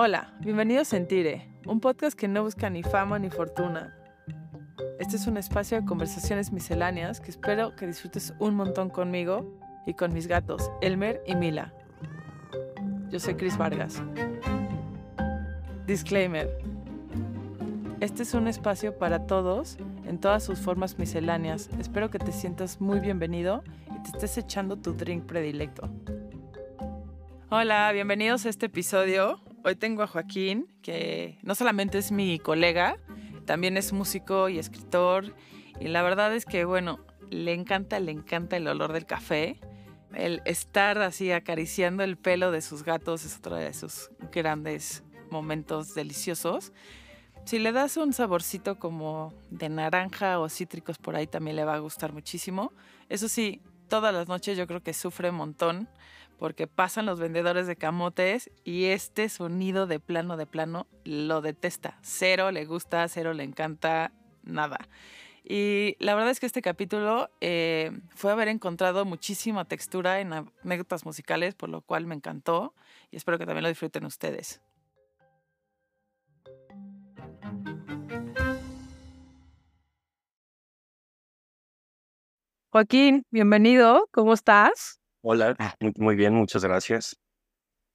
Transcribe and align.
Hola, 0.00 0.32
bienvenidos 0.38 0.86
a 0.86 0.90
Sentire, 0.90 1.48
un 1.66 1.80
podcast 1.80 2.16
que 2.16 2.28
no 2.28 2.44
busca 2.44 2.70
ni 2.70 2.84
fama 2.84 3.18
ni 3.18 3.30
fortuna. 3.30 3.96
Este 5.00 5.16
es 5.16 5.26
un 5.26 5.36
espacio 5.36 5.80
de 5.80 5.84
conversaciones 5.84 6.52
misceláneas 6.52 7.20
que 7.20 7.32
espero 7.32 7.74
que 7.74 7.88
disfrutes 7.88 8.32
un 8.38 8.54
montón 8.54 8.90
conmigo 8.90 9.58
y 9.86 9.94
con 9.94 10.12
mis 10.12 10.28
gatos, 10.28 10.70
Elmer 10.82 11.20
y 11.26 11.34
Mila. 11.34 11.74
Yo 13.10 13.18
soy 13.18 13.34
Chris 13.34 13.58
Vargas. 13.58 14.00
Disclaimer. 15.88 16.48
Este 17.98 18.22
es 18.22 18.34
un 18.34 18.46
espacio 18.46 18.96
para 18.96 19.26
todos 19.26 19.78
en 20.06 20.20
todas 20.20 20.44
sus 20.44 20.60
formas 20.60 20.96
misceláneas. 21.00 21.70
Espero 21.80 22.08
que 22.08 22.20
te 22.20 22.30
sientas 22.30 22.80
muy 22.80 23.00
bienvenido 23.00 23.64
y 23.96 24.00
te 24.04 24.10
estés 24.10 24.38
echando 24.38 24.76
tu 24.76 24.92
drink 24.92 25.24
predilecto. 25.24 25.90
Hola, 27.50 27.90
bienvenidos 27.90 28.46
a 28.46 28.48
este 28.48 28.66
episodio. 28.66 29.40
Hoy 29.68 29.76
tengo 29.76 30.02
a 30.02 30.06
Joaquín, 30.06 30.66
que 30.80 31.36
no 31.42 31.54
solamente 31.54 31.98
es 31.98 32.10
mi 32.10 32.38
colega, 32.38 32.96
también 33.44 33.76
es 33.76 33.92
músico 33.92 34.48
y 34.48 34.58
escritor. 34.58 35.34
Y 35.78 35.88
la 35.88 36.00
verdad 36.00 36.34
es 36.34 36.46
que, 36.46 36.64
bueno, 36.64 37.00
le 37.28 37.52
encanta, 37.52 38.00
le 38.00 38.10
encanta 38.10 38.56
el 38.56 38.66
olor 38.66 38.94
del 38.94 39.04
café. 39.04 39.60
El 40.14 40.40
estar 40.46 40.96
así 41.02 41.32
acariciando 41.32 42.02
el 42.02 42.16
pelo 42.16 42.50
de 42.50 42.62
sus 42.62 42.82
gatos 42.82 43.26
es 43.26 43.36
otro 43.36 43.56
de 43.56 43.74
sus 43.74 44.10
grandes 44.32 45.02
momentos 45.30 45.94
deliciosos. 45.94 46.72
Si 47.44 47.58
le 47.58 47.70
das 47.72 47.98
un 47.98 48.14
saborcito 48.14 48.78
como 48.78 49.34
de 49.50 49.68
naranja 49.68 50.40
o 50.40 50.48
cítricos 50.48 50.96
por 50.96 51.14
ahí 51.14 51.26
también 51.26 51.56
le 51.56 51.66
va 51.66 51.74
a 51.74 51.78
gustar 51.78 52.14
muchísimo. 52.14 52.72
Eso 53.10 53.28
sí, 53.28 53.60
todas 53.88 54.14
las 54.14 54.28
noches 54.28 54.56
yo 54.56 54.66
creo 54.66 54.82
que 54.82 54.94
sufre 54.94 55.28
un 55.28 55.36
montón 55.36 55.90
porque 56.38 56.66
pasan 56.66 57.06
los 57.06 57.20
vendedores 57.20 57.66
de 57.66 57.76
camotes 57.76 58.50
y 58.64 58.86
este 58.86 59.28
sonido 59.28 59.86
de 59.86 60.00
plano 60.00 60.36
de 60.36 60.46
plano 60.46 60.86
lo 61.04 61.40
detesta. 61.42 61.98
Cero 62.02 62.50
le 62.52 62.64
gusta, 62.64 63.06
cero 63.08 63.34
le 63.34 63.44
encanta, 63.44 64.12
nada. 64.44 64.78
Y 65.44 65.96
la 65.98 66.14
verdad 66.14 66.30
es 66.30 66.40
que 66.40 66.46
este 66.46 66.62
capítulo 66.62 67.30
eh, 67.40 67.90
fue 68.14 68.30
haber 68.32 68.48
encontrado 68.48 69.04
muchísima 69.04 69.64
textura 69.64 70.20
en 70.20 70.32
anécdotas 70.32 71.04
musicales, 71.04 71.54
por 71.54 71.70
lo 71.70 71.80
cual 71.80 72.06
me 72.06 72.14
encantó 72.14 72.74
y 73.10 73.16
espero 73.16 73.38
que 73.38 73.46
también 73.46 73.62
lo 73.62 73.68
disfruten 73.68 74.04
ustedes. 74.04 74.60
Joaquín, 82.70 83.24
bienvenido, 83.30 84.08
¿cómo 84.12 84.34
estás? 84.34 84.97
Hola, 85.22 85.56
muy 85.96 86.16
bien, 86.16 86.34
muchas 86.34 86.64
gracias. 86.64 87.16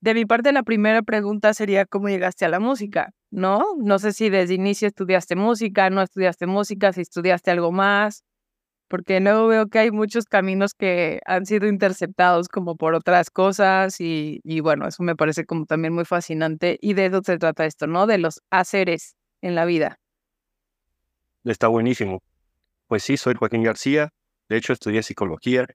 De 0.02 0.14
mi 0.14 0.26
parte, 0.26 0.52
la 0.52 0.64
primera 0.64 1.02
pregunta 1.02 1.54
sería 1.54 1.86
cómo 1.86 2.10
llegaste 2.10 2.44
a 2.44 2.50
la 2.50 2.60
música, 2.60 3.12
¿no? 3.32 3.64
No 3.78 4.00
sé 4.00 4.12
si 4.12 4.30
desde 4.30 4.54
inicio 4.54 4.90
estudiaste 4.90 5.38
música, 5.38 5.90
no 5.90 6.02
estudiaste 6.02 6.46
música, 6.46 6.92
si 6.92 7.02
estudiaste 7.02 7.52
algo 7.52 7.72
más, 7.72 8.26
porque 8.90 9.22
luego 9.22 9.48
veo 9.48 9.68
que 9.68 9.80
hay 9.80 9.92
muchos 9.92 10.26
caminos 10.26 10.74
que 10.74 11.22
han 11.26 11.46
sido 11.46 11.68
interceptados 11.68 12.50
como 12.50 12.76
por 12.76 12.96
otras 12.96 13.32
cosas 13.32 14.02
y, 14.02 14.42
y 14.44 14.60
bueno, 14.60 14.88
eso 14.88 15.04
me 15.04 15.16
parece 15.16 15.46
como 15.46 15.66
también 15.66 15.94
muy 15.94 16.06
fascinante 16.06 16.78
y 16.82 16.94
de 16.94 17.06
eso 17.06 17.22
se 17.24 17.38
trata 17.38 17.66
esto, 17.66 17.88
¿no? 17.88 18.06
De 18.06 18.18
los 18.18 18.42
haceres 18.52 19.16
en 19.42 19.56
la 19.56 19.64
vida. 19.64 20.00
Está 21.46 21.70
buenísimo. 21.70 22.22
Pues 22.88 23.04
sí, 23.04 23.16
soy 23.16 23.36
Joaquín 23.36 23.64
García, 23.64 24.10
de 24.50 24.58
hecho 24.58 24.74
estudié 24.74 25.02
psicología 25.02 25.66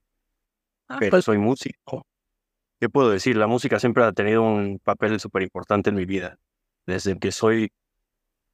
Ah, 0.89 0.97
pero 0.99 1.11
pues 1.11 1.25
soy 1.25 1.39
músico. 1.39 2.07
¿Qué 2.81 2.89
puedo 2.89 3.11
decir? 3.11 3.37
La 3.37 3.47
música 3.47 3.79
siempre 3.79 4.05
ha 4.05 4.13
tenido 4.13 4.43
un 4.43 4.81
papel 4.83 5.21
súper 5.21 5.43
importante 5.43 5.91
en 5.91 5.97
mi 5.97 6.05
vida. 6.05 6.39
Desde 6.87 7.19
que 7.19 7.33
soy 7.33 7.71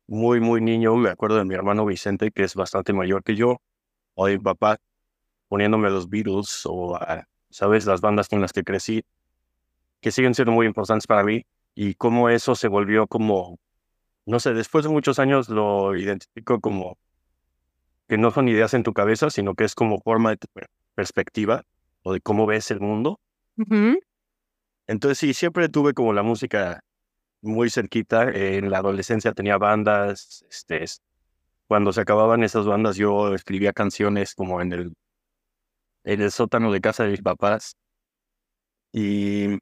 muy, 0.07 0.41
muy 0.41 0.61
niño, 0.61 0.97
me 0.97 1.11
acuerdo 1.11 1.37
de 1.37 1.45
mi 1.45 1.55
hermano 1.55 1.87
Vicente, 1.87 2.31
que 2.31 2.45
es 2.45 2.55
bastante 2.55 2.93
mayor 2.93 3.23
que 3.23 3.37
yo, 3.37 3.59
o 4.15 4.27
de 4.27 4.39
mi 4.39 4.43
papá 4.43 4.79
poniéndome 5.49 5.91
los 5.91 6.09
Beatles 6.09 6.63
o, 6.67 6.99
¿sabes?, 7.51 7.87
las 7.87 8.01
bandas 8.01 8.29
con 8.29 8.41
las 8.41 8.53
que 8.53 8.65
crecí, 8.65 9.05
que 10.01 10.11
siguen 10.11 10.35
siendo 10.35 10.53
muy 10.53 10.67
importantes 10.67 11.07
para 11.07 11.23
mí, 11.23 11.45
y 11.75 11.95
cómo 11.95 12.29
eso 12.29 12.55
se 12.55 12.69
volvió 12.69 13.07
como, 13.07 13.59
no 14.27 14.41
sé, 14.41 14.55
después 14.55 14.85
de 14.85 14.91
muchos 14.91 15.19
años 15.19 15.49
lo 15.49 15.97
identifico 15.97 16.61
como 16.61 16.99
que 18.09 18.19
no 18.19 18.31
son 18.31 18.49
ideas 18.49 18.75
en 18.75 18.83
tu 18.83 18.93
cabeza, 18.93 19.31
sino 19.31 19.55
que 19.55 19.65
es 19.65 19.75
como 19.75 20.01
forma 20.01 20.31
de 20.31 20.37
tu 20.37 20.47
perspectiva 20.95 21.63
o 22.05 22.13
de 22.13 22.21
cómo 22.21 22.47
ves 22.47 22.71
el 22.71 22.81
mundo. 22.81 23.19
Entonces 24.87 25.19
sí, 25.19 25.35
siempre 25.35 25.69
tuve 25.69 25.95
como 25.95 26.13
la 26.13 26.23
música 26.23 26.81
muy 27.41 27.71
cerquita. 27.71 28.31
en 28.31 28.71
la 28.71 28.79
adolescencia 28.79 29.33
tenía 29.33 29.59
bandas. 29.59 30.45
Este, 30.49 30.85
cuando 31.67 31.93
se 31.93 32.03
acababan 32.03 32.45
esas 32.45 32.67
bandas 32.67 32.97
yo 32.97 33.35
escribía 33.35 33.73
canciones 33.73 34.35
como 34.35 34.61
en 34.61 34.73
el, 34.73 34.95
en 36.05 36.21
el 36.21 36.31
sótano 36.31 36.71
de 36.71 36.81
casa 36.81 37.05
de 37.05 37.11
mis 37.11 37.23
papás. 37.23 37.77
Y 38.93 39.59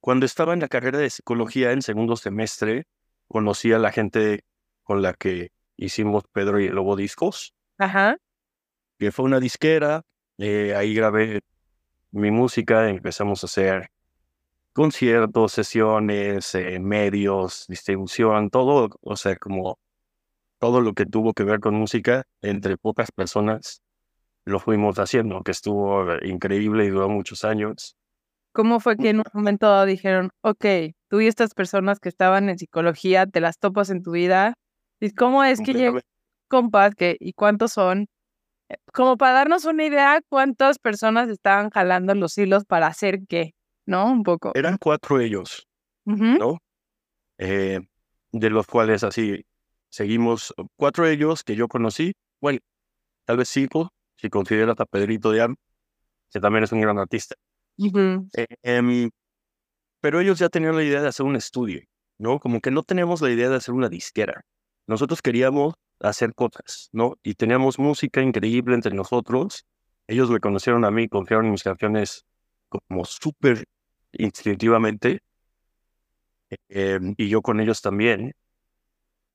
cuando 0.00 0.26
estaba 0.26 0.54
en 0.54 0.60
la 0.60 0.68
carrera 0.68 0.98
de 0.98 1.10
psicología 1.10 1.72
en 1.72 1.82
segundo 1.82 2.16
semestre, 2.16 2.84
conocí 3.28 3.72
a 3.72 3.78
la 3.78 3.92
gente 3.92 4.44
con 4.82 5.02
la 5.02 5.12
que 5.12 5.50
hicimos 5.76 6.24
Pedro 6.32 6.58
y 6.58 6.66
el 6.66 6.74
Lobo 6.74 6.96
Discos. 6.96 7.54
Ajá. 7.76 8.16
Que 8.98 9.12
fue 9.12 9.26
una 9.26 9.40
disquera 9.40 10.02
eh, 10.42 10.74
ahí 10.74 10.92
grabé 10.92 11.40
mi 12.10 12.32
música, 12.32 12.88
empezamos 12.88 13.44
a 13.44 13.46
hacer 13.46 13.90
conciertos, 14.72 15.52
sesiones, 15.52 16.54
eh, 16.56 16.80
medios, 16.80 17.66
distribución, 17.68 18.50
todo, 18.50 18.90
o 19.02 19.16
sea, 19.16 19.36
como 19.36 19.78
todo 20.58 20.80
lo 20.80 20.94
que 20.94 21.06
tuvo 21.06 21.32
que 21.32 21.44
ver 21.44 21.60
con 21.60 21.76
música, 21.76 22.24
entre 22.40 22.76
pocas 22.76 23.12
personas 23.12 23.82
lo 24.44 24.58
fuimos 24.58 24.98
haciendo, 24.98 25.42
que 25.42 25.52
estuvo 25.52 26.04
increíble 26.24 26.86
y 26.86 26.88
duró 26.88 27.08
muchos 27.08 27.44
años. 27.44 27.96
¿Cómo 28.52 28.80
fue 28.80 28.96
que 28.96 29.10
en 29.10 29.18
un 29.18 29.24
momento 29.32 29.84
dijeron, 29.86 30.30
ok, 30.40 30.66
tú 31.08 31.20
y 31.20 31.28
estas 31.28 31.54
personas 31.54 32.00
que 32.00 32.08
estaban 32.08 32.48
en 32.48 32.58
psicología, 32.58 33.26
te 33.26 33.40
las 33.40 33.58
topas 33.60 33.90
en 33.90 34.02
tu 34.02 34.10
vida? 34.10 34.54
¿Y 34.98 35.12
cómo 35.12 35.44
es 35.44 35.60
que 35.60 35.72
llegan 35.72 36.02
compas 36.48 36.96
que, 36.96 37.16
y 37.20 37.32
cuántos 37.32 37.74
son? 37.74 38.08
Como 38.92 39.16
para 39.16 39.32
darnos 39.32 39.64
una 39.64 39.84
idea 39.84 40.20
cuántas 40.28 40.78
personas 40.78 41.28
estaban 41.28 41.70
jalando 41.70 42.14
los 42.14 42.36
hilos 42.38 42.64
para 42.64 42.86
hacer 42.86 43.20
qué, 43.28 43.54
¿no? 43.86 44.10
Un 44.10 44.22
poco. 44.22 44.52
Eran 44.54 44.78
cuatro 44.78 45.20
ellos, 45.20 45.66
¿no? 46.04 46.58
Eh, 47.38 47.80
de 48.32 48.50
los 48.50 48.66
cuales 48.66 49.04
así 49.04 49.44
seguimos, 49.88 50.54
cuatro 50.76 51.06
ellos 51.06 51.42
que 51.42 51.54
yo 51.54 51.68
conocí, 51.68 52.14
bueno, 52.40 52.60
tal 53.24 53.36
vez 53.36 53.48
cinco, 53.48 53.92
si 54.16 54.30
consideras 54.30 54.78
a 54.80 54.86
Pedrito 54.86 55.30
de 55.30 55.54
que 56.32 56.40
también 56.40 56.64
es 56.64 56.72
un 56.72 56.80
gran 56.80 56.98
artista. 56.98 57.34
Eh, 57.78 58.46
em, 58.62 59.10
pero 60.00 60.20
ellos 60.20 60.38
ya 60.38 60.48
tenían 60.48 60.76
la 60.76 60.82
idea 60.82 61.02
de 61.02 61.08
hacer 61.08 61.26
un 61.26 61.36
estudio, 61.36 61.82
¿no? 62.18 62.38
Como 62.38 62.60
que 62.60 62.70
no 62.70 62.82
tenemos 62.82 63.20
la 63.20 63.30
idea 63.30 63.48
de 63.48 63.56
hacer 63.56 63.74
una 63.74 63.88
disquera. 63.88 64.42
Nosotros 64.86 65.20
queríamos 65.20 65.74
hacer 66.02 66.34
cosas, 66.34 66.88
¿no? 66.92 67.18
Y 67.22 67.34
teníamos 67.34 67.78
música 67.78 68.20
increíble 68.22 68.74
entre 68.74 68.94
nosotros. 68.94 69.66
Ellos 70.06 70.30
me 70.30 70.40
conocieron 70.40 70.84
a 70.84 70.90
mí, 70.90 71.08
confiaron 71.08 71.46
en 71.46 71.52
mis 71.52 71.62
canciones 71.62 72.26
como 72.68 73.04
súper 73.04 73.64
instintivamente. 74.12 75.20
Em, 76.68 77.14
y 77.16 77.28
yo 77.28 77.42
con 77.42 77.60
ellos 77.60 77.80
también. 77.80 78.34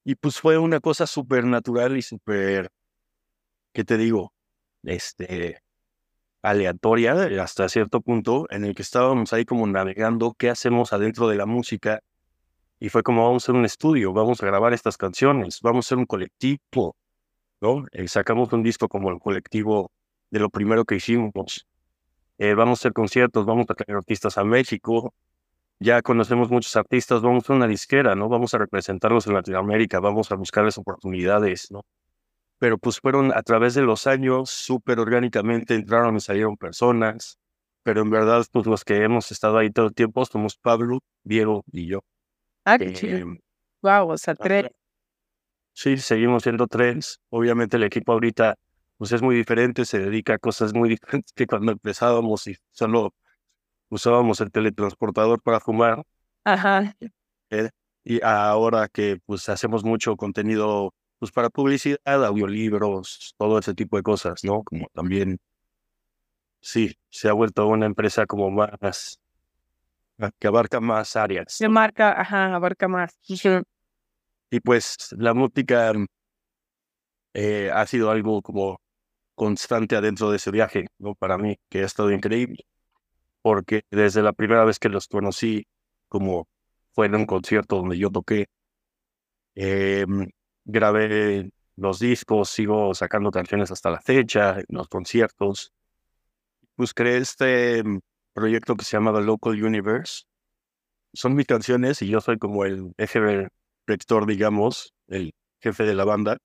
Y 0.04 0.16
pues 0.16 0.40
fue 0.40 0.58
una 0.58 0.80
cosa 0.80 1.08
súper 1.08 1.44
natural 1.46 1.98
y 1.98 2.02
súper, 2.02 2.70
¿qué 3.74 3.84
te 3.84 3.98
digo? 3.98 4.34
Este, 4.84 5.62
aleatoria 6.42 7.14
hasta 7.42 7.70
cierto 7.70 8.02
punto 8.02 8.48
en 8.50 8.64
el 8.66 8.76
que 8.76 8.84
estábamos 8.84 9.34
ahí 9.34 9.46
como 9.46 9.68
navegando 9.68 10.34
qué 10.38 10.50
hacemos 10.50 10.94
adentro 10.94 11.28
de 11.28 11.36
la 11.36 11.46
música 11.46 12.02
y 12.79 12.89
fue 12.89 13.03
como, 13.03 13.25
vamos 13.25 13.44
a 13.44 13.45
hacer 13.45 13.56
un 13.56 13.65
estudio, 13.65 14.13
vamos 14.13 14.41
a 14.44 14.45
grabar 14.45 14.74
estas 14.74 14.97
canciones, 14.97 15.62
vamos 15.62 15.85
a 15.85 15.88
hacer 15.88 15.97
un 15.97 16.06
colectivo, 16.06 16.95
¿no? 17.62 17.85
Eh, 17.91 18.07
sacamos 18.07 18.53
un 18.53 18.63
disco 18.63 18.88
como 18.88 19.09
el 19.12 19.19
colectivo 19.19 19.91
de 20.29 20.39
lo 20.39 20.50
primero 20.50 20.85
que 20.85 20.95
hicimos. 20.95 21.65
Eh, 22.38 22.53
vamos 22.53 22.79
a 22.79 22.81
hacer 22.81 22.94
conciertos, 22.94 23.45
vamos 23.45 23.65
a 23.69 23.74
traer 23.74 23.97
artistas 23.97 24.38
a 24.38 24.44
México. 24.44 25.13
Ya 25.79 26.01
conocemos 26.01 26.50
muchos 26.51 26.75
artistas, 26.75 27.21
vamos 27.21 27.50
a 27.50 27.53
una 27.53 27.68
disquera, 27.68 28.15
¿no? 28.15 28.29
Vamos 28.29 28.53
a 28.53 28.59
representarlos 28.59 29.27
en 29.27 29.33
Latinoamérica, 29.35 30.00
vamos 30.00 30.31
a 30.31 30.35
buscarles 30.35 30.77
oportunidades, 30.77 31.71
¿no? 31.71 31.83
Pero 32.59 32.77
pues 32.79 33.00
fueron 33.00 33.31
a 33.33 33.44
través 33.44 33.75
de 33.75 33.83
los 33.83 34.07
años, 34.07 34.50
súper 34.50 35.00
orgánicamente 35.00 35.75
entraron 35.75 36.15
y 36.18 36.19
salieron 36.21 36.57
personas. 36.57 37.39
Pero 37.83 38.01
en 38.01 38.09
verdad, 38.09 38.45
pues 38.51 38.65
los 38.68 38.83
que 38.83 39.03
hemos 39.03 39.31
estado 39.31 39.57
ahí 39.59 39.71
todo 39.71 39.88
el 39.88 39.94
tiempo 39.94 40.25
somos 40.25 40.57
Pablo, 40.57 41.00
Diego 41.24 41.63
y 41.71 41.88
yo. 41.88 42.01
Ah, 42.69 42.78
qué 42.78 43.24
Wow, 43.81 44.10
o 44.10 44.18
sea, 44.18 44.36
tres. 44.36 44.69
Sí, 45.72 45.96
seguimos 45.98 46.44
siendo 46.44 46.68
tres. 46.68 47.22
Obviamente 47.30 47.78
el 47.78 47.84
equipo 47.84 48.12
ahorita 48.12 48.56
pues 48.98 49.14
es 49.14 49.22
muy 49.22 49.36
diferente, 49.36 49.86
se 49.86 50.00
dedica 50.00 50.34
a 50.34 50.38
cosas 50.38 50.74
muy 50.74 50.90
diferentes 51.22 51.31
que 51.34 51.48
cuando 51.48 51.72
empezábamos 51.72 52.46
y 52.48 52.58
solo 52.72 53.14
usábamos 53.90 54.42
el 54.42 54.52
teletransportador 54.52 55.42
para 55.42 55.62
fumar. 55.62 56.04
Ajá. 56.44 56.94
Eh, 57.52 57.69
y 58.04 58.22
ahora 58.22 58.90
que 58.90 59.18
pues 59.25 59.48
hacemos 59.48 59.86
mucho 59.86 60.18
contenido 60.18 60.94
pues 61.20 61.31
para 61.31 61.50
publicidad, 61.50 62.25
audiolibros, 62.25 63.34
todo 63.38 63.60
ese 63.60 63.74
tipo 63.74 63.96
de 63.96 64.04
cosas, 64.04 64.44
¿no? 64.44 64.63
Como 64.63 64.88
también, 64.94 65.40
sí, 66.60 66.96
se 67.10 67.30
ha 67.30 67.34
vuelto 67.34 67.66
una 67.68 67.86
empresa 67.86 68.25
como 68.25 68.52
más, 68.52 69.20
que 70.40 70.48
abarca 70.48 70.80
más 70.80 71.16
áreas. 71.16 71.46
Se 71.50 71.69
marca, 71.69 72.19
ajá, 72.19 72.56
abarca 72.56 72.88
más. 72.88 73.18
Y 74.50 74.60
pues 74.62 74.98
la 75.18 75.34
música 75.34 75.94
eh, 77.34 77.69
ha 77.74 77.86
sido 77.86 78.10
algo 78.10 78.42
como 78.42 78.80
constante 79.36 79.96
adentro 79.96 80.31
de 80.31 80.38
ese 80.38 80.52
viaje, 80.52 80.88
¿no? 80.98 81.16
Para 81.16 81.38
mí, 81.38 81.58
que 81.69 81.81
ha 81.84 81.86
estado 81.86 82.12
increíble, 82.12 82.66
porque 83.42 83.84
desde 83.92 84.24
la 84.24 84.34
primera 84.34 84.66
vez 84.66 84.80
que 84.80 84.90
los 84.90 85.08
conocí, 85.08 85.68
como 86.10 86.48
fue 86.94 87.08
en 87.08 87.16
un 87.16 87.25
concierto 87.25 87.78
donde 87.78 87.98
yo 87.98 88.10
toqué, 88.10 88.48
em, 89.56 90.28
grabé 90.66 91.50
los 91.75 92.00
discos, 92.00 92.50
sigo 92.50 92.94
sacando 92.96 93.31
canciones 93.31 93.72
hasta 93.72 93.92
la 93.92 94.02
fecha, 94.02 94.60
en 94.60 94.66
los 94.70 94.88
conciertos. 94.88 95.74
Pues 96.75 96.94
creé 96.94 97.18
este 97.18 97.84
proyecto 98.38 98.75
que 98.75 98.86
se 98.86 98.98
llama 98.98 99.13
The 99.13 99.22
Local 99.22 99.63
Universe. 99.63 100.24
Son 101.13 101.36
mis 101.36 101.48
canciones 101.48 102.01
y 102.01 102.07
yo 102.07 102.22
soy 102.22 102.38
como 102.38 102.66
el 102.66 102.94
eje 102.98 103.50
rector, 103.88 104.25
digamos, 104.28 104.94
el 105.07 105.34
jefe 105.60 105.84
de 105.84 105.95
la 105.95 106.06
banda 106.06 106.38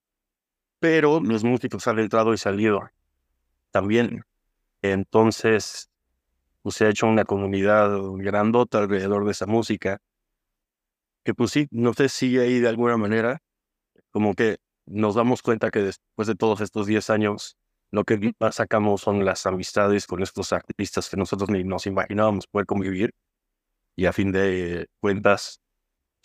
pero 0.83 1.21
los 1.21 1.45
músicos 1.45 1.87
han 1.87 2.01
entrado 2.01 2.35
y 2.35 2.39
salido 2.39 2.81
también. 3.71 4.25
Entonces, 4.83 5.89
pues 6.63 6.75
se 6.75 6.87
ha 6.87 6.89
hecho 6.89 7.07
una 7.07 7.25
comunidad 7.25 7.97
grandota 8.17 8.79
alrededor 8.79 9.25
de 9.25 9.31
esa 9.31 9.47
música, 9.47 10.01
que 11.23 11.35
pues 11.35 11.53
sí, 11.53 11.69
no 11.71 11.95
sé 11.95 12.09
si 12.09 12.37
ahí 12.37 12.59
de 12.59 12.69
alguna 12.69 12.97
manera, 12.97 13.39
como 14.11 14.35
que 14.35 14.57
nos 14.87 15.15
damos 15.15 15.41
cuenta 15.41 15.71
que 15.71 15.83
después 15.83 16.27
de 16.27 16.35
todos 16.35 16.61
estos 16.61 16.89
10 16.89 17.11
años, 17.11 17.57
lo 17.93 18.05
que 18.05 18.33
más 18.41 18.57
sacamos 18.57 19.03
son 19.03 19.25
las 19.25 19.45
amistades 19.47 20.07
con 20.07 20.23
estos 20.23 20.53
artistas 20.53 21.11
que 21.11 21.17
nosotros 21.19 21.51
ni 21.51 21.63
nos 21.63 21.87
imaginábamos 21.87 22.47
poder 22.47 22.67
convivir. 22.67 23.15
Y 23.95 24.07
a 24.07 24.13
fin 24.15 24.33
de 24.33 24.89
cuentas, 24.99 25.61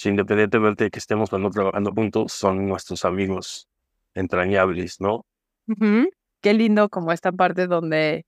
independientemente 0.04 0.86
de 0.86 0.90
que 0.90 1.00
estemos 1.00 1.30
trabajando 1.30 1.92
juntos, 1.92 2.32
son 2.32 2.68
nuestros 2.68 3.04
amigos 3.04 3.68
entrañables, 4.14 5.02
¿no? 5.02 5.26
Qué 6.42 6.54
lindo 6.54 6.88
como 6.88 7.12
esta 7.12 7.34
parte 7.34 7.68
donde 7.68 8.26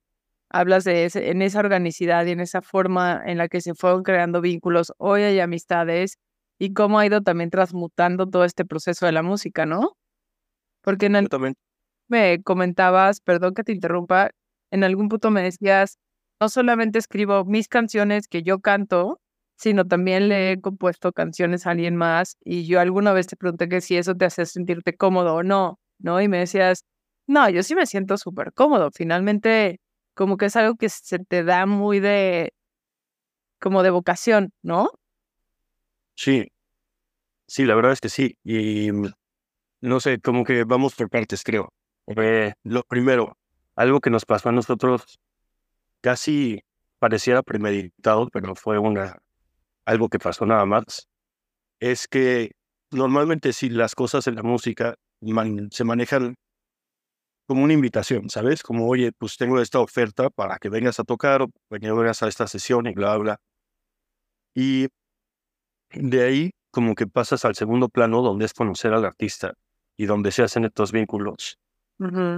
hablas 0.49 0.83
de 0.83 1.05
ese, 1.05 1.29
en 1.29 1.41
esa 1.41 1.59
organicidad 1.59 2.25
y 2.25 2.31
en 2.31 2.41
esa 2.41 2.61
forma 2.61 3.21
en 3.25 3.37
la 3.37 3.47
que 3.47 3.61
se 3.61 3.73
fueron 3.73 4.03
creando 4.03 4.41
vínculos, 4.41 4.91
hoy 4.97 5.21
hay 5.21 5.39
amistades 5.39 6.17
y 6.57 6.73
cómo 6.73 6.99
ha 6.99 7.05
ido 7.05 7.21
también 7.21 7.51
transmutando 7.51 8.27
todo 8.27 8.43
este 8.43 8.65
proceso 8.65 9.05
de 9.05 9.13
la 9.13 9.23
música, 9.23 9.65
¿no? 9.65 9.95
Porque 10.81 11.05
en 11.05 11.15
el, 11.15 11.29
me 12.09 12.41
comentabas, 12.43 13.21
perdón 13.21 13.53
que 13.53 13.63
te 13.63 13.71
interrumpa, 13.71 14.31
en 14.71 14.83
algún 14.83 15.09
punto 15.09 15.31
me 15.31 15.41
decías, 15.41 15.97
no 16.39 16.49
solamente 16.49 16.99
escribo 16.99 17.45
mis 17.45 17.67
canciones 17.67 18.27
que 18.27 18.43
yo 18.43 18.59
canto, 18.59 19.19
sino 19.57 19.85
también 19.85 20.29
le 20.29 20.51
he 20.51 20.61
compuesto 20.61 21.11
canciones 21.11 21.67
a 21.67 21.71
alguien 21.71 21.95
más 21.95 22.37
y 22.43 22.65
yo 22.65 22.79
alguna 22.79 23.11
vez 23.13 23.27
te 23.27 23.35
pregunté 23.35 23.67
que 23.67 23.81
si 23.81 23.97
eso 23.97 24.15
te 24.15 24.25
hace 24.25 24.45
sentirte 24.45 24.95
cómodo 24.95 25.35
o 25.35 25.43
no, 25.43 25.79
¿no? 25.99 26.21
Y 26.21 26.27
me 26.29 26.37
decías, 26.39 26.85
no, 27.27 27.49
yo 27.49 27.61
sí 27.63 27.75
me 27.75 27.85
siento 27.85 28.17
súper 28.17 28.53
cómodo. 28.53 28.89
Finalmente, 28.91 29.79
como 30.15 30.37
que 30.37 30.45
es 30.45 30.55
algo 30.55 30.75
que 30.75 30.89
se 30.89 31.19
te 31.19 31.43
da 31.43 31.65
muy 31.65 31.99
de, 31.99 32.53
como 33.59 33.83
de 33.83 33.89
vocación, 33.89 34.51
¿no? 34.63 34.89
Sí, 36.15 36.47
sí, 37.47 37.65
la 37.65 37.75
verdad 37.75 37.91
es 37.91 38.01
que 38.01 38.09
sí. 38.09 38.37
Y 38.43 38.91
mm, 38.91 39.11
no 39.81 39.99
sé, 39.99 40.19
como 40.21 40.43
que 40.43 40.63
vamos 40.63 40.95
por 40.95 41.09
partes, 41.09 41.43
creo. 41.43 41.73
Eh, 42.17 42.53
lo 42.63 42.83
primero, 42.83 43.37
algo 43.75 43.99
que 44.01 44.09
nos 44.09 44.25
pasó 44.25 44.49
a 44.49 44.51
nosotros 44.51 45.19
casi 46.01 46.61
pareciera 46.99 47.43
premeditado, 47.43 48.29
pero 48.31 48.55
fue 48.55 48.79
una 48.79 49.17
algo 49.85 50.09
que 50.09 50.19
pasó 50.19 50.45
nada 50.45 50.65
más, 50.65 51.07
es 51.79 52.07
que 52.07 52.51
normalmente 52.91 53.53
si 53.53 53.69
las 53.69 53.95
cosas 53.95 54.27
en 54.27 54.35
la 54.35 54.43
música 54.43 54.95
se 55.71 55.83
manejan 55.83 56.35
como 57.47 57.63
una 57.63 57.73
invitación, 57.73 58.29
¿sabes? 58.29 58.63
Como, 58.63 58.87
oye, 58.87 59.11
pues 59.17 59.37
tengo 59.37 59.59
esta 59.61 59.79
oferta 59.79 60.29
para 60.29 60.57
que 60.59 60.69
vengas 60.69 60.99
a 60.99 61.03
tocar 61.03 61.41
o 61.43 61.49
vengas 61.69 62.23
a 62.23 62.27
esta 62.27 62.47
sesión 62.47 62.87
y 62.87 62.93
bla, 62.93 63.17
bla. 63.17 63.37
Y 64.55 64.87
de 65.93 66.23
ahí 66.23 66.51
como 66.71 66.95
que 66.95 67.07
pasas 67.07 67.45
al 67.45 67.55
segundo 67.55 67.89
plano 67.89 68.21
donde 68.21 68.45
es 68.45 68.53
conocer 68.53 68.93
al 68.93 69.05
artista 69.05 69.53
y 69.97 70.05
donde 70.05 70.31
se 70.31 70.43
hacen 70.43 70.65
estos 70.65 70.91
vínculos. 70.91 71.57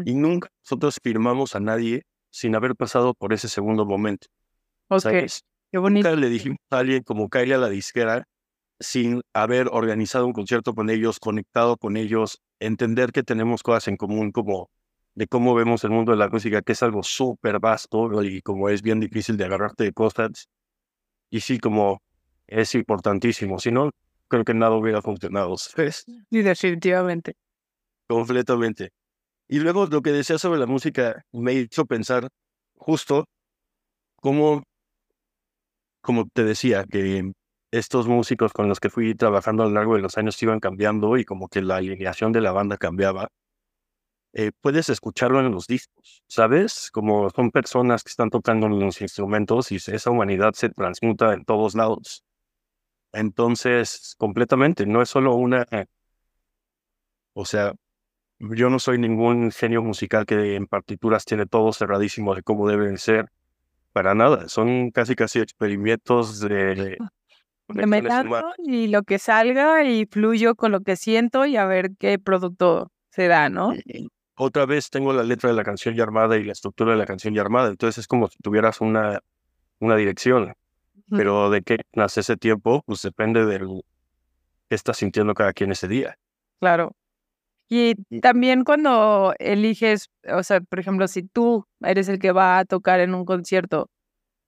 Y 0.06 0.16
nunca 0.16 0.50
nosotros 0.64 0.98
firmamos 1.04 1.56
a 1.56 1.60
nadie 1.60 2.04
sin 2.32 2.56
haber 2.56 2.76
pasado 2.76 3.14
por 3.14 3.34
ese 3.34 3.48
segundo 3.48 3.86
momento. 3.86 4.28
¿sabes? 5.00 5.44
Qué 5.72 5.78
bonito. 5.78 6.10
Nunca 6.10 6.20
le 6.20 6.30
dijimos 6.30 6.60
a 6.70 6.80
alguien 6.80 7.04
como 7.04 7.30
caerle 7.30 7.56
a 7.56 7.60
la 7.60 7.70
disquera 7.70 8.28
sin 8.80 9.22
haber 9.34 9.68
organizado 9.72 10.26
un 10.26 10.34
concierto 10.34 10.74
con 10.74 10.90
ellos, 10.90 11.20
conectado 11.20 11.78
con 11.78 11.98
ellos, 11.98 12.42
entender 12.60 13.12
que 13.12 13.24
tenemos 13.24 13.62
cosas 13.62 13.88
en 13.88 13.98
común 13.98 14.32
como 14.32 14.70
de 15.14 15.28
cómo 15.28 15.54
vemos 15.54 15.84
el 15.84 15.92
mundo 15.92 16.12
de 16.12 16.18
la 16.18 16.30
música, 16.30 16.62
que 16.62 16.72
es 16.72 16.82
algo 16.84 17.04
súper 17.04 17.60
vasto 17.60 18.24
y 18.24 18.42
como 18.42 18.70
es 18.70 18.82
bien 18.82 19.00
difícil 19.00 19.38
de 19.38 19.46
agarrarte 19.46 19.84
de 19.84 19.94
cosas. 19.94 20.50
Y 21.30 21.42
sí, 21.42 21.60
como 21.60 22.02
es 22.48 22.74
importantísimo. 22.76 23.60
Si 23.60 23.72
no, 23.72 23.92
creo 24.28 24.44
que 24.44 24.54
nada 24.54 24.76
hubiera 24.76 25.02
funcionado. 25.02 25.56
¿sabes? 25.58 26.06
Sí, 26.06 26.42
definitivamente. 26.42 27.36
Completamente. 28.08 28.92
Y 29.52 29.60
luego 29.60 29.86
lo 29.86 30.02
que 30.02 30.12
decía 30.12 30.38
sobre 30.40 30.60
la 30.60 30.66
música 30.66 31.24
me 31.34 31.54
hizo 31.54 31.86
pensar 31.86 32.30
justo 32.78 33.26
cómo 34.16 34.64
como 36.02 36.28
te 36.28 36.44
decía, 36.44 36.86
que 36.86 37.32
estos 37.72 38.08
músicos 38.08 38.54
con 38.54 38.68
los 38.68 38.80
que 38.80 38.90
fui 38.90 39.16
trabajando 39.16 39.64
a 39.64 39.68
lo 39.68 39.74
largo 39.74 39.96
de 39.96 40.02
los 40.02 40.18
años 40.18 40.42
iban 40.44 40.60
cambiando 40.60 41.18
y 41.18 41.26
como 41.26 41.48
que 41.48 41.62
la 41.62 41.78
alineación 41.78 42.32
de 42.32 42.42
la 42.42 42.52
banda 42.52 42.78
cambiaba. 42.78 43.30
Eh, 44.34 44.52
puedes 44.62 44.90
escucharlo 44.90 45.42
en 45.42 45.52
los 45.52 45.68
discos, 45.68 46.24
¿sabes? 46.28 46.90
Como 46.92 47.30
son 47.32 47.52
personas 47.52 48.04
que 48.04 48.10
están 48.10 48.30
tocando 48.30 48.70
los 48.70 49.02
instrumentos 49.02 49.72
y 49.72 49.76
esa 49.76 50.10
humanidad 50.12 50.54
se 50.54 50.70
transmuta 50.70 51.34
en 51.34 51.44
todos 51.46 51.76
lados. 51.76 52.24
Entonces, 53.14 54.16
completamente, 54.18 54.86
no 54.86 55.02
es 55.02 55.10
solo 55.10 55.36
una... 55.36 55.66
O 57.34 57.46
sea, 57.46 57.74
yo 58.50 58.70
no 58.70 58.80
soy 58.80 58.98
ningún 58.98 59.52
genio 59.52 59.84
musical 59.84 60.26
que 60.26 60.56
en 60.56 60.68
partituras 60.68 61.26
tiene 61.26 61.46
todo 61.46 61.72
cerradísimo 61.74 62.36
de 62.36 62.44
cómo 62.44 62.68
deben 62.68 62.98
ser 62.98 63.32
para 63.94 64.16
nada, 64.16 64.48
son 64.48 64.92
casi 64.92 65.16
casi 65.16 65.40
experimentos 65.40 66.40
de... 66.40 66.98
de 67.68 67.86
me 67.86 68.04
y 68.66 68.88
lo 68.88 69.04
que 69.04 69.20
salga 69.20 69.84
y 69.84 70.06
fluyo 70.06 70.56
con 70.56 70.72
lo 70.72 70.82
que 70.82 70.96
siento 70.96 71.46
y 71.46 71.56
a 71.56 71.66
ver 71.66 71.92
qué 71.98 72.20
producto 72.20 72.92
se 73.10 73.28
da, 73.28 73.50
¿no? 73.50 73.74
otra 74.36 74.66
vez 74.66 74.90
tengo 74.90 75.14
la 75.14 75.24
letra 75.24 75.50
de 75.50 75.56
la 75.56 75.64
canción 75.64 75.94
ya 75.94 76.04
armada 76.04 76.38
y 76.38 76.44
la 76.44 76.54
estructura 76.54 76.92
de 76.92 76.98
la 76.98 77.06
canción 77.06 77.34
ya 77.34 77.42
armada, 77.42 77.70
entonces 77.70 78.00
es 78.00 78.08
como 78.08 78.28
si 78.28 78.38
tuvieras 78.40 78.82
una, 78.82 79.20
una 79.80 79.96
dirección, 79.96 80.54
pero 81.10 81.50
de 81.50 81.62
qué 81.62 81.78
nace 81.94 82.22
ese 82.22 82.38
tiempo, 82.38 82.84
pues 82.86 83.02
depende 83.04 83.46
de 83.46 83.60
qué 84.68 84.76
está 84.76 84.94
sintiendo 84.94 85.34
cada 85.34 85.54
quien 85.54 85.72
ese 85.72 85.88
día. 85.88 86.18
Claro. 86.60 86.96
Y 87.74 87.96
también 88.20 88.66
cuando 88.66 89.34
eliges, 89.40 90.10
o 90.30 90.44
sea, 90.44 90.60
por 90.60 90.82
ejemplo, 90.82 91.08
si 91.08 91.24
tú 91.24 91.64
eres 91.80 92.10
el 92.10 92.20
que 92.20 92.34
va 92.34 92.60
a 92.60 92.66
tocar 92.66 93.00
en 93.00 93.16
un 93.16 93.24
concierto, 93.24 93.90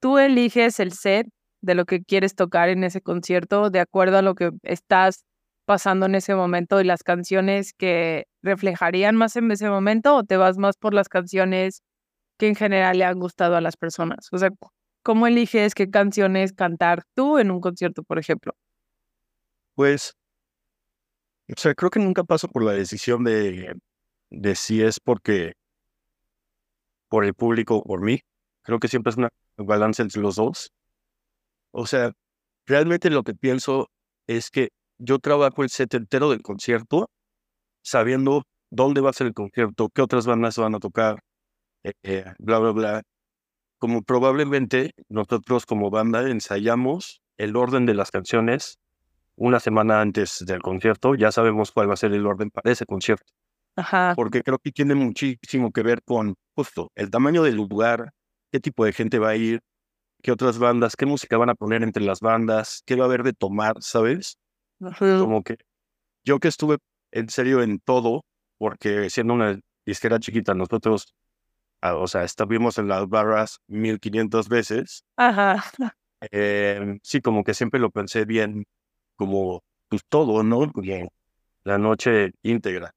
tú 0.01 0.18
eliges 0.18 0.82
el 0.82 0.92
set 0.92 1.27
de 1.62 1.74
lo 1.74 1.86
que 1.86 2.03
quieres 2.03 2.36
tocar 2.36 2.68
en 2.68 2.84
ese 2.84 3.00
concierto 3.00 3.70
de 3.70 3.80
acuerdo 3.80 4.18
a 4.18 4.22
lo 4.24 4.36
que 4.36 4.51
estás 4.63 5.24
pasando 5.65 6.06
en 6.08 6.15
ese 6.15 6.36
momento 6.36 6.82
y 6.82 6.84
las 6.84 7.01
canciones 7.01 7.72
que 7.72 8.25
reflejarían 8.42 9.15
más 9.15 9.38
en 9.38 9.50
ese 9.51 9.70
momento 9.70 10.18
o 10.18 10.25
te 10.25 10.36
vas 10.36 10.58
más 10.58 10.75
por 10.75 10.94
las 10.94 11.08
canciones 11.08 11.82
que 12.38 12.50
en 12.50 12.56
general 12.56 12.98
le 12.98 13.06
han 13.06 13.20
gustado 13.20 13.56
a 13.56 13.62
las 13.62 13.77
personas. 13.77 14.27
O 14.34 14.38
sea, 14.38 14.50
¿cómo 15.01 15.27
eliges 15.27 15.75
qué 15.75 15.89
canciones 15.89 16.51
cantar 16.51 17.03
tú 17.15 17.38
en 17.39 17.51
un 17.51 17.62
concierto, 17.62 18.03
por 18.03 18.20
ejemplo? 18.20 18.53
Pues 19.75 20.13
o 21.50 21.59
sea, 21.59 21.73
creo 21.75 21.89
que 21.89 22.00
nunca 22.00 22.23
paso 22.23 22.47
por 22.47 22.63
la 22.63 22.73
decisión 22.73 23.23
de, 23.23 23.75
de 24.29 24.55
si 24.55 24.81
es 24.81 25.00
porque 25.00 25.53
por 27.09 27.25
el 27.25 27.33
público 27.33 27.77
o 27.77 27.83
por 27.83 28.01
mí. 28.01 28.21
Creo 28.63 28.79
que 28.79 28.88
siempre 28.88 29.12
es 29.12 29.17
una 29.17 29.29
balance 29.57 30.01
entre 30.01 30.21
los 30.21 30.35
dos. 30.35 30.71
O 31.71 31.85
sea, 31.85 32.12
realmente 32.65 33.09
lo 33.09 33.23
que 33.23 33.35
pienso 33.35 33.89
es 34.27 34.50
que 34.50 34.69
yo 34.97 35.19
trabajo 35.19 35.63
el 35.63 35.69
set 35.69 35.93
entero 35.93 36.29
del 36.31 36.41
concierto 36.41 37.09
sabiendo 37.83 38.43
dónde 38.69 39.01
va 39.01 39.12
a 39.12 39.13
ser 39.13 39.27
el 39.27 39.33
concierto, 39.33 39.89
qué 39.89 40.01
otras 40.01 40.25
bandas 40.25 40.57
van 40.57 40.75
a 40.75 40.79
tocar, 40.79 41.19
eh, 41.83 41.93
eh, 42.03 42.25
bla, 42.39 42.59
bla, 42.59 42.71
bla. 42.71 43.03
Como 43.77 44.01
probablemente 44.01 44.93
nosotros 45.09 45.65
como 45.65 45.89
banda 45.89 46.29
ensayamos 46.29 47.21
el 47.38 47.55
orden 47.55 47.85
de 47.85 47.93
las 47.95 48.12
canciones 48.12 48.79
una 49.35 49.59
semana 49.59 50.01
antes 50.01 50.43
del 50.45 50.61
concierto, 50.61 51.15
ya 51.15 51.31
sabemos 51.31 51.71
cuál 51.71 51.89
va 51.89 51.93
a 51.93 51.97
ser 51.97 52.13
el 52.13 52.25
orden 52.25 52.49
para 52.49 52.71
ese 52.71 52.85
concierto. 52.85 53.31
Ajá. 53.75 54.13
Porque 54.15 54.43
creo 54.43 54.59
que 54.59 54.71
tiene 54.71 54.95
muchísimo 54.95 55.71
que 55.71 55.81
ver 55.81 56.03
con 56.03 56.35
justo 56.55 56.91
el 56.95 57.09
tamaño 57.09 57.43
del 57.43 57.55
lugar, 57.55 58.11
qué 58.51 58.59
tipo 58.59 58.85
de 58.85 58.93
gente 58.93 59.17
va 59.19 59.29
a 59.29 59.35
ir, 59.35 59.61
qué 60.21 60.31
otras 60.31 60.57
bandas, 60.59 60.95
qué 60.95 61.05
música 61.05 61.37
van 61.37 61.49
a 61.49 61.55
poner 61.55 61.83
entre 61.83 62.03
las 62.03 62.19
bandas, 62.21 62.83
qué 62.85 62.95
va 62.95 63.03
a 63.03 63.07
haber 63.07 63.23
de 63.23 63.33
tomar, 63.33 63.75
¿sabes? 63.81 64.37
Como 64.99 65.43
que 65.43 65.57
yo 66.23 66.39
que 66.39 66.47
estuve 66.47 66.77
en 67.11 67.29
serio 67.29 67.61
en 67.61 67.79
todo, 67.79 68.25
porque 68.57 69.09
siendo 69.09 69.33
una 69.33 69.59
disquera 69.85 70.19
chiquita, 70.19 70.53
nosotros, 70.53 71.13
ah, 71.81 71.95
o 71.95 72.07
sea, 72.07 72.23
estuvimos 72.23 72.77
en 72.77 72.87
las 72.87 73.07
barras 73.07 73.59
1500 73.67 74.49
veces. 74.49 75.03
Ajá. 75.17 75.63
Eh, 76.31 76.99
sí, 77.03 77.19
como 77.19 77.43
que 77.43 77.53
siempre 77.53 77.81
lo 77.81 77.91
pensé 77.91 78.23
bien, 78.23 78.63
como 79.15 79.63
pues 79.89 80.01
todo, 80.10 80.43
¿no? 80.43 80.72
Bien, 80.75 81.10
la 81.63 81.77
noche 81.77 82.32
íntegra. 82.41 82.93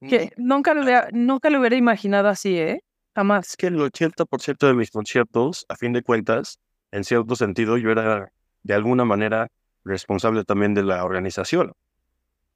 Que 0.00 0.32
nunca 0.36 0.74
lo, 0.74 0.82
hubiera, 0.82 1.08
nunca 1.12 1.50
lo 1.50 1.58
hubiera 1.58 1.76
imaginado 1.76 2.28
así, 2.28 2.56
¿eh? 2.56 2.80
Jamás. 3.14 3.50
Es 3.50 3.56
que 3.56 3.66
el 3.66 3.78
80% 3.78 4.66
de 4.66 4.74
mis 4.74 4.90
conciertos, 4.90 5.66
a 5.68 5.76
fin 5.76 5.92
de 5.92 6.02
cuentas, 6.02 6.60
en 6.92 7.04
cierto 7.04 7.34
sentido, 7.34 7.76
yo 7.76 7.90
era 7.90 8.30
de 8.62 8.74
alguna 8.74 9.04
manera 9.04 9.48
responsable 9.84 10.44
también 10.44 10.74
de 10.74 10.84
la 10.84 11.04
organización. 11.04 11.72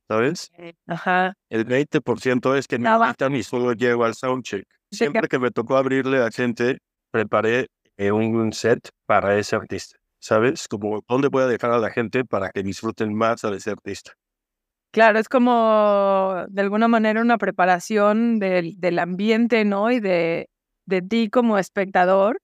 ¿Sabes? 0.09 0.53
Ajá. 0.87 1.35
El 1.49 1.67
20% 1.67 2.57
es 2.57 2.67
que 2.67 2.79
me 2.79 2.89
invitan 2.91 3.35
y 3.35 3.43
solo 3.43 3.73
llego 3.73 4.05
al 4.05 4.15
soundcheck. 4.15 4.67
Siempre 4.91 5.29
que 5.29 5.39
me 5.39 5.51
tocó 5.51 5.77
abrirle 5.77 6.23
a 6.23 6.31
gente, 6.31 6.79
preparé 7.11 7.69
eh, 7.97 8.13
un 8.13 8.53
set 8.53 8.91
para 9.07 9.39
ese 9.39 9.57
artista. 9.57 10.02
¿Sabes? 10.23 10.69
Como, 10.69 11.03
¿dónde 11.09 11.27
voy 11.27 11.43
a 11.43 11.47
dejar 11.47 11.73
a 11.73 11.79
la 11.79 11.91
gente 11.91 12.25
para 12.25 12.51
que 12.51 12.63
disfruten 12.63 13.13
más 13.13 13.45
a 13.45 13.53
ese 13.53 13.73
artista? 13.73 14.13
Claro, 14.93 15.19
es 15.19 15.29
como 15.29 16.45
de 16.49 16.63
alguna 16.63 16.87
manera 16.87 17.21
una 17.21 17.39
preparación 17.39 18.39
del, 18.39 18.79
del 18.79 19.01
ambiente, 19.01 19.65
¿no? 19.65 19.91
Y 19.91 19.99
de, 19.99 20.49
de 20.87 21.03
ti 21.03 21.29
como 21.29 21.59
espectador, 21.59 22.39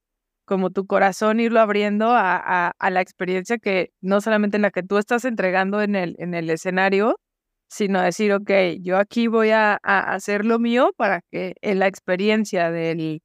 como 0.44 0.70
tu 0.70 0.86
corazón 0.86 1.38
irlo 1.38 1.60
abriendo 1.60 2.10
a, 2.10 2.72
a, 2.76 2.90
la 2.90 3.00
experiencia 3.00 3.58
que 3.58 3.90
no 4.00 4.20
solamente 4.20 4.56
en 4.56 4.62
la 4.62 4.72
que 4.72 4.82
tú 4.82 4.98
estás 4.98 5.24
entregando 5.24 5.80
en 5.80 5.94
el, 5.94 6.16
en 6.18 6.34
el 6.34 6.50
escenario, 6.50 7.20
sino 7.68 8.02
decir, 8.02 8.32
ok, 8.32 8.50
yo 8.80 8.96
aquí 8.96 9.28
voy 9.28 9.50
a, 9.50 9.78
a 9.84 10.14
hacer 10.14 10.44
lo 10.44 10.58
mío 10.58 10.92
para 10.96 11.20
que 11.30 11.54
en 11.60 11.78
la 11.78 11.86
experiencia 11.86 12.72
del, 12.72 13.20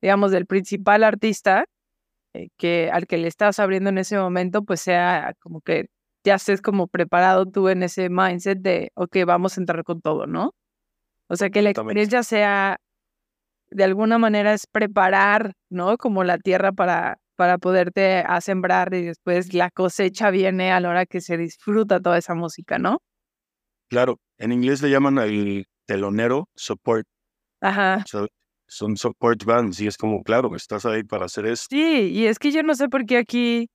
digamos, 0.00 0.30
del 0.30 0.46
principal 0.46 1.04
artista, 1.04 1.66
que 2.56 2.90
al 2.92 3.06
que 3.06 3.18
le 3.18 3.28
estás 3.28 3.58
abriendo 3.58 3.90
en 3.90 3.98
ese 3.98 4.18
momento, 4.18 4.62
pues 4.62 4.80
sea 4.80 5.34
como 5.40 5.60
que 5.60 5.86
ya 6.24 6.34
estés 6.34 6.60
como 6.60 6.88
preparado 6.88 7.46
tú 7.46 7.68
en 7.68 7.82
ese 7.82 8.10
mindset 8.10 8.58
de, 8.58 8.90
ok, 8.94 9.18
vamos 9.26 9.56
a 9.56 9.60
entrar 9.60 9.84
con 9.84 10.00
todo, 10.00 10.26
¿no? 10.26 10.52
O 11.28 11.36
sea, 11.36 11.50
que 11.50 11.62
la 11.62 11.70
experiencia 11.70 12.22
sea, 12.22 12.78
de 13.70 13.84
alguna 13.84 14.18
manera, 14.18 14.52
es 14.54 14.66
preparar, 14.66 15.52
¿no? 15.70 15.96
Como 15.98 16.24
la 16.24 16.38
tierra 16.38 16.72
para, 16.72 17.18
para 17.36 17.58
poderte 17.58 18.24
a 18.26 18.40
sembrar 18.40 18.92
y 18.94 19.02
después 19.02 19.52
la 19.54 19.70
cosecha 19.70 20.30
viene 20.30 20.72
a 20.72 20.80
la 20.80 20.90
hora 20.90 21.06
que 21.06 21.20
se 21.20 21.36
disfruta 21.36 22.00
toda 22.00 22.18
esa 22.18 22.34
música, 22.34 22.78
¿no? 22.78 22.98
Claro, 23.88 24.18
en 24.38 24.52
inglés 24.52 24.82
le 24.82 24.90
llaman 24.90 25.18
al 25.18 25.66
telonero 25.86 26.48
support. 26.54 27.06
Ajá. 27.60 28.04
Son 28.68 28.96
support 28.96 29.44
bands 29.44 29.80
y 29.80 29.86
es 29.86 29.96
como, 29.96 30.22
claro, 30.22 30.54
estás 30.54 30.86
ahí 30.86 31.02
para 31.02 31.26
hacer 31.26 31.46
esto. 31.46 31.66
Sí, 31.70 32.10
y 32.12 32.26
es 32.26 32.38
que 32.38 32.52
yo 32.52 32.62
no 32.62 32.74
sé 32.74 32.88
por 32.88 33.06
qué 33.06 33.16
aquí 33.16 33.68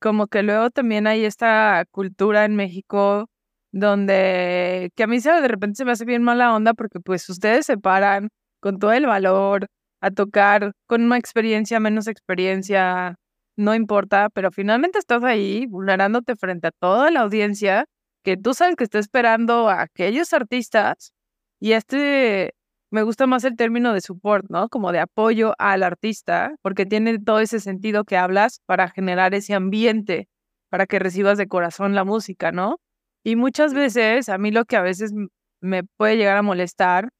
como 0.00 0.26
que 0.26 0.42
luego 0.42 0.70
también 0.70 1.06
hay 1.06 1.24
esta 1.24 1.84
cultura 1.90 2.44
en 2.44 2.56
México 2.56 3.26
donde 3.72 4.90
que 4.96 5.02
a 5.02 5.06
mí 5.06 5.20
se, 5.20 5.30
de 5.30 5.48
repente 5.48 5.76
se 5.76 5.84
me 5.84 5.92
hace 5.92 6.04
bien 6.04 6.22
mala 6.22 6.54
onda 6.54 6.74
porque 6.74 7.00
pues 7.00 7.28
ustedes 7.28 7.66
se 7.66 7.78
paran 7.78 8.28
con 8.60 8.78
todo 8.78 8.92
el 8.92 9.06
valor 9.06 9.66
a 10.00 10.10
tocar 10.10 10.72
con 10.86 11.02
una 11.02 11.18
experiencia, 11.18 11.80
menos 11.80 12.06
experiencia, 12.06 13.16
no 13.56 13.74
importa, 13.74 14.30
pero 14.30 14.50
finalmente 14.52 14.98
estás 14.98 15.22
ahí 15.24 15.66
vulnerándote 15.66 16.36
frente 16.36 16.68
a 16.68 16.70
toda 16.72 17.10
la 17.10 17.20
audiencia 17.20 17.86
que 18.22 18.36
tú 18.36 18.54
sabes 18.54 18.76
que 18.76 18.84
está 18.84 18.98
esperando 18.98 19.68
a 19.68 19.82
aquellos 19.82 20.32
artistas 20.32 21.12
y 21.60 21.72
este 21.72 22.54
me 22.90 23.02
gusta 23.02 23.26
más 23.26 23.44
el 23.44 23.56
término 23.56 23.92
de 23.92 24.00
support, 24.00 24.46
¿no? 24.48 24.68
Como 24.68 24.92
de 24.92 25.00
apoyo 25.00 25.54
al 25.58 25.82
artista, 25.82 26.54
porque 26.62 26.86
tiene 26.86 27.18
todo 27.18 27.40
ese 27.40 27.60
sentido 27.60 28.04
que 28.04 28.16
hablas 28.16 28.60
para 28.66 28.88
generar 28.88 29.34
ese 29.34 29.54
ambiente, 29.54 30.28
para 30.70 30.86
que 30.86 30.98
recibas 30.98 31.38
de 31.38 31.48
corazón 31.48 31.94
la 31.94 32.04
música, 32.04 32.52
¿no? 32.52 32.78
Y 33.24 33.36
muchas 33.36 33.74
veces, 33.74 34.28
a 34.28 34.38
mí 34.38 34.50
lo 34.50 34.64
que 34.64 34.76
a 34.76 34.82
veces 34.82 35.12
me 35.60 35.84
puede 35.84 36.16
llegar 36.16 36.36
a 36.36 36.42
molestar 36.42 37.10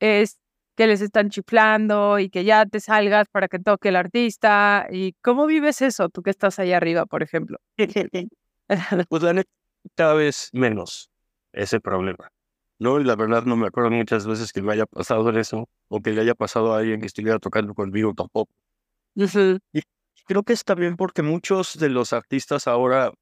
es 0.00 0.38
que 0.76 0.86
les 0.86 1.00
están 1.00 1.28
chiflando 1.28 2.18
y 2.20 2.30
que 2.30 2.44
ya 2.44 2.64
te 2.64 2.80
salgas 2.80 3.26
para 3.28 3.48
que 3.48 3.58
toque 3.58 3.88
el 3.88 3.96
artista. 3.96 4.86
¿Y 4.90 5.14
cómo 5.22 5.46
vives 5.46 5.82
eso, 5.82 6.08
tú 6.08 6.22
que 6.22 6.30
estás 6.30 6.58
ahí 6.60 6.72
arriba, 6.72 7.04
por 7.04 7.22
ejemplo? 7.22 7.58
pues 9.08 9.24
cada 9.96 10.14
vez 10.14 10.50
menos 10.52 11.10
ese 11.52 11.80
problema. 11.80 12.30
No, 12.78 13.00
y 13.00 13.04
la 13.04 13.16
verdad 13.16 13.44
no 13.44 13.56
me 13.56 13.66
acuerdo 13.66 13.90
muchas 13.90 14.26
veces 14.26 14.52
que 14.52 14.62
me 14.62 14.72
haya 14.72 14.86
pasado 14.86 15.30
eso 15.36 15.68
o 15.88 16.00
que 16.00 16.12
le 16.12 16.20
haya 16.20 16.34
pasado 16.34 16.74
a 16.74 16.78
alguien 16.78 17.00
que 17.00 17.06
estuviera 17.06 17.38
tocando 17.38 17.74
conmigo 17.74 18.14
tampoco. 18.14 18.52
Y 19.72 19.82
creo 20.26 20.42
que 20.44 20.52
está 20.52 20.74
bien 20.74 20.96
porque 20.96 21.22
muchos 21.22 21.78
de 21.78 21.88
los 21.88 22.12
artistas 22.12 22.68
ahora 22.68 23.12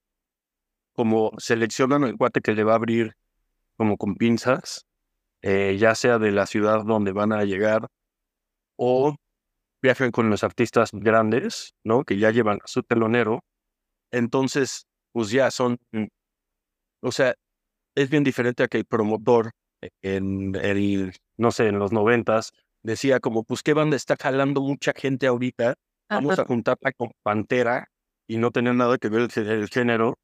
como 0.92 1.32
seleccionan 1.38 2.04
el 2.04 2.16
cuate 2.16 2.40
que 2.40 2.54
le 2.54 2.64
va 2.64 2.72
a 2.72 2.76
abrir 2.76 3.12
como 3.76 3.96
con 3.96 4.16
pinzas, 4.16 4.86
eh, 5.42 5.76
ya 5.78 5.94
sea 5.94 6.18
de 6.18 6.32
la 6.32 6.46
ciudad 6.46 6.84
donde 6.84 7.12
van 7.12 7.32
a 7.32 7.44
llegar 7.44 7.86
o 8.76 9.14
viajan 9.82 10.10
con 10.10 10.30
los 10.30 10.44
artistas 10.44 10.90
grandes, 10.92 11.74
¿no? 11.84 12.04
Que 12.04 12.18
ya 12.18 12.30
llevan 12.30 12.58
a 12.64 12.66
su 12.66 12.82
telonero. 12.82 13.44
Entonces, 14.10 14.86
pues 15.12 15.30
ya 15.30 15.50
son, 15.50 15.78
o 17.00 17.12
sea, 17.12 17.34
es 17.96 18.10
bien 18.10 18.22
diferente 18.22 18.62
a 18.62 18.68
que 18.68 18.78
el 18.78 18.84
promotor 18.84 19.50
en 20.02 20.54
el, 20.54 21.12
no 21.36 21.50
sé, 21.50 21.68
en 21.68 21.78
los 21.78 21.92
noventas 21.92 22.52
decía 22.82 23.18
como, 23.18 23.42
pues 23.42 23.62
qué 23.62 23.72
banda 23.72 23.96
está 23.96 24.16
jalando 24.20 24.60
mucha 24.60 24.92
gente 24.94 25.26
ahorita, 25.26 25.74
vamos 26.08 26.38
a 26.38 26.44
juntarla 26.44 26.92
con 26.92 27.10
Pantera 27.22 27.88
y 28.28 28.36
no 28.36 28.52
tenía 28.52 28.72
nada 28.72 28.98
que 28.98 29.08
ver 29.08 29.28
el, 29.34 29.48
el 29.48 29.68
género 29.68 30.18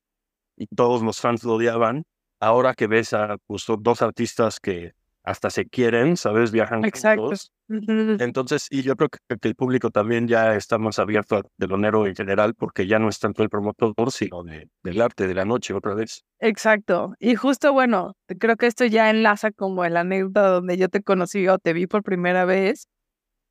y 0.56 0.66
todos 0.66 1.02
los 1.02 1.20
fans 1.20 1.42
lo 1.44 1.54
odiaban. 1.54 2.04
Ahora 2.40 2.74
que 2.74 2.86
ves 2.86 3.12
a 3.12 3.38
pues, 3.46 3.64
dos 3.80 4.02
artistas 4.02 4.60
que 4.60 4.92
hasta 5.24 5.50
se 5.50 5.66
quieren, 5.66 6.16
¿sabes? 6.16 6.50
Viajan 6.50 6.84
Exacto. 6.84 7.22
juntos. 7.22 7.52
Entonces, 7.68 8.66
y 8.70 8.82
yo 8.82 8.96
creo 8.96 9.08
que, 9.08 9.18
el 9.48 9.54
público 9.54 9.90
también 9.90 10.28
ya 10.28 10.54
está 10.56 10.78
más 10.78 10.98
abierto 10.98 11.36
al 11.36 11.44
telonero 11.58 12.06
en 12.06 12.14
general 12.14 12.54
porque 12.54 12.86
ya 12.86 12.98
no 12.98 13.08
es 13.08 13.18
tanto 13.18 13.42
el 13.42 13.48
promotor, 13.48 13.94
sino 14.10 14.42
de, 14.42 14.68
del 14.82 15.00
arte 15.00 15.26
de 15.26 15.34
la 15.34 15.44
noche 15.44 15.72
otra 15.72 15.94
vez. 15.94 16.24
Exacto. 16.38 17.14
Y 17.18 17.34
justo, 17.34 17.72
bueno, 17.72 18.14
creo 18.38 18.56
que 18.56 18.66
esto 18.66 18.84
ya 18.84 19.10
enlaza 19.10 19.52
como 19.52 19.84
el 19.84 19.96
anécdota 19.96 20.48
donde 20.48 20.76
yo 20.76 20.88
te 20.88 21.02
conocí 21.02 21.46
o 21.48 21.58
te 21.58 21.72
vi 21.72 21.86
por 21.86 22.02
primera 22.02 22.44
vez 22.44 22.88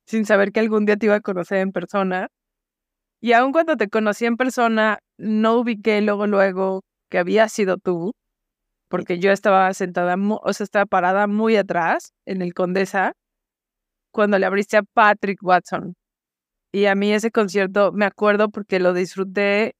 sin 0.06 0.26
saber 0.26 0.52
que 0.52 0.60
algún 0.60 0.84
día 0.84 0.96
te 0.96 1.06
iba 1.06 1.16
a 1.16 1.20
conocer 1.20 1.58
en 1.58 1.72
persona. 1.72 2.28
Y 3.20 3.32
aun 3.32 3.52
cuando 3.52 3.76
te 3.76 3.88
conocí 3.88 4.26
en 4.26 4.36
persona, 4.36 4.98
no 5.16 5.58
ubiqué 5.58 6.00
luego, 6.00 6.26
luego 6.26 6.82
que 7.08 7.18
había 7.18 7.48
sido 7.48 7.76
tú 7.78 8.12
porque 8.92 9.18
yo 9.18 9.32
estaba 9.32 9.72
sentada, 9.72 10.16
o 10.18 10.52
sea, 10.52 10.64
estaba 10.64 10.84
parada 10.84 11.26
muy 11.26 11.56
atrás 11.56 12.12
en 12.26 12.42
el 12.42 12.52
Condesa 12.52 13.14
cuando 14.12 14.38
le 14.38 14.44
abriste 14.44 14.76
a 14.76 14.82
Patrick 14.82 15.42
Watson. 15.42 15.94
Y 16.72 16.84
a 16.84 16.94
mí 16.94 17.10
ese 17.10 17.30
concierto 17.30 17.92
me 17.92 18.04
acuerdo 18.04 18.50
porque 18.50 18.80
lo 18.80 18.92
disfruté 18.92 19.76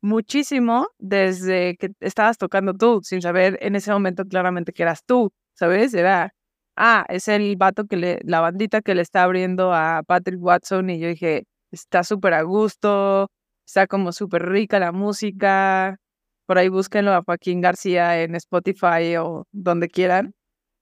muchísimo 0.00 0.86
desde 0.98 1.76
que 1.76 1.90
estabas 1.98 2.38
tocando 2.38 2.74
tú, 2.74 3.00
sin 3.02 3.20
saber 3.20 3.58
en 3.60 3.74
ese 3.74 3.90
momento 3.90 4.24
claramente 4.26 4.72
que 4.72 4.84
eras 4.84 5.04
tú, 5.04 5.32
¿sabes? 5.54 5.92
Era, 5.92 6.30
ah, 6.76 7.04
es 7.08 7.26
el 7.26 7.56
vato 7.56 7.86
que 7.86 7.96
le, 7.96 8.20
la 8.22 8.38
bandita 8.40 8.80
que 8.80 8.94
le 8.94 9.02
está 9.02 9.24
abriendo 9.24 9.74
a 9.74 10.04
Patrick 10.06 10.40
Watson 10.40 10.88
y 10.88 11.00
yo 11.00 11.08
dije, 11.08 11.46
está 11.72 12.04
súper 12.04 12.34
a 12.34 12.42
gusto, 12.42 13.28
está 13.66 13.88
como 13.88 14.12
súper 14.12 14.48
rica 14.48 14.78
la 14.78 14.92
música, 14.92 15.98
por 16.46 16.58
ahí 16.58 16.68
búsquenlo 16.68 17.12
a 17.12 17.22
Joaquín 17.22 17.60
García 17.60 18.22
en 18.22 18.34
Spotify 18.34 19.16
o 19.18 19.46
donde 19.52 19.88
quieran. 19.88 20.34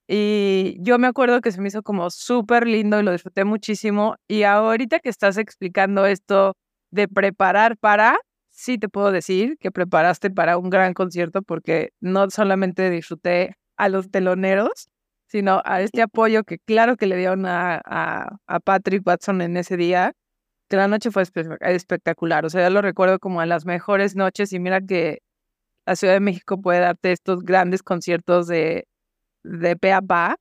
Y 0.09 0.77
yo 0.81 0.99
me 0.99 1.07
acuerdo 1.07 1.41
que 1.41 1.53
se 1.53 1.61
me 1.61 1.69
hizo 1.69 1.83
como 1.83 2.11
súper 2.11 2.67
lindo 2.67 3.01
y 3.01 3.03
lo 3.03 3.13
disfruté 3.13 3.45
muchísimo. 3.45 4.17
Y 4.29 4.43
ahorita 4.43 4.99
que 5.01 5.09
estás 5.09 5.39
explicando 5.39 6.07
esto 6.07 6.55
de 6.91 7.09
preparar 7.09 7.79
para, 7.79 8.19
sí 8.51 8.79
te 8.79 8.89
puedo 8.89 9.13
decir 9.13 9.57
que 9.59 9.71
preparaste 9.71 10.31
para 10.31 10.59
un 10.59 10.71
gran 10.71 10.95
concierto 10.95 11.43
porque 11.43 11.91
no 12.01 12.29
solamente 12.31 12.91
disfruté 12.91 13.57
a 13.77 13.89
los 13.89 14.11
teloneros, 14.11 14.89
sino 15.29 15.63
a 15.65 15.81
este 15.81 16.03
apoyo 16.03 16.45
que 16.45 16.59
claro 16.59 16.97
que 16.97 17.07
le 17.07 17.17
dieron 17.17 17.47
a, 17.47 17.81
a, 17.85 18.37
a 18.47 18.61
Patrick 18.61 19.07
Watson 19.07 19.41
en 19.41 19.57
ese 19.57 19.77
día, 19.79 20.13
que 20.69 20.77
la 20.77 20.89
noche 20.89 21.11
fue 21.11 21.23
espectacular. 21.61 22.45
O 22.45 22.51
sea, 22.51 22.65
yo 22.65 22.71
lo 22.71 22.83
recuerdo 22.83 23.19
como 23.19 23.41
a 23.41 23.47
las 23.47 23.65
mejores 23.65 24.17
noches 24.17 24.53
y 24.53 24.59
mira 24.59 24.81
que 24.83 25.21
la 25.87 25.97
Ciudad 25.97 26.15
de 26.15 26.21
México 26.21 26.61
puede 26.61 26.81
darte 26.81 27.13
estos 27.13 27.43
grandes 27.43 27.83
conciertos 27.83 28.47
de, 28.47 28.87
de 29.43 29.77
pe 29.77 29.93
a. 29.93 30.37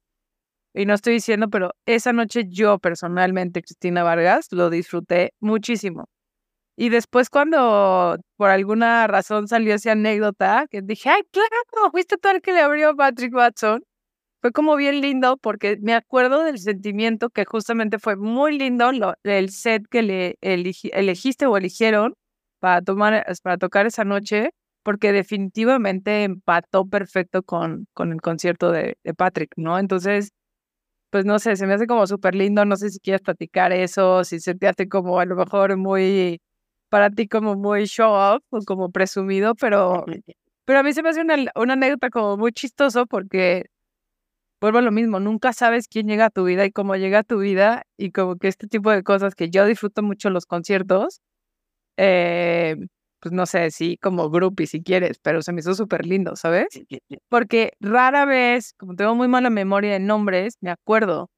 Y 0.73 0.85
no 0.85 0.93
estoy 0.93 1.13
diciendo, 1.13 1.49
pero 1.49 1.71
esa 1.85 2.13
noche 2.13 2.45
yo 2.47 2.79
personalmente, 2.79 3.61
Cristina 3.61 4.03
Vargas, 4.03 4.47
lo 4.51 4.69
disfruté 4.69 5.33
muchísimo. 5.39 6.07
Y 6.77 6.89
después 6.89 7.29
cuando 7.29 8.17
por 8.37 8.49
alguna 8.49 9.05
razón 9.07 9.47
salió 9.47 9.75
esa 9.75 9.91
anécdota, 9.91 10.65
que 10.69 10.81
dije, 10.81 11.09
ay, 11.09 11.21
claro, 11.31 11.91
fuiste 11.91 12.17
tú 12.17 12.29
el 12.29 12.41
que 12.41 12.53
le 12.53 12.61
abrió 12.61 12.89
a 12.89 12.95
Patrick 12.95 13.33
Watson. 13.33 13.83
Fue 14.41 14.51
como 14.51 14.75
bien 14.75 15.01
lindo 15.01 15.37
porque 15.37 15.77
me 15.81 15.93
acuerdo 15.93 16.43
del 16.43 16.57
sentimiento 16.59 17.29
que 17.29 17.45
justamente 17.45 17.99
fue 17.99 18.15
muy 18.15 18.57
lindo 18.57 18.91
el 19.23 19.49
set 19.51 19.83
que 19.89 20.01
le 20.01 20.37
elegiste 20.41 21.45
o 21.45 21.57
eligieron 21.57 22.15
para, 22.59 22.81
tomar, 22.81 23.25
para 23.43 23.57
tocar 23.57 23.85
esa 23.85 24.03
noche, 24.03 24.51
porque 24.83 25.11
definitivamente 25.11 26.23
empató 26.23 26.87
perfecto 26.87 27.43
con, 27.43 27.87
con 27.93 28.11
el 28.11 28.21
concierto 28.21 28.71
de, 28.71 28.97
de 29.03 29.13
Patrick, 29.13 29.51
¿no? 29.57 29.79
Entonces, 29.79 30.31
pues 31.11 31.25
no 31.25 31.39
sé, 31.39 31.55
se 31.57 31.67
me 31.67 31.73
hace 31.75 31.87
como 31.87 32.07
súper 32.07 32.35
lindo, 32.35 32.65
no 32.65 32.77
sé 32.77 32.89
si 32.89 32.99
quieres 32.99 33.21
platicar 33.21 33.73
eso, 33.73 34.23
si 34.23 34.39
se 34.39 34.55
te 34.55 34.67
hace 34.67 34.87
como 34.89 35.19
a 35.19 35.25
lo 35.25 35.35
mejor 35.35 35.77
muy 35.77 36.41
para 36.89 37.09
ti 37.11 37.27
como 37.27 37.55
muy 37.55 37.85
show 37.85 38.11
off 38.13 38.43
o 38.51 38.59
como 38.65 38.91
presumido, 38.91 39.55
pero, 39.55 40.05
pero 40.65 40.79
a 40.79 40.83
mí 40.83 40.93
se 40.93 41.03
me 41.03 41.09
hace 41.09 41.21
una, 41.21 41.35
una 41.55 41.73
anécdota 41.73 42.09
como 42.09 42.37
muy 42.37 42.51
chistoso 42.53 43.05
porque 43.07 43.65
vuelvo 44.61 44.79
a 44.79 44.81
lo 44.81 44.91
mismo, 44.91 45.19
nunca 45.19 45.53
sabes 45.53 45.87
quién 45.87 46.07
llega 46.07 46.25
a 46.27 46.29
tu 46.29 46.45
vida 46.45 46.65
y 46.65 46.71
cómo 46.71 46.95
llega 46.95 47.19
a 47.19 47.23
tu 47.23 47.39
vida 47.39 47.83
y 47.97 48.11
como 48.11 48.37
que 48.37 48.47
este 48.47 48.67
tipo 48.67 48.91
de 48.91 49.03
cosas 49.03 49.35
que 49.35 49.49
yo 49.49 49.65
disfruto 49.65 50.03
mucho 50.03 50.29
los 50.29 50.45
conciertos, 50.45 51.21
eh, 51.97 52.77
pues 53.21 53.31
no 53.33 53.45
sé, 53.45 53.71
sí, 53.71 53.97
como 54.01 54.29
groupie 54.29 54.67
si 54.67 54.83
quieres, 54.83 55.19
pero 55.19 55.41
se 55.41 55.53
me 55.53 55.61
hizo 55.61 55.75
súper 55.75 56.05
lindo, 56.05 56.35
¿sabes? 56.35 56.67
Porque 57.29 57.73
rara 57.79 58.25
vez, 58.25 58.73
como 58.77 58.95
tengo 58.95 59.15
muy 59.15 59.27
mala 59.27 59.49
memoria 59.49 59.93
de 59.93 59.99
nombres, 59.99 60.57
me 60.61 60.71
acuerdo 60.71 61.29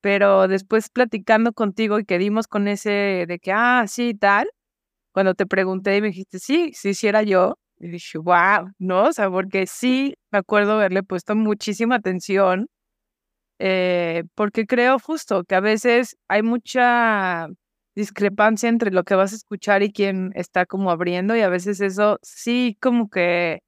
pero 0.00 0.46
después 0.46 0.88
platicando 0.88 1.52
contigo 1.52 1.98
y 1.98 2.04
que 2.04 2.18
dimos 2.18 2.46
con 2.46 2.68
ese 2.68 3.24
de 3.26 3.38
que, 3.40 3.50
ah, 3.52 3.86
sí, 3.88 4.14
tal, 4.14 4.48
cuando 5.12 5.34
te 5.34 5.46
pregunté 5.46 5.96
y 5.96 6.00
me 6.02 6.08
dijiste, 6.08 6.38
sí, 6.38 6.72
sí, 6.74 6.94
sí 6.94 7.08
era 7.08 7.22
yo, 7.22 7.58
y 7.78 7.88
dije, 7.88 8.18
wow, 8.18 8.70
¿no? 8.78 9.04
O 9.04 9.12
sea, 9.12 9.30
porque 9.30 9.66
sí 9.66 10.14
me 10.30 10.38
acuerdo 10.38 10.74
haberle 10.74 11.02
puesto 11.02 11.34
muchísima 11.36 11.96
atención, 11.96 12.68
eh, 13.58 14.24
porque 14.34 14.66
creo 14.66 14.98
justo 14.98 15.44
que 15.44 15.54
a 15.56 15.60
veces 15.60 16.16
hay 16.28 16.42
mucha 16.42 17.48
discrepancia 17.96 18.68
entre 18.68 18.92
lo 18.92 19.04
que 19.04 19.16
vas 19.16 19.32
a 19.32 19.36
escuchar 19.36 19.82
y 19.82 19.92
quién 19.92 20.32
está 20.36 20.66
como 20.66 20.90
abriendo, 20.92 21.36
y 21.36 21.40
a 21.40 21.48
veces 21.48 21.80
eso 21.80 22.18
sí 22.22 22.78
como 22.80 23.08
que, 23.10 23.60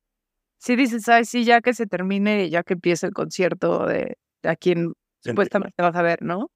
sí 0.59 0.77
dices, 0.77 1.09
ay, 1.09 1.25
sí, 1.25 1.45
ya 1.45 1.61
que 1.63 1.75
se 1.75 1.87
termine, 1.87 2.51
ya 2.51 2.63
que 2.65 2.75
empiece 2.75 3.07
el 3.07 3.15
concierto 3.15 3.87
de, 3.87 4.19
de 4.43 4.51
a 4.51 4.57
quien 4.57 4.93
supuestamente 5.23 5.83
vas 5.83 5.97
a 5.97 6.03
ver, 6.03 6.23
¿no? 6.23 6.51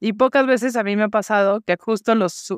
Y 0.00 0.14
pocas 0.14 0.46
veces 0.46 0.76
a 0.76 0.84
mí 0.84 0.96
me 0.96 1.04
ha 1.04 1.08
pasado 1.08 1.60
que 1.66 1.76
justo 1.80 2.14
los, 2.14 2.48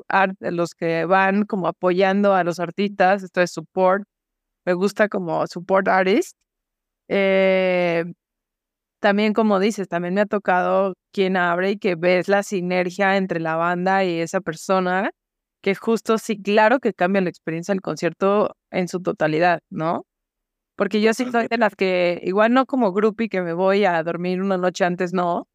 los 0.40 0.74
que 0.74 1.04
van 1.06 1.44
como 1.44 1.68
apoyando 1.68 2.34
a 2.34 2.44
los 2.44 2.60
artistas, 2.60 3.22
esto 3.22 3.40
es 3.42 3.52
support, 3.52 4.04
me 4.66 4.74
gusta 4.74 5.08
como 5.08 5.46
support 5.46 5.88
artist. 5.88 6.36
Eh, 7.08 8.04
también 9.00 9.32
como 9.32 9.60
dices, 9.60 9.88
también 9.88 10.14
me 10.14 10.20
ha 10.22 10.26
tocado 10.26 10.94
quien 11.12 11.36
abre 11.36 11.72
y 11.72 11.78
que 11.78 11.94
ves 11.96 12.28
la 12.28 12.42
sinergia 12.42 13.16
entre 13.16 13.40
la 13.40 13.56
banda 13.56 14.04
y 14.04 14.20
esa 14.20 14.40
persona, 14.40 15.10
que 15.62 15.74
justo 15.74 16.18
sí, 16.18 16.40
claro 16.42 16.78
que 16.80 16.92
cambia 16.94 17.22
la 17.22 17.30
experiencia 17.30 17.72
del 17.74 17.82
concierto 17.82 18.56
en 18.70 18.88
su 18.88 19.00
totalidad, 19.02 19.60
¿no? 19.70 20.04
Porque 20.76 21.00
yo 21.02 21.14
sí 21.14 21.26
soy 21.32 21.48
de 21.48 21.58
las 21.58 21.74
que, 21.76 22.20
igual 22.24 22.52
no 22.54 22.66
como 22.66 22.92
groupie 22.92 23.28
que 23.30 23.42
me 23.42 23.54
voy 23.54 23.84
a 23.86 24.02
dormir 24.02 24.42
una 24.42 24.58
noche 24.58 24.84
antes, 24.84 25.12
no. 25.14 25.46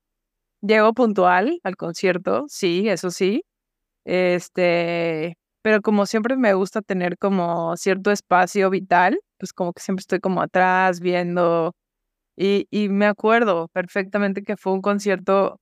Llego 0.61 0.93
puntual 0.93 1.59
al 1.63 1.77
concierto, 1.77 2.45
sí, 2.49 2.89
eso 2.89 3.11
sí. 3.11 3.43
Este, 4.05 5.35
pero 5.63 5.81
como 5.81 6.05
siempre 6.07 6.37
me 6.37 6.53
gusta 6.55 6.81
tener 6.81 7.17
como 7.17 7.77
cierto 7.77 8.11
espacio 8.11 8.69
vital, 8.71 9.19
pues 9.39 9.53
como 9.53 9.73
que 9.73 9.81
siempre 9.83 10.01
estoy 10.01 10.19
como 10.21 10.41
atrás 10.41 10.99
viendo. 11.01 11.73
Y, 12.35 12.67
y 12.71 12.89
me 12.89 13.05
acuerdo 13.05 13.67
perfectamente 13.69 14.43
que 14.43 14.57
fue 14.57 14.73
un 14.73 14.81
concierto 14.81 15.59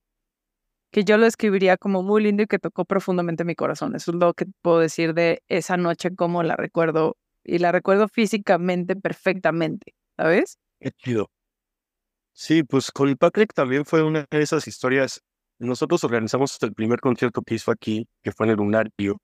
que 0.92 1.04
yo 1.04 1.18
lo 1.18 1.26
escribiría 1.26 1.78
como 1.78 2.04
muy 2.04 2.24
lindo 2.24 2.44
y 2.44 2.48
que 2.48 2.60
tocó 2.60 2.86
profundamente 2.86 3.44
mi 3.44 3.56
corazón. 3.56 3.96
Eso 3.96 4.12
es 4.12 4.18
lo 4.18 4.34
que 4.34 4.46
puedo 4.62 4.80
decir 4.80 5.14
de 5.14 5.44
esa 5.48 5.78
noche, 5.78 6.16
como 6.16 6.44
la 6.44 6.56
recuerdo 6.56 7.18
y 7.44 7.60
la 7.60 7.72
recuerdo 7.72 8.08
físicamente 8.08 8.96
perfectamente, 8.96 9.94
¿sabes? 10.18 10.58
Qué 10.80 10.92
chido. 10.92 11.30
Sí, 12.34 12.64
pues 12.64 12.92
con 12.92 13.14
Patrick 13.16 13.54
también 13.54 13.86
fue 13.86 14.04
una 14.04 14.26
de 14.30 14.42
esas 14.42 14.68
historias. 14.68 15.22
Nosotros 15.60 16.04
organizamos 16.04 16.58
el 16.62 16.74
primer 16.74 17.02
concierto 17.02 17.42
que 17.42 17.56
hizo 17.56 17.72
aquí, 17.72 18.08
que 18.24 18.32
fue 18.32 18.46
en 18.46 18.52
el 18.52 18.58
Lunario, 18.58 19.18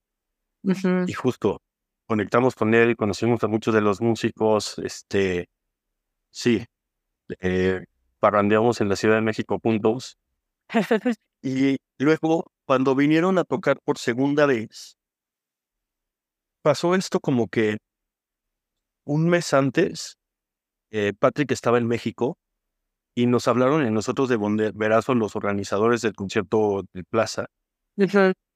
y 1.08 1.14
justo 1.14 1.62
conectamos 2.08 2.56
con 2.56 2.74
él, 2.74 2.96
conocimos 2.96 3.44
a 3.44 3.48
muchos 3.48 3.74
de 3.74 3.82
los 3.82 4.02
músicos, 4.02 4.78
este, 4.80 5.48
sí, 6.32 6.66
eh, 7.40 7.86
parrandeamos 8.20 8.82
en 8.82 8.90
la 8.90 8.96
Ciudad 8.96 9.16
de 9.16 9.22
México 9.22 9.60
puntos. 9.60 10.18
y 11.42 11.78
luego, 12.00 12.52
cuando 12.66 12.96
vinieron 12.96 13.38
a 13.38 13.44
tocar 13.44 13.80
por 13.84 13.98
segunda 13.98 14.46
vez, 14.46 14.98
pasó 16.62 16.96
esto 16.96 17.20
como 17.20 17.48
que 17.48 17.78
un 19.06 19.30
mes 19.30 19.54
antes, 19.54 20.18
eh, 20.92 21.14
Patrick 21.18 21.52
estaba 21.52 21.78
en 21.78 21.88
México 21.88 22.38
y 23.16 23.28
nos 23.28 23.48
hablaron 23.48 23.86
en 23.86 23.94
nosotros 23.94 24.30
de 24.30 24.36
Bonderazo, 24.36 25.16
los 25.16 25.36
organizadores 25.36 26.02
del 26.02 26.16
concierto 26.16 26.84
de 26.94 27.04
Plaza. 27.04 27.48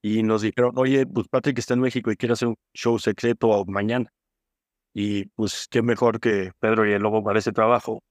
Y 0.01 0.23
nos 0.23 0.41
dijeron, 0.41 0.73
oye, 0.75 1.05
pues 1.05 1.27
Patrick 1.29 1.59
está 1.59 1.73
en 1.73 1.81
México 1.81 2.11
y 2.11 2.17
quiere 2.17 2.33
hacer 2.33 2.49
un 2.49 2.55
show 2.73 2.99
secreto 2.99 3.63
mañana. 3.65 4.09
Y 4.93 5.25
pues 5.35 5.67
qué 5.69 5.81
mejor 5.81 6.19
que 6.19 6.51
Pedro 6.59 6.87
y 6.87 6.93
el 6.93 7.01
Lobo 7.01 7.23
para 7.23 7.39
ese 7.39 7.51
trabajo. 7.51 8.01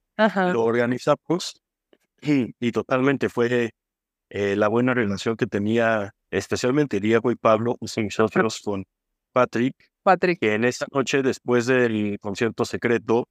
Lo 0.53 0.65
organizamos 0.65 1.61
y, 2.21 2.55
y 2.59 2.73
totalmente 2.73 3.29
fue 3.29 3.71
eh, 4.31 4.57
la 4.57 4.69
buena 4.69 4.95
relación 4.95 5.37
que 5.37 5.47
tenía 5.47 6.13
especialmente 6.31 7.01
Diego 7.01 7.31
y 7.31 7.37
Pablo, 7.37 7.77
mis 7.81 7.93
socios, 7.93 8.61
con 8.61 8.85
Patrick 9.33 9.75
Patrick. 10.03 10.39
Que 10.41 10.55
en 10.55 10.65
esa 10.65 10.87
noche, 10.93 11.23
después 11.23 11.67
del 11.67 12.19
concierto 12.21 12.65
secreto, 12.65 13.29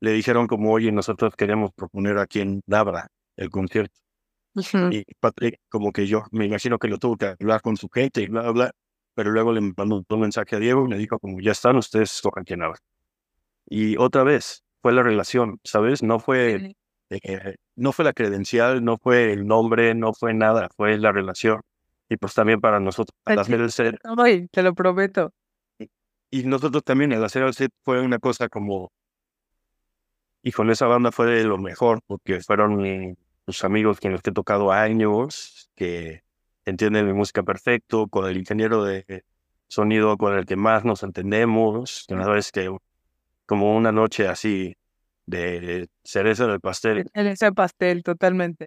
le 0.00 0.12
dijeron 0.12 0.46
como, 0.46 0.72
oye, 0.72 0.92
nosotros 0.92 1.34
queremos 1.36 1.72
proponer 1.74 2.18
a 2.18 2.26
quien 2.26 2.62
abra 2.70 3.08
el 3.36 3.50
concierto. 3.50 3.98
Y 4.90 5.04
Patrick, 5.20 5.60
como 5.68 5.92
que 5.92 6.06
yo 6.06 6.24
me 6.32 6.46
imagino 6.46 6.78
que 6.78 6.88
lo 6.88 6.98
tuvo 6.98 7.16
que 7.16 7.26
hablar 7.26 7.62
con 7.62 7.76
su 7.76 7.88
gente 7.88 8.22
y 8.22 8.26
bla, 8.26 8.50
bla. 8.50 8.70
Pero 9.14 9.30
luego 9.30 9.52
le 9.52 9.60
mandó 9.60 10.04
un 10.08 10.20
mensaje 10.20 10.56
a 10.56 10.58
Diego 10.58 10.86
y 10.86 10.90
le 10.90 10.98
dijo 10.98 11.18
como, 11.18 11.40
ya 11.40 11.52
están, 11.52 11.76
ustedes 11.76 12.20
tocan 12.20 12.44
quien 12.44 12.62
abra. 12.62 12.78
Y 13.66 13.96
otra 13.96 14.24
vez, 14.24 14.62
fue 14.82 14.92
la 14.92 15.02
relación, 15.02 15.60
¿sabes? 15.64 16.02
No 16.02 16.18
fue, 16.18 16.74
eh, 17.10 17.56
no 17.76 17.92
fue 17.92 18.04
la 18.04 18.12
credencial, 18.12 18.84
no 18.84 18.96
fue 18.96 19.32
el 19.32 19.46
nombre, 19.46 19.94
no 19.94 20.12
fue 20.12 20.34
nada, 20.34 20.68
fue 20.76 20.98
la 20.98 21.12
relación. 21.12 21.60
Y 22.08 22.16
pues 22.16 22.34
también 22.34 22.60
para 22.60 22.80
nosotros, 22.80 23.16
para 23.24 23.42
el 23.42 23.70
ser. 23.70 23.98
te 24.50 24.62
lo 24.62 24.74
prometo. 24.74 25.32
Y 26.30 26.44
nosotros 26.44 26.84
también, 26.84 27.12
el 27.12 27.24
hacer 27.24 27.42
el 27.42 27.54
set 27.54 27.72
fue 27.82 28.00
una 28.00 28.18
cosa 28.18 28.48
como. 28.48 28.92
Y 30.42 30.52
con 30.52 30.70
esa 30.70 30.86
banda 30.86 31.10
fue 31.12 31.26
de 31.26 31.44
lo 31.44 31.58
mejor, 31.58 32.00
porque 32.06 32.40
fueron 32.40 33.16
los 33.46 33.64
amigos 33.64 34.00
que 34.00 34.08
he 34.08 34.32
tocado 34.32 34.72
años, 34.72 35.70
que 35.74 36.22
entienden 36.64 37.06
mi 37.06 37.12
música 37.12 37.42
perfecto, 37.42 38.08
con 38.08 38.26
el 38.26 38.36
ingeniero 38.36 38.84
de 38.84 39.24
sonido 39.68 40.16
con 40.16 40.36
el 40.36 40.46
que 40.46 40.56
más 40.56 40.84
nos 40.84 41.02
entendemos. 41.02 42.06
Una 42.08 42.28
vez 42.28 42.50
que, 42.52 42.74
como 43.48 43.74
una 43.74 43.92
noche 43.92 44.28
así 44.28 44.76
de 45.26 45.88
cereza 46.04 46.46
del 46.46 46.60
pastel. 46.60 47.08
Cereza 47.14 47.46
del 47.46 47.54
pastel, 47.54 48.02
totalmente. 48.02 48.66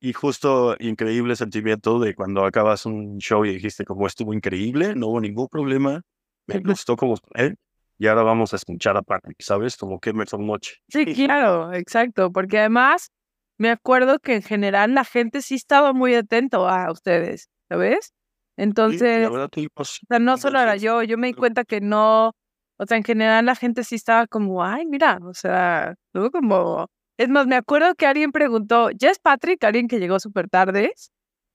Y 0.00 0.12
justo 0.12 0.76
increíble 0.80 1.36
sentimiento 1.36 2.00
de 2.00 2.14
cuando 2.14 2.44
acabas 2.44 2.86
un 2.86 3.18
show 3.18 3.44
y 3.44 3.52
dijiste 3.52 3.84
como 3.84 4.06
estuvo 4.06 4.34
increíble, 4.34 4.94
no 4.96 5.08
hubo 5.08 5.20
ningún 5.20 5.46
problema, 5.46 6.02
me 6.46 6.58
gustó 6.58 6.96
como 6.96 7.14
él 7.34 7.56
y 7.98 8.08
ahora 8.08 8.22
vamos 8.22 8.52
a 8.52 8.56
escuchar 8.56 8.96
a 8.96 9.02
Patrick, 9.02 9.40
¿sabes? 9.40 9.76
Como 9.76 10.00
que 10.00 10.12
me 10.12 10.24
noche. 10.38 10.76
Sí, 10.88 11.04
claro, 11.14 11.72
exacto, 11.72 12.32
porque 12.32 12.58
además 12.58 13.10
me 13.58 13.70
acuerdo 13.70 14.18
que 14.18 14.34
en 14.34 14.42
general 14.42 14.94
la 14.94 15.04
gente 15.04 15.42
sí 15.42 15.54
estaba 15.54 15.92
muy 15.92 16.14
atento 16.14 16.66
a 16.68 16.90
ustedes, 16.90 17.48
¿sabes? 17.68 18.12
Entonces, 18.56 19.28
o 19.28 19.84
sea, 19.84 20.18
no 20.18 20.36
solo 20.36 20.60
era 20.60 20.76
yo, 20.76 21.02
yo 21.02 21.16
me 21.16 21.28
di 21.28 21.34
cuenta 21.34 21.64
que 21.64 21.80
no, 21.80 22.32
o 22.80 22.86
sea, 22.86 22.96
en 22.96 23.04
general 23.04 23.44
la 23.44 23.54
gente 23.54 23.84
sí 23.84 23.96
estaba 23.96 24.26
como, 24.26 24.64
ay, 24.64 24.86
mira, 24.86 25.18
o 25.22 25.34
sea, 25.34 25.94
luego 26.14 26.30
como, 26.30 26.86
es 27.18 27.28
más, 27.28 27.46
me 27.46 27.56
acuerdo 27.56 27.94
que 27.94 28.06
alguien 28.06 28.32
preguntó, 28.32 28.90
¿ya 28.90 29.10
es 29.10 29.18
Patrick? 29.18 29.62
Alguien 29.64 29.86
que 29.86 30.00
llegó 30.00 30.18
súper 30.18 30.48
tarde, 30.48 30.94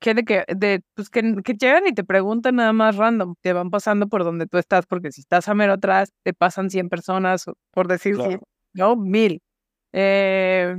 gente 0.01 0.23
que, 0.23 0.43
de, 0.55 0.81
pues 0.93 1.09
que, 1.09 1.35
que 1.43 1.53
llegan 1.53 1.87
y 1.87 1.93
te 1.93 2.03
preguntan 2.03 2.57
nada 2.57 2.73
más 2.73 2.95
random, 2.95 3.33
te 3.41 3.53
van 3.53 3.71
pasando 3.71 4.07
por 4.07 4.23
donde 4.23 4.45
tú 4.45 4.59
estás, 4.59 4.85
porque 4.85 5.11
si 5.11 5.21
estás 5.21 5.49
a 5.49 5.55
mero 5.55 5.73
atrás, 5.73 6.11
te 6.23 6.33
pasan 6.35 6.69
100 6.69 6.89
personas, 6.89 7.45
por 7.71 7.87
decir, 7.87 8.17
no, 8.73 8.95
mil. 8.95 9.41
Eh, 9.93 10.75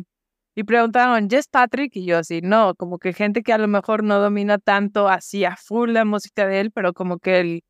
y 0.55 0.63
preguntaron, 0.65 1.29
¿Jess 1.29 1.49
Patrick? 1.49 1.97
Y 1.97 2.07
yo 2.07 2.19
así, 2.19 2.41
no, 2.41 2.75
como 2.77 2.99
que 2.99 3.13
gente 3.13 3.43
que 3.43 3.53
a 3.53 3.59
lo 3.59 3.67
mejor 3.67 4.05
no 4.05 4.21
domina 4.21 4.59
tanto 4.59 5.09
así 5.09 5.45
a 5.45 5.57
full 5.57 5.91
la 5.91 6.05
música 6.05 6.47
de 6.47 6.61
él, 6.61 6.71
pero 6.73 6.93
como 6.93 7.19
que 7.19 7.41
el, 7.41 7.63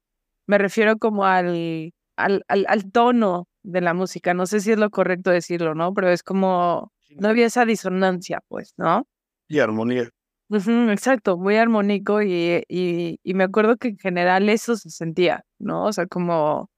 me 0.46 0.58
refiero 0.58 0.98
como 0.98 1.24
al, 1.24 1.92
al, 2.16 2.44
al, 2.48 2.90
tono 2.92 3.48
de 3.62 3.80
la 3.80 3.94
música. 3.94 4.34
No 4.34 4.46
sé 4.46 4.60
si 4.60 4.72
es 4.72 4.78
lo 4.78 4.90
correcto 4.90 5.30
decirlo, 5.30 5.74
¿no? 5.74 5.92
Pero 5.94 6.10
es 6.10 6.22
como, 6.22 6.92
no 7.10 7.28
había 7.28 7.46
esa 7.46 7.64
disonancia, 7.64 8.40
pues, 8.48 8.74
¿no? 8.76 9.06
Y 9.48 9.60
armonía. 9.60 10.10
exacto, 10.50 11.36
muy 11.36 11.56
armónico 11.56 12.22
y, 12.22 12.62
y, 12.68 13.18
y, 13.22 13.34
me 13.34 13.44
acuerdo 13.44 13.76
que 13.76 13.88
en 13.88 13.98
general 13.98 14.48
eso 14.48 14.76
se 14.76 14.90
sentía, 14.90 15.44
¿no? 15.58 15.84
O 15.84 15.92
sea, 15.92 16.06
como, 16.06 16.70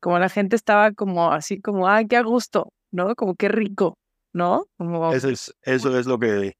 como 0.00 0.18
la 0.18 0.28
gente 0.28 0.56
estaba 0.56 0.92
como 0.92 1.32
así 1.32 1.60
como, 1.60 1.88
ah, 1.88 2.02
qué 2.08 2.16
a 2.16 2.22
gusto, 2.22 2.72
¿no? 2.90 3.14
Como 3.14 3.34
qué 3.36 3.48
rico, 3.48 3.98
¿no? 4.32 4.66
Como... 4.76 5.12
Eso 5.12 5.28
es, 5.28 5.54
eso 5.62 5.98
es 5.98 6.06
lo 6.06 6.18
que 6.18 6.54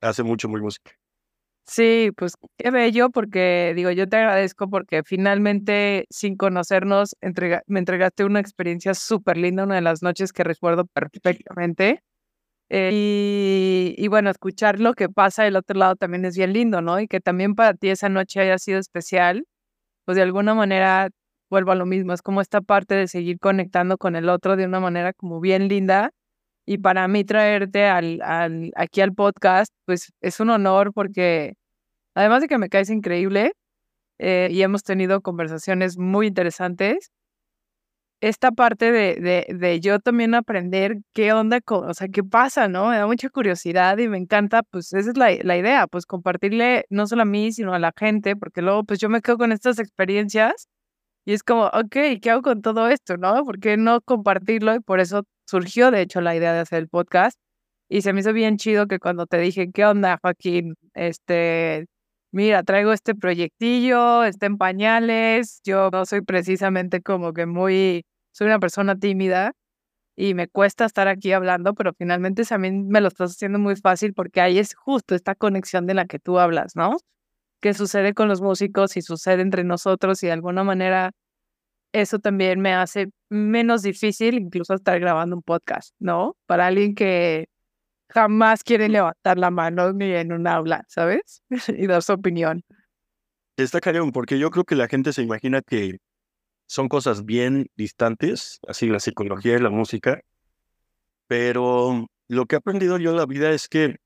hace 0.00 0.22
mucho 0.22 0.48
muy 0.48 0.60
música. 0.60 0.92
Sí, 1.66 2.10
pues 2.16 2.34
qué 2.58 2.70
bello, 2.70 3.08
porque 3.10 3.72
digo, 3.74 3.90
yo 3.90 4.06
te 4.06 4.18
agradezco 4.18 4.68
porque 4.68 5.02
finalmente, 5.02 6.04
sin 6.10 6.36
conocernos, 6.36 7.16
me 7.66 7.78
entregaste 7.78 8.24
una 8.24 8.40
experiencia 8.40 8.92
súper 8.92 9.38
linda, 9.38 9.64
una 9.64 9.76
de 9.76 9.80
las 9.80 10.02
noches 10.02 10.32
que 10.34 10.44
recuerdo 10.44 10.84
perfectamente. 10.84 12.02
Eh, 12.70 12.90
y, 12.94 13.94
y, 13.98 14.08
bueno, 14.08 14.30
escuchar 14.30 14.80
lo 14.80 14.94
que 14.94 15.08
pasa 15.08 15.44
del 15.44 15.56
otro 15.56 15.78
lado 15.78 15.96
también 15.96 16.24
es 16.26 16.36
bien 16.36 16.52
lindo, 16.54 16.82
¿no? 16.82 17.00
Y 17.00 17.08
que 17.08 17.20
también 17.20 17.54
para 17.54 17.74
ti 17.74 17.90
esa 17.90 18.08
noche 18.08 18.40
haya 18.40 18.58
sido 18.58 18.78
especial, 18.80 19.44
pues 20.04 20.16
de 20.16 20.22
alguna 20.22 20.54
manera 20.54 21.10
vuelvo 21.50 21.72
a 21.72 21.76
lo 21.76 21.86
mismo, 21.86 22.12
es 22.14 22.22
como 22.22 22.40
esta 22.42 22.60
parte 22.62 22.94
de 22.96 23.08
seguir 23.08 23.38
conectando 23.40 23.98
con 23.98 24.16
el 24.16 24.28
otro 24.28 24.56
de 24.56 24.66
una 24.66 24.80
manera 24.80 25.12
como 25.14 25.40
bien 25.40 25.68
linda 25.68 26.10
y 26.66 26.78
para 26.78 27.06
mí 27.08 27.24
traerte 27.24 27.86
al, 27.86 28.20
al, 28.22 28.72
aquí 28.76 29.00
al 29.00 29.12
podcast, 29.14 29.72
pues 29.84 30.12
es 30.20 30.40
un 30.40 30.50
honor 30.50 30.92
porque 30.94 31.54
además 32.14 32.42
de 32.42 32.48
que 32.48 32.58
me 32.58 32.68
caes 32.68 32.90
increíble 32.90 33.52
eh, 34.18 34.48
y 34.50 34.62
hemos 34.62 34.84
tenido 34.84 35.20
conversaciones 35.22 35.98
muy 35.98 36.28
interesantes, 36.28 37.10
esta 38.20 38.52
parte 38.52 38.90
de, 38.90 39.16
de, 39.16 39.54
de, 39.54 39.80
yo 39.80 39.98
también 40.00 40.34
aprender 40.34 40.96
qué 41.12 41.34
onda, 41.34 41.60
o 41.66 41.92
sea, 41.92 42.08
qué 42.08 42.24
pasa, 42.24 42.68
¿no? 42.68 42.88
Me 42.88 42.96
da 42.96 43.06
mucha 43.06 43.28
curiosidad 43.28 43.98
y 43.98 44.08
me 44.08 44.16
encanta, 44.16 44.62
pues 44.62 44.94
esa 44.94 45.10
es 45.10 45.16
la, 45.18 45.30
la 45.42 45.58
idea, 45.58 45.86
pues 45.86 46.06
compartirle 46.06 46.86
no 46.88 47.06
solo 47.06 47.22
a 47.22 47.26
mí, 47.26 47.52
sino 47.52 47.74
a 47.74 47.78
la 47.78 47.92
gente, 47.94 48.34
porque 48.36 48.62
luego 48.62 48.84
pues 48.84 48.98
yo 49.00 49.10
me 49.10 49.20
quedo 49.20 49.36
con 49.36 49.52
estas 49.52 49.78
experiencias 49.78 50.68
y 51.24 51.32
es 51.32 51.42
como, 51.42 51.66
ok, 51.66 51.96
¿qué 52.22 52.30
hago 52.30 52.42
con 52.42 52.62
todo 52.62 52.88
esto, 52.88 53.16
no? 53.16 53.44
¿Por 53.44 53.58
qué 53.60 53.76
no 53.76 54.00
compartirlo? 54.02 54.74
Y 54.74 54.80
por 54.80 55.00
eso 55.00 55.24
surgió, 55.46 55.90
de 55.90 56.02
hecho, 56.02 56.20
la 56.20 56.36
idea 56.36 56.52
de 56.52 56.60
hacer 56.60 56.80
el 56.80 56.88
podcast. 56.88 57.38
Y 57.88 58.02
se 58.02 58.12
me 58.12 58.20
hizo 58.20 58.32
bien 58.32 58.56
chido 58.58 58.86
que 58.86 58.98
cuando 58.98 59.26
te 59.26 59.38
dije, 59.38 59.70
¿qué 59.72 59.86
onda, 59.86 60.18
Joaquín? 60.22 60.74
Este, 60.94 61.86
mira, 62.32 62.62
traigo 62.62 62.92
este 62.92 63.14
proyectillo, 63.14 64.24
está 64.24 64.46
en 64.46 64.58
pañales. 64.58 65.60
Yo 65.64 65.90
no 65.92 66.06
soy 66.06 66.22
precisamente 66.22 67.02
como 67.02 67.32
que 67.32 67.46
muy, 67.46 68.04
soy 68.32 68.48
una 68.48 68.58
persona 68.58 68.96
tímida 68.98 69.52
y 70.16 70.34
me 70.34 70.48
cuesta 70.48 70.84
estar 70.86 71.08
aquí 71.08 71.32
hablando, 71.32 71.74
pero 71.74 71.92
finalmente 71.94 72.44
también 72.44 72.88
me 72.88 73.00
lo 73.00 73.08
estás 73.08 73.32
haciendo 73.32 73.58
muy 73.58 73.76
fácil 73.76 74.14
porque 74.14 74.40
ahí 74.40 74.58
es 74.58 74.74
justo 74.74 75.14
esta 75.14 75.34
conexión 75.34 75.86
de 75.86 75.94
la 75.94 76.06
que 76.06 76.18
tú 76.18 76.38
hablas, 76.38 76.76
¿no? 76.76 76.96
Que 77.64 77.72
sucede 77.72 78.12
con 78.12 78.28
los 78.28 78.42
músicos 78.42 78.94
y 78.98 79.00
sucede 79.00 79.40
entre 79.40 79.64
nosotros 79.64 80.22
y 80.22 80.26
de 80.26 80.32
alguna 80.32 80.64
manera 80.64 81.12
eso 81.92 82.18
también 82.18 82.60
me 82.60 82.74
hace 82.74 83.06
menos 83.30 83.80
difícil 83.80 84.34
incluso 84.34 84.74
estar 84.74 85.00
grabando 85.00 85.36
un 85.36 85.42
podcast, 85.42 85.94
¿no? 85.98 86.36
Para 86.44 86.66
alguien 86.66 86.94
que 86.94 87.46
jamás 88.10 88.64
quiere 88.64 88.90
levantar 88.90 89.38
la 89.38 89.50
mano 89.50 89.94
ni 89.94 90.12
en 90.12 90.34
un 90.34 90.46
aula, 90.46 90.84
¿sabes? 90.88 91.42
y 91.68 91.86
dar 91.86 92.02
su 92.02 92.12
opinión. 92.12 92.60
Está 93.56 93.80
cañón, 93.80 94.12
porque 94.12 94.38
yo 94.38 94.50
creo 94.50 94.64
que 94.64 94.76
la 94.76 94.86
gente 94.86 95.14
se 95.14 95.22
imagina 95.22 95.62
que 95.62 95.96
son 96.66 96.90
cosas 96.90 97.24
bien 97.24 97.68
distantes, 97.76 98.60
así 98.68 98.88
la 98.88 99.00
psicología 99.00 99.56
y 99.56 99.60
la 99.60 99.70
música, 99.70 100.20
pero 101.28 102.08
lo 102.28 102.44
que 102.44 102.56
he 102.56 102.58
aprendido 102.58 102.98
yo 102.98 103.12
en 103.12 103.16
la 103.16 103.24
vida 103.24 103.52
es 103.52 103.68
que 103.68 103.96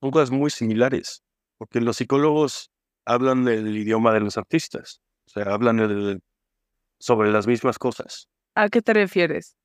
son 0.00 0.12
cosas 0.12 0.30
muy 0.30 0.50
similares 0.50 1.23
porque 1.64 1.80
los 1.80 1.96
psicólogos 1.96 2.70
hablan 3.06 3.46
del 3.46 3.74
idioma 3.74 4.12
de 4.12 4.20
los 4.20 4.36
artistas, 4.36 5.00
o 5.26 5.30
sea, 5.30 5.44
hablan 5.44 6.20
sobre 6.98 7.32
las 7.32 7.46
mismas 7.46 7.78
cosas. 7.78 8.28
¿A 8.54 8.68
qué 8.68 8.82
te 8.82 8.92
refieres 8.92 9.56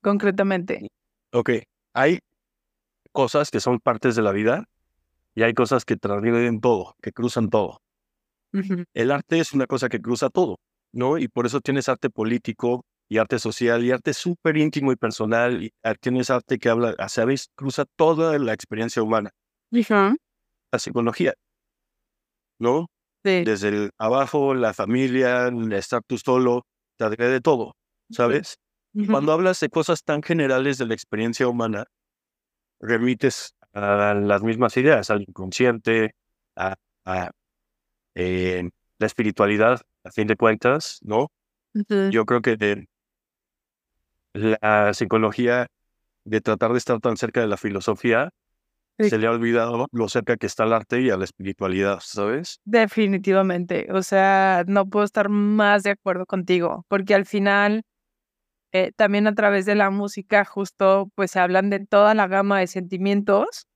concretamente? 0.00 0.86
Ok, 1.32 1.50
hay 1.92 2.20
cosas 3.10 3.50
que 3.50 3.58
son 3.58 3.80
partes 3.80 4.14
de 4.14 4.22
la 4.22 4.30
vida 4.30 4.68
y 5.34 5.42
hay 5.42 5.52
cosas 5.52 5.84
que 5.84 5.96
transmiten 5.96 6.60
todo, 6.60 6.94
que 7.02 7.10
cruzan 7.10 7.50
todo. 7.50 7.82
El 8.94 9.10
arte 9.10 9.40
es 9.40 9.52
una 9.52 9.66
cosa 9.66 9.88
que 9.88 10.00
cruza 10.00 10.30
todo, 10.30 10.60
¿no? 10.92 11.18
Y 11.18 11.26
por 11.26 11.46
eso 11.46 11.60
tienes 11.60 11.88
arte 11.88 12.10
político 12.10 12.84
y 13.08 13.18
arte 13.18 13.40
social 13.40 13.84
y 13.84 13.90
arte 13.90 14.14
súper 14.14 14.56
íntimo 14.56 14.92
y 14.92 14.96
personal 14.96 15.64
y 15.64 15.72
tienes 16.00 16.30
arte 16.30 16.58
que 16.58 16.68
habla, 16.68 16.94
¿sabes? 17.08 17.50
Cruza 17.56 17.86
toda 17.96 18.38
la 18.38 18.52
experiencia 18.52 19.02
humana 19.02 19.32
la 20.72 20.78
psicología, 20.78 21.34
¿no? 22.58 22.86
Sí. 23.24 23.44
Desde 23.44 23.68
el 23.68 23.90
abajo, 23.98 24.54
la 24.54 24.72
familia, 24.72 25.52
estar 25.72 26.02
tú 26.06 26.16
solo, 26.16 26.64
te 26.96 27.08
de 27.08 27.40
todo, 27.40 27.74
¿sabes? 28.10 28.58
Cuando 29.06 29.32
hablas 29.32 29.60
de 29.60 29.68
cosas 29.68 30.02
tan 30.02 30.22
generales 30.22 30.78
de 30.78 30.86
la 30.86 30.94
experiencia 30.94 31.46
humana, 31.46 31.84
remites 32.80 33.54
a 33.72 34.14
las 34.14 34.42
mismas 34.42 34.76
ideas, 34.76 35.10
al 35.10 35.22
inconsciente, 35.22 36.14
a, 36.56 36.76
eh, 38.14 38.68
la 38.98 39.06
espiritualidad, 39.06 39.80
a 40.04 40.10
fin 40.10 40.26
de 40.26 40.36
cuentas, 40.36 40.98
¿no? 41.02 41.28
Yo 42.10 42.26
creo 42.26 42.42
que 42.42 42.56
de 42.56 42.88
la 44.34 44.92
psicología, 44.92 45.68
de 46.24 46.40
tratar 46.40 46.72
de 46.72 46.78
estar 46.78 47.00
tan 47.00 47.16
cerca 47.16 47.40
de 47.40 47.46
la 47.46 47.56
filosofía, 47.56 48.30
se 49.08 49.18
le 49.18 49.26
ha 49.26 49.30
olvidado 49.30 49.86
lo 49.92 50.08
cerca 50.08 50.36
que 50.36 50.46
está 50.46 50.64
el 50.64 50.72
arte 50.72 51.00
y 51.00 51.10
a 51.10 51.16
la 51.16 51.24
espiritualidad, 51.24 52.00
¿sabes? 52.02 52.60
Definitivamente. 52.64 53.88
O 53.92 54.02
sea, 54.02 54.64
no 54.66 54.86
puedo 54.88 55.04
estar 55.04 55.28
más 55.28 55.82
de 55.82 55.90
acuerdo 55.90 56.26
contigo, 56.26 56.84
porque 56.88 57.14
al 57.14 57.26
final, 57.26 57.82
eh, 58.72 58.92
también 58.96 59.26
a 59.26 59.34
través 59.34 59.66
de 59.66 59.74
la 59.74 59.90
música, 59.90 60.44
justo, 60.44 61.10
pues 61.14 61.30
se 61.32 61.40
hablan 61.40 61.70
de 61.70 61.84
toda 61.86 62.14
la 62.14 62.26
gama 62.26 62.60
de 62.60 62.66
sentimientos 62.66 63.66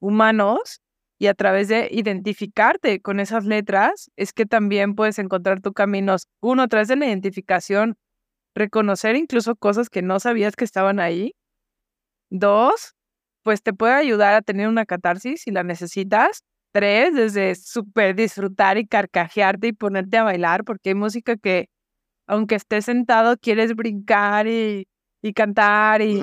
humanos 0.00 0.80
y 1.18 1.26
a 1.26 1.34
través 1.34 1.68
de 1.68 1.88
identificarte 1.90 3.00
con 3.00 3.20
esas 3.20 3.44
letras, 3.44 4.10
es 4.16 4.32
que 4.32 4.46
también 4.46 4.94
puedes 4.94 5.18
encontrar 5.18 5.60
tu 5.60 5.74
camino. 5.74 6.16
Uno, 6.40 6.62
a 6.62 6.68
través 6.68 6.88
de 6.88 6.96
la 6.96 7.06
identificación, 7.06 7.96
reconocer 8.54 9.16
incluso 9.16 9.54
cosas 9.54 9.90
que 9.90 10.00
no 10.02 10.18
sabías 10.18 10.56
que 10.56 10.64
estaban 10.64 10.98
ahí. 10.98 11.34
Dos, 12.30 12.94
pues 13.42 13.62
te 13.62 13.72
puede 13.72 13.94
ayudar 13.94 14.34
a 14.34 14.42
tener 14.42 14.68
una 14.68 14.86
catarsis 14.86 15.42
si 15.42 15.50
la 15.50 15.62
necesitas. 15.62 16.42
Tres, 16.72 17.14
desde 17.14 17.56
súper 17.56 18.14
disfrutar 18.14 18.78
y 18.78 18.86
carcajearte 18.86 19.68
y 19.68 19.72
ponerte 19.72 20.18
a 20.18 20.22
bailar, 20.22 20.62
porque 20.64 20.90
hay 20.90 20.94
música 20.94 21.36
que, 21.36 21.68
aunque 22.28 22.54
estés 22.54 22.84
sentado, 22.84 23.36
quieres 23.36 23.74
brincar 23.74 24.46
y, 24.46 24.86
y 25.20 25.32
cantar 25.32 26.00
y 26.00 26.22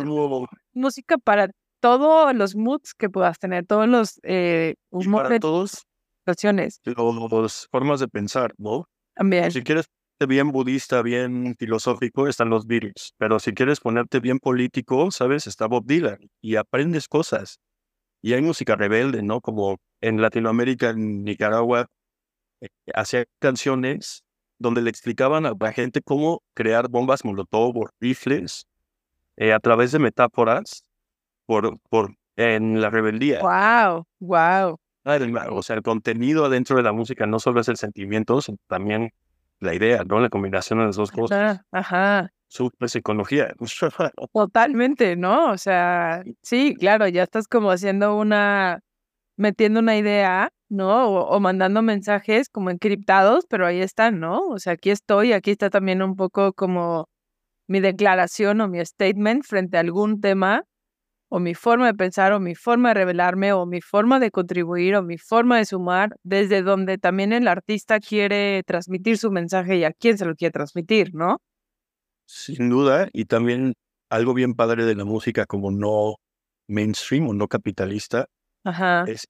música 0.73 1.17
para 1.17 1.49
todos 1.82 2.34
los 2.34 2.56
moods 2.56 2.93
que 2.93 3.10
puedas 3.10 3.39
tener, 3.39 3.65
todos 3.65 3.88
los 3.88 4.19
eh, 4.23 4.75
humores, 4.89 5.39
todos 5.41 5.86
situaciones. 6.19 6.82
Las 6.84 7.67
formas 7.69 7.99
de 7.99 8.08
pensar, 8.08 8.53
¿no? 8.58 8.88
También. 9.15 9.51
Si 9.51 9.63
quieres 9.63 9.88
bien 10.25 10.51
budista, 10.51 11.01
bien 11.01 11.56
filosófico, 11.58 12.27
están 12.27 12.49
los 12.49 12.65
Beatles. 12.65 13.13
Pero 13.17 13.39
si 13.39 13.53
quieres 13.53 13.80
ponerte 13.80 14.19
bien 14.19 14.39
político, 14.39 15.12
¿sabes? 15.12 15.47
Está 15.47 15.67
Bob 15.67 15.86
Dylan 15.86 16.17
y 16.41 16.56
aprendes 16.56 17.08
cosas. 17.08 17.60
Y 18.21 18.34
hay 18.34 18.41
música 18.41 18.75
rebelde, 18.75 19.21
¿no? 19.21 19.41
Como 19.41 19.77
en 20.01 20.21
Latinoamérica, 20.21 20.89
en 20.89 21.23
Nicaragua, 21.23 21.88
eh, 22.62 22.67
hacía 22.93 23.25
canciones 23.39 24.23
donde 24.58 24.82
le 24.82 24.89
explicaban 24.89 25.45
a 25.45 25.53
la 25.60 25.71
gente 25.71 26.01
cómo 26.01 26.41
crear 26.56 26.89
bombas 26.89 27.23
molotov 27.23 27.77
o 27.77 27.89
rifles 27.99 28.65
eh, 29.36 29.53
a 29.53 29.60
través 29.60 29.91
de 29.91 29.99
metáforas 29.99 30.84
por, 31.45 31.80
por, 31.89 32.15
en 32.36 32.82
la 32.82 32.89
rebeldía. 32.89 33.41
¡Wow! 33.41 34.06
¡Wow! 34.19 34.80
O 35.51 35.63
sea, 35.63 35.77
el 35.77 35.84
contenido 35.84 36.43
adentro 36.43 36.75
de 36.75 36.84
la 36.84 36.91
música 36.91 37.25
no 37.25 37.39
solo 37.39 37.62
es 37.62 37.69
el 37.69 37.77
sentimiento, 37.77 38.41
sino 38.41 38.58
también 38.67 39.13
la 39.60 39.74
idea, 39.74 40.04
¿no? 40.04 40.20
La 40.20 40.30
combinación 40.30 40.80
de 40.80 40.86
las 40.86 40.96
dos 40.96 41.12
cosas. 41.12 41.62
Ajá. 41.72 42.32
Su 42.48 42.72
psicología. 42.86 43.54
Totalmente, 44.34 45.15
¿no? 45.15 45.52
O 45.52 45.58
sea, 45.58 46.24
sí, 46.41 46.76
claro, 46.80 47.08
ya 47.08 47.24
estás 47.24 47.48
como 47.48 47.72
haciendo 47.72 48.15
una, 48.15 48.80
metiendo 49.36 49.80
una 49.80 49.98
idea 49.98 50.50
¿no? 50.70 51.08
O, 51.08 51.39
mandando 51.39 51.82
mensajes 51.82 52.50
como 52.50 52.70
encriptados, 52.70 53.46
pero 53.50 53.65
ahí 53.65 53.82
están, 53.82 54.20
¿no? 54.20 54.39
O 54.48 54.60
sea, 54.60 54.74
aquí 54.74 54.89
estoy, 54.91 55.34
aquí 55.34 55.52
está 55.52 55.70
también 55.70 56.02
un 56.02 56.15
poco 56.15 56.54
como 56.54 57.10
mi 57.67 57.80
declaración 57.80 58.62
o 58.62 58.67
mi 58.67 58.84
statement 58.86 59.43
frente 59.46 59.78
a 59.78 59.82
algún 59.82 60.22
tema, 60.22 60.63
o 61.30 61.40
mi 61.40 61.54
forma 61.54 61.88
de 61.88 61.94
pensar, 61.94 62.34
o 62.34 62.40
mi 62.40 62.56
forma 62.56 62.90
de 62.90 62.94
revelarme, 62.96 63.54
o 63.54 63.66
mi 63.66 63.82
forma 63.82 64.20
de 64.20 64.32
contribuir, 64.32 64.96
o 64.96 65.04
mi 65.04 65.18
forma 65.18 65.58
de 65.58 65.66
sumar, 65.66 66.16
desde 66.24 66.62
donde 66.62 66.98
también 66.98 67.34
el 67.34 67.48
artista 67.48 68.00
quiere 68.00 68.63
transmitir 68.66 69.18
su 69.18 69.32
mensaje 69.32 69.78
y 69.78 69.84
a 69.84 69.92
quién 69.92 70.18
se 70.18 70.26
lo 70.26 70.36
quiere 70.36 70.52
transmitir, 70.52 71.13
¿no? 71.13 71.38
Sin 72.26 72.70
duda, 72.70 73.08
y 73.13 73.26
también 73.26 73.74
algo 74.10 74.34
bien 74.34 74.54
padre 74.54 74.86
de 74.86 74.96
la 74.96 75.06
música 75.06 75.46
como 75.46 75.72
no 75.72 76.16
mainstream 76.68 77.28
o 77.28 77.34
no 77.34 77.48
capitalista 77.48 78.28
Es, 79.08 79.28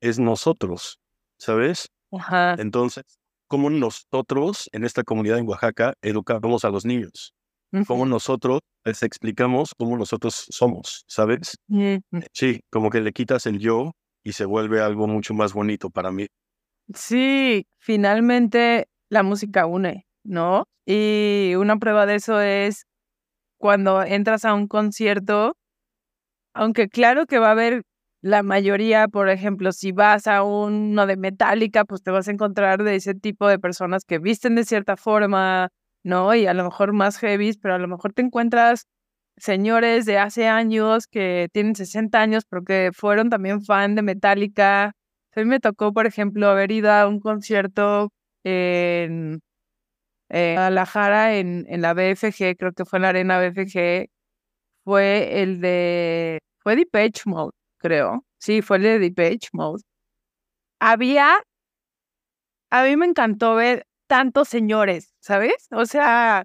es 0.00 0.18
nosotros, 0.18 0.98
¿sabes? 1.38 1.88
Ajá. 2.12 2.54
Entonces, 2.58 3.04
¿cómo 3.48 3.70
nosotros 3.70 4.68
en 4.72 4.84
esta 4.84 5.04
comunidad 5.04 5.38
en 5.38 5.48
Oaxaca 5.48 5.94
educamos 6.02 6.64
a 6.64 6.70
los 6.70 6.84
niños? 6.84 7.34
¿Cómo 7.86 8.06
nosotros 8.06 8.60
les 8.84 9.02
explicamos 9.02 9.74
cómo 9.76 9.96
nosotros 9.96 10.46
somos, 10.50 11.04
¿sabes? 11.06 11.56
Sí, 12.32 12.60
como 12.70 12.90
que 12.90 13.00
le 13.00 13.12
quitas 13.12 13.46
el 13.46 13.58
yo 13.58 13.92
y 14.24 14.32
se 14.32 14.44
vuelve 14.44 14.80
algo 14.80 15.06
mucho 15.06 15.34
más 15.34 15.52
bonito 15.52 15.90
para 15.90 16.10
mí. 16.10 16.26
Sí, 16.94 17.66
finalmente 17.78 18.88
la 19.10 19.22
música 19.22 19.66
une, 19.66 20.06
¿no? 20.24 20.64
Y 20.86 21.54
una 21.56 21.76
prueba 21.76 22.06
de 22.06 22.14
eso 22.14 22.40
es 22.40 22.86
cuando 23.58 24.02
entras 24.02 24.44
a 24.44 24.54
un 24.54 24.68
concierto, 24.68 25.54
aunque 26.54 26.88
claro 26.88 27.26
que 27.26 27.38
va 27.38 27.48
a 27.48 27.52
haber 27.52 27.82
la 28.22 28.42
mayoría, 28.42 29.06
por 29.08 29.28
ejemplo, 29.28 29.72
si 29.72 29.92
vas 29.92 30.26
a 30.26 30.42
uno 30.42 31.06
de 31.06 31.16
Metallica, 31.16 31.84
pues 31.84 32.02
te 32.02 32.10
vas 32.10 32.26
a 32.28 32.32
encontrar 32.32 32.82
de 32.82 32.96
ese 32.96 33.14
tipo 33.14 33.46
de 33.48 33.58
personas 33.58 34.04
que 34.04 34.18
visten 34.18 34.54
de 34.56 34.64
cierta 34.64 34.96
forma, 34.96 35.68
¿no? 36.04 36.34
Y 36.34 36.46
a 36.46 36.54
lo 36.54 36.64
mejor 36.64 36.92
más 36.92 37.18
heavy, 37.18 37.52
pero 37.60 37.74
a 37.74 37.78
lo 37.78 37.88
mejor 37.88 38.12
te 38.12 38.22
encuentras 38.22 38.86
señores 39.36 40.06
de 40.06 40.18
hace 40.18 40.48
años 40.48 41.06
que 41.06 41.48
tienen 41.52 41.76
60 41.76 42.20
años, 42.20 42.44
pero 42.48 42.64
que 42.64 42.90
fueron 42.94 43.30
también 43.30 43.62
fan 43.64 43.94
de 43.94 44.02
Metallica. 44.02 44.86
A 45.36 45.40
mí 45.40 45.44
me 45.46 45.60
tocó, 45.60 45.92
por 45.92 46.06
ejemplo, 46.06 46.48
haber 46.48 46.72
ido 46.72 46.90
a 46.92 47.06
un 47.08 47.20
concierto 47.20 48.10
en 48.44 49.40
eh, 50.30 50.54
Guadalajara, 50.54 51.36
en, 51.36 51.66
en 51.68 51.82
la 51.82 51.94
BFG, 51.94 52.56
creo 52.56 52.72
que 52.72 52.84
fue 52.84 52.98
en 52.98 53.02
la 53.02 53.08
arena 53.10 53.38
BFG, 53.40 54.08
fue 54.84 55.42
el 55.42 55.60
de, 55.60 56.40
fue 56.60 56.76
Depeche 56.76 57.22
Mode, 57.26 57.52
creo. 57.78 58.24
Sí, 58.38 58.62
fue 58.62 58.78
el 58.78 58.84
de 58.84 58.98
Depeche 59.00 59.48
Mode. 59.52 59.82
Había, 60.80 61.40
a 62.70 62.84
mí 62.84 62.96
me 62.96 63.06
encantó 63.06 63.54
ver 63.54 63.84
tantos 64.08 64.48
señores, 64.48 65.14
¿sabes? 65.20 65.68
O 65.70 65.86
sea, 65.86 66.44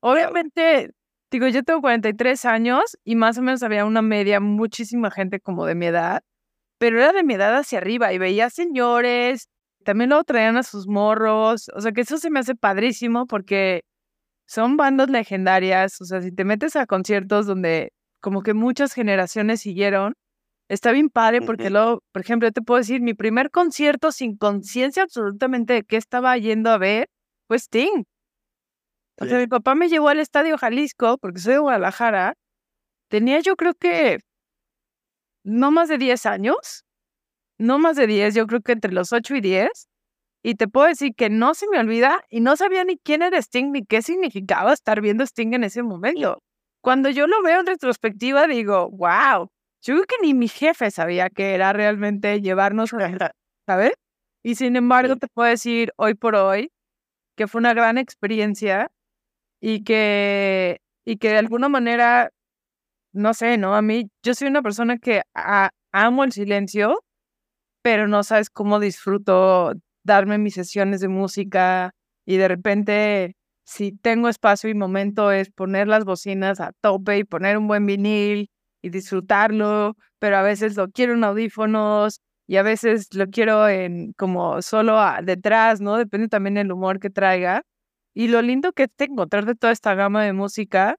obviamente, 0.00 0.90
digo, 1.30 1.48
yo 1.48 1.62
tengo 1.64 1.80
43 1.80 2.44
años 2.44 2.98
y 3.04 3.16
más 3.16 3.38
o 3.38 3.42
menos 3.42 3.62
había 3.62 3.86
una 3.86 4.02
media, 4.02 4.40
muchísima 4.40 5.10
gente 5.10 5.40
como 5.40 5.66
de 5.66 5.74
mi 5.76 5.86
edad, 5.86 6.22
pero 6.78 6.98
era 7.00 7.12
de 7.12 7.24
mi 7.24 7.34
edad 7.34 7.56
hacia 7.56 7.78
arriba 7.78 8.12
y 8.12 8.18
veía 8.18 8.50
señores, 8.50 9.48
también 9.84 10.10
luego 10.10 10.24
traían 10.24 10.56
a 10.58 10.62
sus 10.64 10.86
morros, 10.88 11.70
o 11.74 11.80
sea 11.80 11.92
que 11.92 12.02
eso 12.02 12.18
se 12.18 12.30
me 12.30 12.40
hace 12.40 12.54
padrísimo 12.56 13.26
porque 13.26 13.82
son 14.46 14.76
bandas 14.76 15.10
legendarias, 15.10 16.00
o 16.00 16.04
sea, 16.06 16.22
si 16.22 16.32
te 16.32 16.44
metes 16.44 16.76
a 16.76 16.86
conciertos 16.86 17.46
donde 17.46 17.92
como 18.20 18.42
que 18.42 18.54
muchas 18.54 18.94
generaciones 18.94 19.60
siguieron, 19.62 20.14
está 20.68 20.92
bien 20.92 21.08
padre 21.10 21.42
porque 21.42 21.70
luego, 21.70 22.02
por 22.12 22.22
ejemplo, 22.22 22.48
yo 22.48 22.52
te 22.52 22.62
puedo 22.62 22.78
decir, 22.78 23.00
mi 23.00 23.14
primer 23.14 23.50
concierto 23.50 24.12
sin 24.12 24.36
conciencia 24.36 25.02
absolutamente 25.02 25.74
de 25.74 25.82
qué 25.82 25.96
estaba 25.96 26.36
yendo 26.38 26.70
a 26.70 26.78
ver 26.78 27.08
fue 27.46 27.58
Sting. 27.58 28.04
O 29.20 29.26
sea, 29.26 29.38
mi 29.38 29.46
papá 29.46 29.74
me 29.74 29.88
llevó 29.88 30.08
al 30.08 30.18
Estadio 30.18 30.58
Jalisco, 30.58 31.18
porque 31.18 31.40
soy 31.40 31.54
de 31.54 31.58
Guadalajara, 31.60 32.34
tenía 33.08 33.40
yo 33.40 33.54
creo 33.56 33.74
que 33.74 34.18
no 35.44 35.70
más 35.70 35.88
de 35.88 35.98
10 35.98 36.26
años, 36.26 36.84
no 37.58 37.78
más 37.78 37.96
de 37.96 38.06
10, 38.06 38.34
yo 38.34 38.46
creo 38.46 38.60
que 38.60 38.72
entre 38.72 38.92
los 38.92 39.12
8 39.12 39.36
y 39.36 39.40
10, 39.40 39.68
y 40.42 40.56
te 40.56 40.68
puedo 40.68 40.88
decir 40.88 41.14
que 41.16 41.30
no 41.30 41.54
se 41.54 41.68
me 41.68 41.78
olvida 41.78 42.22
y 42.28 42.40
no 42.40 42.56
sabía 42.56 42.84
ni 42.84 42.98
quién 42.98 43.22
era 43.22 43.38
Sting 43.38 43.70
ni 43.70 43.84
qué 43.84 44.02
significaba 44.02 44.72
estar 44.72 45.00
viendo 45.00 45.24
Sting 45.24 45.54
en 45.54 45.64
ese 45.64 45.82
momento. 45.82 46.42
Cuando 46.82 47.08
yo 47.08 47.26
lo 47.26 47.42
veo 47.42 47.60
en 47.60 47.66
retrospectiva, 47.66 48.46
digo, 48.46 48.90
wow, 48.90 49.48
yo 49.84 49.94
creo 49.94 50.06
que 50.06 50.16
ni 50.22 50.34
mi 50.34 50.48
jefe 50.48 50.90
sabía 50.90 51.28
que 51.30 51.54
era 51.54 51.72
realmente 51.72 52.40
llevarnos 52.40 52.90
¿sabes? 53.66 53.92
Y 54.42 54.56
sin 54.56 54.76
embargo, 54.76 55.16
te 55.16 55.28
puedo 55.28 55.48
decir 55.50 55.92
hoy 55.96 56.14
por 56.14 56.34
hoy 56.36 56.70
que 57.36 57.48
fue 57.48 57.60
una 57.60 57.74
gran 57.74 57.98
experiencia 57.98 58.90
y 59.60 59.84
que, 59.84 60.80
y 61.06 61.18
que 61.18 61.30
de 61.30 61.38
alguna 61.38 61.68
manera, 61.68 62.30
no 63.12 63.34
sé, 63.34 63.58
¿no? 63.58 63.74
A 63.76 63.82
mí, 63.82 64.10
yo 64.24 64.34
soy 64.34 64.48
una 64.48 64.62
persona 64.62 64.98
que 64.98 65.22
amo 65.92 66.24
el 66.24 66.32
silencio, 66.32 67.00
pero 67.82 68.08
no 68.08 68.22
sabes 68.24 68.50
cómo 68.50 68.80
disfruto 68.80 69.74
darme 70.04 70.38
mis 70.38 70.54
sesiones 70.54 71.00
de 71.00 71.08
música 71.08 71.92
y 72.26 72.36
de 72.38 72.48
repente, 72.48 73.36
si 73.66 73.92
tengo 73.92 74.28
espacio 74.28 74.70
y 74.70 74.74
momento, 74.74 75.32
es 75.32 75.50
poner 75.50 75.88
las 75.88 76.04
bocinas 76.04 76.60
a 76.60 76.72
tope 76.82 77.18
y 77.18 77.24
poner 77.24 77.58
un 77.58 77.68
buen 77.68 77.86
vinil 77.86 78.48
y 78.84 78.90
disfrutarlo, 78.90 79.96
pero 80.18 80.36
a 80.36 80.42
veces 80.42 80.76
lo 80.76 80.90
quiero 80.90 81.14
en 81.14 81.24
audífonos 81.24 82.20
y 82.46 82.56
a 82.56 82.62
veces 82.62 83.08
lo 83.14 83.26
quiero 83.28 83.66
en 83.66 84.12
como 84.12 84.60
solo 84.60 85.00
detrás, 85.22 85.80
¿no? 85.80 85.96
Depende 85.96 86.28
también 86.28 86.54
del 86.56 86.70
humor 86.70 87.00
que 87.00 87.08
traiga. 87.08 87.62
Y 88.12 88.28
lo 88.28 88.42
lindo 88.42 88.72
que 88.74 88.84
es 88.84 88.90
encontrar 88.98 89.46
de 89.46 89.54
toda 89.54 89.72
esta 89.72 89.94
gama 89.94 90.22
de 90.22 90.34
música 90.34 90.96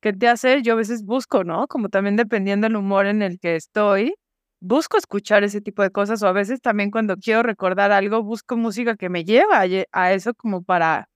que 0.00 0.12
te 0.12 0.26
hace, 0.28 0.62
yo 0.62 0.72
a 0.74 0.76
veces 0.76 1.04
busco, 1.04 1.44
¿no? 1.44 1.68
Como 1.68 1.90
también 1.90 2.16
dependiendo 2.16 2.66
del 2.66 2.76
humor 2.76 3.06
en 3.06 3.22
el 3.22 3.38
que 3.38 3.54
estoy, 3.54 4.14
busco 4.60 4.98
escuchar 4.98 5.44
ese 5.44 5.60
tipo 5.60 5.82
de 5.82 5.90
cosas 5.90 6.20
o 6.24 6.26
a 6.26 6.32
veces 6.32 6.60
también 6.60 6.90
cuando 6.90 7.16
quiero 7.18 7.44
recordar 7.44 7.92
algo, 7.92 8.24
busco 8.24 8.56
música 8.56 8.96
que 8.96 9.08
me 9.10 9.24
lleva 9.24 9.64
a, 9.92 10.12
eso 10.12 10.34
como 10.34 10.62
para 10.64 11.08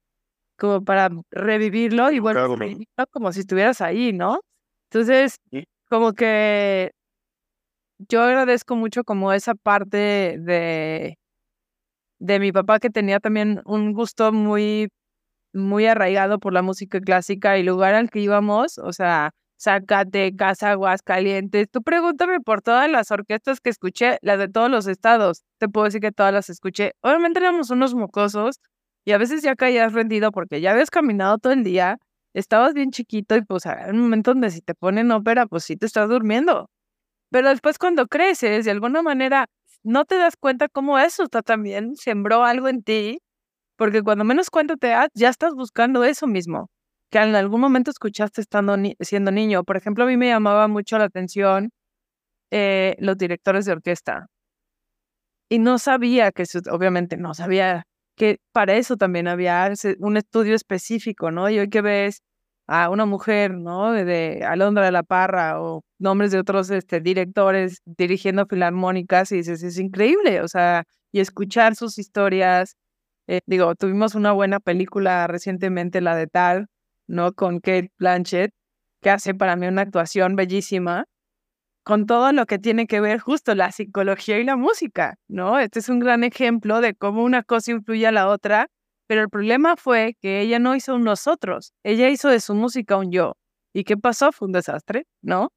como 0.57 0.85
para 0.85 1.11
revivirlo 1.33 2.13
y 2.13 2.21
bueno, 2.21 2.47
como 3.11 3.33
si 3.33 3.41
estuvieras 3.41 3.81
ahí, 3.81 4.13
¿no? 4.13 4.41
Entonces, 4.93 5.39
como 5.93 6.15
que 6.15 6.93
yo 7.99 8.23
agradezco 8.23 8.77
mucho 8.77 9.05
como 9.05 9.35
esa 9.35 9.55
parte 9.55 10.39
de, 10.39 11.19
de 12.19 12.39
mi 12.41 12.51
papá 12.51 12.79
que 12.79 12.89
tenía 12.89 13.21
también 13.21 13.61
un 13.67 13.93
gusto 13.93 14.33
muy, 14.33 14.89
muy 15.53 15.85
arraigado 15.85 16.39
por 16.39 16.55
la 16.55 16.63
música 16.63 16.99
clásica 17.01 17.59
y 17.59 17.63
lugar 17.63 17.95
al 17.95 18.09
que 18.09 18.21
íbamos, 18.21 18.79
o 18.79 18.95
sea, 18.95 19.33
Zacatecas, 19.61 20.63
Aguascalientes. 20.63 21.69
Tú 21.71 21.83
pregúntame 21.83 22.41
por 22.41 22.63
todas 22.63 22.91
las 22.91 23.11
orquestas 23.11 23.61
que 23.61 23.69
escuché, 23.69 24.17
las 24.23 24.39
de 24.39 24.49
todos 24.49 24.71
los 24.71 24.87
estados. 24.87 25.43
Te 25.59 25.69
puedo 25.69 25.85
decir 25.85 26.01
que 26.01 26.11
todas 26.13 26.33
las 26.33 26.49
escuché. 26.49 26.93
Obviamente 27.03 27.41
éramos 27.41 27.69
unos 27.69 27.95
mocosos 27.95 28.61
y 29.05 29.13
a 29.13 29.19
veces 29.19 29.43
ya 29.43 29.57
caías 29.57 29.93
rendido 29.93 30.33
porque 30.33 30.63
ya 30.63 30.71
habías 30.71 30.91
caminado 30.91 31.37
todo 31.37 31.53
el 31.53 31.65
día 31.65 31.99
estabas 32.35 32.75
bien 32.75 32.91
chiquito 32.91 33.37
y 33.37 33.43
pues 33.43 33.67
hay 33.67 33.91
un 33.91 34.01
momento 34.01 34.33
donde 34.33 34.51
si 34.51 34.61
te 34.63 34.75
ponen 34.75 35.11
ópera, 35.13 35.47
pues 35.47 35.65
sí 35.65 35.77
te 35.77 35.87
estás 35.87 36.09
durmiendo. 36.09 36.69
Pero 37.31 37.51
después 37.51 37.79
cuando 37.79 38.07
creces, 38.09 38.65
de 38.67 38.71
alguna 38.73 39.03
manera, 39.03 39.47
no 39.85 40.05
te 40.05 40.17
das 40.17 40.37
cuenta 40.37 40.69
cómo 40.69 40.99
eso 40.99 41.25
está 41.25 41.43
también 41.43 41.97
sembró 41.97 42.45
algo 42.45 42.69
en 42.69 42.83
ti, 42.83 43.21
porque 43.77 44.03
cuando 44.03 44.25
menos 44.25 44.51
cuenta 44.51 44.77
te 44.77 44.89
das, 44.89 45.09
ya 45.15 45.31
estás 45.31 45.55
buscando 45.55 46.05
eso 46.05 46.27
mismo, 46.27 46.71
que 47.11 47.19
en 47.19 47.35
algún 47.37 47.61
momento 47.61 47.91
escuchaste 47.91 48.41
estando 48.43 48.77
siendo 49.01 49.33
niño. 49.33 49.65
Por 49.65 49.77
ejemplo, 49.77 50.05
a 50.05 50.07
mí 50.09 50.17
me 50.17 50.29
llamaba 50.29 50.69
mucho 50.69 50.99
la 50.99 51.05
atención 51.07 51.71
eh, 52.53 52.97
los 53.01 53.19
directores 53.19 53.67
de 53.67 53.73
orquesta. 53.73 54.29
Y 55.51 55.59
no 55.59 55.79
sabía 55.79 56.33
que, 56.33 56.45
obviamente, 56.71 57.17
no 57.17 57.35
sabía 57.35 57.85
que 58.17 58.39
para 58.53 58.75
eso 58.77 58.97
también 58.97 59.29
había 59.29 59.73
un 59.99 60.17
estudio 60.17 60.55
específico, 60.55 61.31
¿no? 61.31 61.49
Y 61.51 61.59
hoy 61.59 61.69
que 61.69 61.83
ves 61.83 62.23
a 62.67 62.91
una 62.91 63.07
mujer, 63.07 63.55
¿no? 63.55 63.93
De, 63.93 64.45
Alondra 64.47 64.85
de 64.85 64.93
la 64.93 65.03
Parra 65.03 65.61
o 65.61 65.83
nombres 65.99 66.31
de 66.33 66.39
otros 66.39 66.71
este, 66.71 67.01
directores 67.01 67.81
dirigiendo 67.85 68.47
filarmónicas 68.47 69.33
y 69.33 69.37
dices, 69.39 69.63
es 69.63 69.79
increíble, 69.79 70.41
o 70.43 70.49
sea, 70.49 70.85
y 71.13 71.21
escuchar 71.21 71.75
sus 71.77 71.99
historias. 71.99 72.77
Eh, 73.29 73.41
digo, 73.47 73.75
tuvimos 73.77 74.15
una 74.15 74.33
buena 74.33 74.61
película 74.61 75.27
recientemente, 75.27 76.01
la 76.01 76.17
de 76.17 76.27
Tal, 76.27 76.69
¿no? 77.07 77.33
Con 77.35 77.61
Kate 77.61 77.91
Blanchett, 77.99 78.53
que 79.03 79.11
hace 79.11 79.35
para 79.35 79.57
mí 79.57 79.67
una 79.67 79.83
actuación 79.83 80.37
bellísima 80.37 81.07
con 81.85 82.07
todo 82.07 82.33
lo 82.33 82.47
que 82.47 82.59
tiene 82.59 82.87
que 82.87 83.01
ver 83.01 83.19
justo 83.21 83.55
la 83.55 83.73
psicología 83.73 84.39
y 84.39 84.45
la 84.45 84.57
música, 84.57 85.17
¿no? 85.29 85.59
Este 85.59 85.81
es 85.81 85.89
un 85.89 85.99
gran 85.99 86.25
ejemplo 86.25 86.81
de 86.81 86.95
cómo 86.95 87.25
una 87.25 87.43
cosa 87.43 87.73
influye 87.73 88.07
a 88.07 88.13
la 88.13 88.29
otra, 88.29 88.69
pero 89.07 89.23
el 89.23 89.29
problema 89.29 89.77
fue 89.77 90.17
que 90.21 90.41
ella 90.41 90.59
no 90.59 90.77
hizo 90.77 90.95
un 90.95 91.05
nosotros, 91.05 91.73
ella 91.83 92.09
hizo 92.09 92.29
de 92.29 92.41
su 92.41 92.55
música 92.55 92.97
un 92.97 93.11
yo. 93.13 93.35
¿Y 93.75 93.85
qué 93.85 93.97
pasó? 93.97 94.33
Fue 94.33 94.47
un 94.47 94.53
desastre, 94.53 95.07
¿no? 95.23 95.49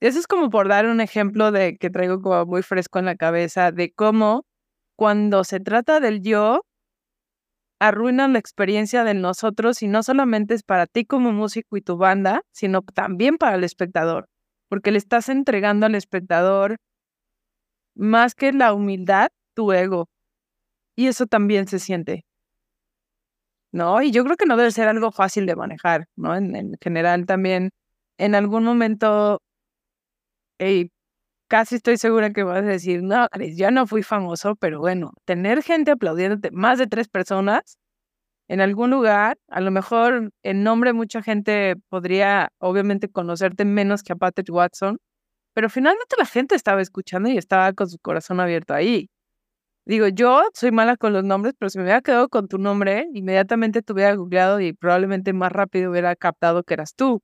Eso 0.00 0.18
es 0.20 0.26
como 0.26 0.50
por 0.50 0.68
dar 0.68 0.86
un 0.86 1.00
ejemplo 1.00 1.52
de 1.52 1.76
que 1.76 1.90
traigo 1.90 2.22
como 2.22 2.46
muy 2.46 2.62
fresco 2.62 2.98
en 3.00 3.06
la 3.06 3.16
cabeza 3.16 3.72
de 3.72 3.92
cómo 3.92 4.44
cuando 4.96 5.44
se 5.44 5.60
trata 5.60 6.00
del 6.00 6.22
yo, 6.22 6.62
arruinan 7.80 8.32
la 8.32 8.38
experiencia 8.40 9.04
de 9.04 9.14
nosotros 9.14 9.82
y 9.82 9.88
no 9.88 10.02
solamente 10.02 10.54
es 10.54 10.62
para 10.62 10.86
ti 10.86 11.04
como 11.04 11.32
músico 11.32 11.76
y 11.76 11.82
tu 11.82 11.96
banda, 11.96 12.42
sino 12.52 12.82
también 12.82 13.38
para 13.38 13.56
el 13.56 13.64
espectador, 13.64 14.28
porque 14.68 14.90
le 14.90 14.98
estás 14.98 15.28
entregando 15.28 15.86
al 15.86 15.94
espectador 15.94 16.76
más 17.94 18.34
que 18.34 18.52
la 18.52 18.72
humildad, 18.74 19.28
tu 19.54 19.72
ego. 19.72 20.08
Y 20.96 21.08
eso 21.08 21.26
también 21.26 21.68
se 21.68 21.78
siente. 21.78 22.24
¿No? 23.72 24.02
Y 24.02 24.10
yo 24.12 24.24
creo 24.24 24.36
que 24.36 24.46
no 24.46 24.56
debe 24.56 24.70
ser 24.70 24.88
algo 24.88 25.12
fácil 25.12 25.46
de 25.46 25.54
manejar, 25.56 26.06
¿no? 26.16 26.34
En, 26.34 26.76
general 26.80 27.26
también, 27.26 27.70
en 28.18 28.34
algún 28.34 28.64
momento, 28.64 29.40
casi 31.48 31.76
estoy 31.76 31.96
segura 31.98 32.32
que 32.32 32.42
vas 32.42 32.58
a 32.58 32.62
decir, 32.62 33.02
no, 33.02 33.28
Chris, 33.30 33.56
yo 33.58 33.70
no 33.70 33.86
fui 33.86 34.02
famoso, 34.02 34.54
pero 34.56 34.80
bueno, 34.80 35.12
tener 35.24 35.62
gente 35.62 35.90
aplaudiéndote, 35.92 36.50
más 36.52 36.78
de 36.78 36.86
tres 36.86 37.08
personas, 37.08 37.78
en 38.48 38.60
algún 38.60 38.90
lugar, 38.90 39.38
a 39.48 39.60
lo 39.60 39.70
mejor 39.70 40.32
en 40.42 40.62
nombre 40.64 40.92
mucha 40.92 41.22
gente 41.22 41.76
podría 41.90 42.50
obviamente 42.58 43.08
conocerte 43.10 43.64
menos 43.64 44.02
que 44.02 44.14
a 44.14 44.16
Patrick 44.16 44.50
Watson, 44.52 44.98
pero 45.54 45.70
finalmente 45.70 46.16
la 46.18 46.26
gente 46.26 46.54
estaba 46.54 46.82
escuchando 46.82 47.30
y 47.30 47.38
estaba 47.38 47.72
con 47.74 47.88
su 47.90 47.98
corazón 47.98 48.40
abierto 48.40 48.74
ahí. 48.74 49.10
Digo, 49.86 50.08
yo 50.08 50.42
soy 50.54 50.70
mala 50.72 50.96
con 50.96 51.12
los 51.14 51.24
nombres, 51.24 51.54
pero 51.58 51.70
si 51.70 51.78
me 51.78 51.84
hubiera 51.84 52.02
quedado 52.02 52.28
con 52.28 52.48
tu 52.48 52.58
nombre, 52.58 53.08
inmediatamente 53.14 53.82
te 53.82 53.92
hubiera 53.92 54.14
googleado 54.14 54.60
y 54.60 54.74
probablemente 54.74 55.32
más 55.32 55.50
rápido 55.52 55.90
hubiera 55.90 56.14
captado 56.16 56.62
que 56.62 56.74
eras 56.74 56.94
tú. 56.94 57.22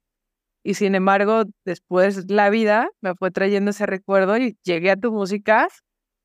Y 0.65 0.75
sin 0.75 0.95
embargo, 0.95 1.45
después 1.65 2.31
la 2.31 2.51
vida 2.51 2.89
me 3.03 3.15
fue 3.17 3.31
trayendo 3.31 3.71
ese 3.71 3.87
recuerdo 3.87 4.39
y 4.39 4.59
llegué 4.65 4.91
a 4.93 4.97
tu 4.97 5.13
música 5.13 5.69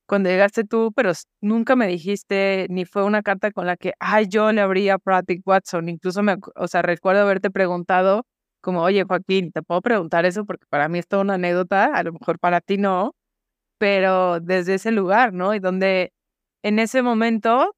cuando 0.10 0.30
llegaste 0.30 0.64
tú, 0.66 0.92
pero 0.96 1.12
nunca 1.40 1.76
me 1.76 1.88
dijiste, 1.88 2.66
ni 2.72 2.86
fue 2.86 3.04
una 3.04 3.22
carta 3.22 3.52
con 3.52 3.68
la 3.68 3.78
que, 3.78 3.94
ay, 4.00 4.28
yo 4.28 4.52
le 4.52 4.62
abría 4.62 4.96
a 4.96 4.98
Pratic 4.98 5.48
Watson. 5.48 5.88
Incluso 5.88 6.24
me, 6.24 6.38
o 6.56 6.68
sea, 6.68 6.82
recuerdo 6.82 7.22
haberte 7.22 7.52
preguntado 7.52 8.26
como, 8.60 8.82
oye, 8.82 9.04
Joaquín, 9.04 9.52
te 9.52 9.62
puedo 9.62 9.82
preguntar 9.82 10.26
eso 10.26 10.46
porque 10.46 10.66
para 10.70 10.90
mí 10.90 10.98
es 11.00 11.08
toda 11.08 11.22
una 11.22 11.36
anécdota, 11.36 11.94
a 11.94 12.04
lo 12.04 12.14
mejor 12.14 12.40
para 12.40 12.60
ti 12.60 12.78
no, 12.78 13.14
pero 13.80 14.40
desde 14.40 14.76
ese 14.76 14.92
lugar, 14.92 15.34
¿no? 15.34 15.54
Y 15.56 15.60
donde 15.60 16.12
en 16.64 16.80
ese 16.80 17.04
momento 17.04 17.76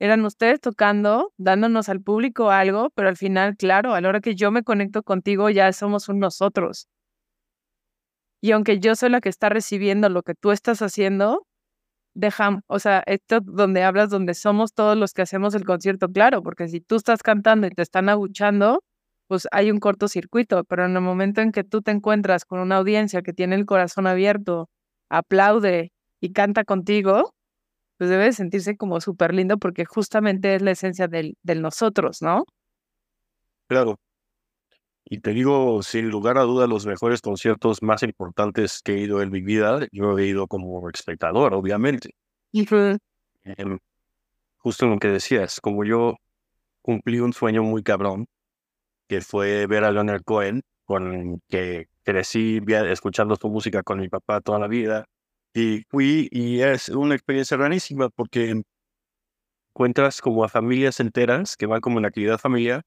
eran 0.00 0.24
ustedes 0.24 0.60
tocando, 0.60 1.32
dándonos 1.38 1.88
al 1.88 2.02
público 2.02 2.50
algo, 2.50 2.90
pero 2.94 3.08
al 3.08 3.16
final, 3.16 3.56
claro, 3.56 3.94
a 3.94 4.00
la 4.00 4.08
hora 4.08 4.20
que 4.20 4.36
yo 4.36 4.52
me 4.52 4.62
conecto 4.64 5.02
contigo, 5.02 5.50
ya 5.50 5.72
somos 5.72 6.08
un 6.08 6.20
nosotros. 6.20 6.88
Y 8.40 8.52
aunque 8.52 8.78
yo 8.80 8.96
soy 8.96 9.10
la 9.10 9.20
que 9.20 9.28
está 9.28 9.48
recibiendo 9.48 10.08
lo 10.08 10.22
que 10.22 10.34
tú 10.34 10.50
estás 10.52 10.82
haciendo, 10.82 11.46
deja, 12.14 12.60
o 12.66 12.78
sea, 12.78 13.02
esto 13.06 13.40
donde 13.40 13.82
hablas, 13.82 14.10
donde 14.10 14.34
somos 14.34 14.74
todos 14.74 14.96
los 14.96 15.12
que 15.12 15.22
hacemos 15.22 15.54
el 15.54 15.64
concierto, 15.64 16.08
claro, 16.08 16.42
porque 16.42 16.68
si 16.68 16.80
tú 16.80 16.96
estás 16.96 17.22
cantando 17.22 17.66
y 17.66 17.70
te 17.70 17.82
están 17.82 18.08
aguchando, 18.08 18.82
pues 19.28 19.48
hay 19.52 19.70
un 19.70 19.78
cortocircuito, 19.80 20.64
pero 20.64 20.84
en 20.86 20.94
el 20.96 21.02
momento 21.02 21.40
en 21.40 21.52
que 21.52 21.64
tú 21.64 21.82
te 21.82 21.90
encuentras 21.90 22.44
con 22.44 22.60
una 22.60 22.76
audiencia 22.76 23.22
que 23.22 23.32
tiene 23.32 23.56
el 23.56 23.66
corazón 23.66 24.06
abierto, 24.06 24.68
aplaude 25.08 25.92
y 26.20 26.32
canta 26.32 26.64
contigo, 26.64 27.32
pues 27.98 28.10
debe 28.10 28.32
sentirse 28.32 28.76
como 28.76 29.00
súper 29.00 29.34
lindo 29.34 29.58
porque 29.58 29.84
justamente 29.84 30.54
es 30.54 30.62
la 30.62 30.72
esencia 30.72 31.08
del, 31.08 31.36
del 31.42 31.62
nosotros, 31.62 32.22
¿no? 32.22 32.44
Claro. 33.68 33.96
Y 35.12 35.20
te 35.20 35.34
digo, 35.34 35.82
sin 35.82 36.08
lugar 36.08 36.38
a 36.38 36.42
duda, 36.44 36.66
los 36.66 36.86
mejores 36.86 37.20
conciertos 37.20 37.82
más 37.82 38.02
importantes 38.02 38.80
que 38.82 38.94
he 38.94 39.00
ido 39.00 39.20
en 39.20 39.30
mi 39.30 39.42
vida, 39.42 39.86
yo 39.92 40.18
he 40.18 40.26
ido 40.26 40.46
como 40.48 40.88
espectador, 40.88 41.52
obviamente. 41.52 42.14
Em, 43.44 43.78
justo 44.56 44.86
lo 44.86 44.98
que 44.98 45.08
decías, 45.08 45.60
como 45.60 45.84
yo 45.84 46.16
cumplí 46.80 47.20
un 47.20 47.34
sueño 47.34 47.62
muy 47.62 47.82
cabrón, 47.82 48.26
que 49.06 49.20
fue 49.20 49.66
ver 49.66 49.84
a 49.84 49.92
Leonard 49.92 50.22
Cohen, 50.24 50.62
con 50.86 51.42
que 51.50 51.88
crecí 52.04 52.60
escuchando 52.90 53.36
su 53.36 53.50
música 53.50 53.82
con 53.82 54.00
mi 54.00 54.08
papá 54.08 54.40
toda 54.40 54.58
la 54.60 54.68
vida. 54.68 55.04
Y 55.52 55.82
fui, 55.90 56.28
y 56.30 56.62
es 56.62 56.88
una 56.88 57.14
experiencia 57.16 57.58
rarísima 57.58 58.08
porque 58.08 58.62
encuentras 59.74 60.22
como 60.22 60.42
a 60.44 60.48
familias 60.48 61.00
enteras 61.00 61.54
que 61.56 61.66
van 61.66 61.82
como 61.82 61.98
en 61.98 62.06
actividad 62.06 62.38
familiar, 62.38 62.82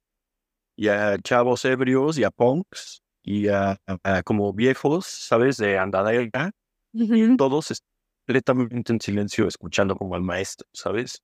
y 0.75 0.87
a 0.89 1.17
chavos 1.19 1.65
ebrios 1.65 2.17
y 2.17 2.23
a 2.23 2.31
punks, 2.31 3.01
y 3.23 3.47
a, 3.47 3.77
como 4.23 4.53
viejos, 4.53 5.05
¿sabes? 5.05 5.57
De 5.57 5.77
andadera, 5.77 6.51
y 6.93 7.37
todos 7.37 7.83
completamente 8.25 8.93
en 8.93 9.01
silencio 9.01 9.47
escuchando 9.47 9.95
como 9.95 10.15
al 10.15 10.21
maestro, 10.21 10.67
¿sabes? 10.73 11.21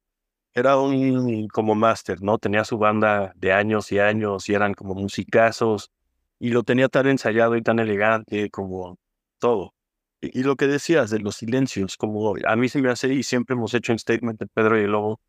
era 0.54 0.78
un 0.78 1.48
como 1.48 1.76
máster, 1.76 2.22
¿no? 2.22 2.38
Tenía 2.38 2.64
su 2.66 2.78
banda 2.78 3.34
de 3.36 3.54
años 3.54 3.92
y 3.92 4.00
años 4.00 4.50
y 4.50 4.54
eran 4.54 4.74
como 4.74 4.96
musicazos 4.96 5.92
y 6.40 6.50
lo 6.50 6.64
tenía 6.64 6.90
tan 6.90 7.08
ensayado 7.08 7.56
y 7.56 7.62
tan 7.62 7.80
elegante 7.80 8.50
como 8.50 8.98
todo. 9.40 9.74
Y, 10.22 10.44
lo 10.44 10.56
que 10.56 10.68
decías 10.68 11.10
de 11.10 11.20
los 11.20 11.38
silencios, 11.38 11.98
como 11.98 12.36
a 12.46 12.56
mí 12.56 12.70
se 12.70 12.82
me 12.82 12.90
hace 12.90 13.14
y 13.14 13.24
siempre 13.24 13.56
hemos 13.56 13.74
hecho 13.74 13.92
en 13.92 14.00
Statement 14.00 14.40
de 14.40 14.48
Pedro 14.48 14.80
y 14.80 14.84
el 14.84 14.92
Lobo, 14.92 15.20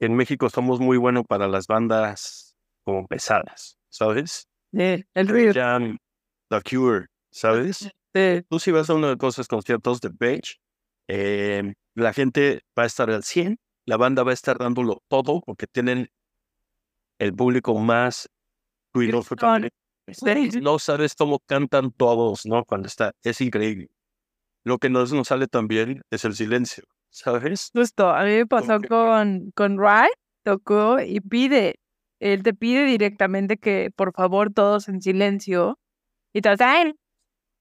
en 0.00 0.14
México 0.16 0.50
somos 0.50 0.80
muy 0.80 0.98
buenos 0.98 1.24
para 1.26 1.48
las 1.48 1.66
bandas 1.66 2.47
como 2.88 3.06
pesadas, 3.06 3.78
¿sabes? 3.90 4.48
Sí, 4.72 5.04
el 5.14 5.28
ruido. 5.28 5.52
The 6.50 6.62
Cure, 6.62 7.06
¿sabes? 7.30 7.90
Sí. 8.14 8.42
Tú 8.48 8.58
si 8.58 8.72
vas 8.72 8.88
a 8.88 8.94
uno 8.94 9.14
de 9.14 9.28
esos 9.28 9.46
conciertos 9.46 10.00
de 10.00 10.10
Page, 10.10 10.56
eh, 11.08 11.74
la 11.94 12.14
gente 12.14 12.62
va 12.76 12.84
a 12.84 12.86
estar 12.86 13.10
al 13.10 13.22
100 13.22 13.58
la 13.88 13.96
banda 13.96 14.22
va 14.22 14.32
a 14.32 14.34
estar 14.34 14.58
dándolo 14.58 15.02
todo 15.08 15.40
porque 15.40 15.66
tienen 15.66 16.10
el 17.18 17.34
público 17.34 17.74
más 17.78 18.28
ruidoso. 18.92 19.34
No 20.60 20.78
sabes 20.78 21.14
cómo 21.14 21.38
cantan 21.40 21.90
todos, 21.92 22.44
¿no? 22.44 22.66
Cuando 22.66 22.86
está, 22.86 23.12
es 23.22 23.40
increíble. 23.40 23.88
Lo 24.62 24.76
que 24.76 24.90
no 24.90 25.06
nos 25.06 25.28
sale 25.28 25.46
también 25.46 26.02
es 26.10 26.26
el 26.26 26.34
silencio, 26.34 26.84
¿sabes? 27.08 27.70
Justo, 27.74 28.10
a 28.10 28.24
mí 28.24 28.32
me 28.32 28.46
pasó 28.46 28.78
con, 28.86 29.52
con 29.54 29.78
Ray, 29.78 30.10
tocó 30.42 31.00
y 31.00 31.20
pide, 31.20 31.80
él 32.20 32.42
te 32.42 32.54
pide 32.54 32.84
directamente 32.84 33.56
que 33.56 33.90
por 33.94 34.12
favor 34.12 34.52
todos 34.52 34.88
en 34.88 35.00
silencio 35.00 35.78
y 36.32 36.40
te 36.40 36.50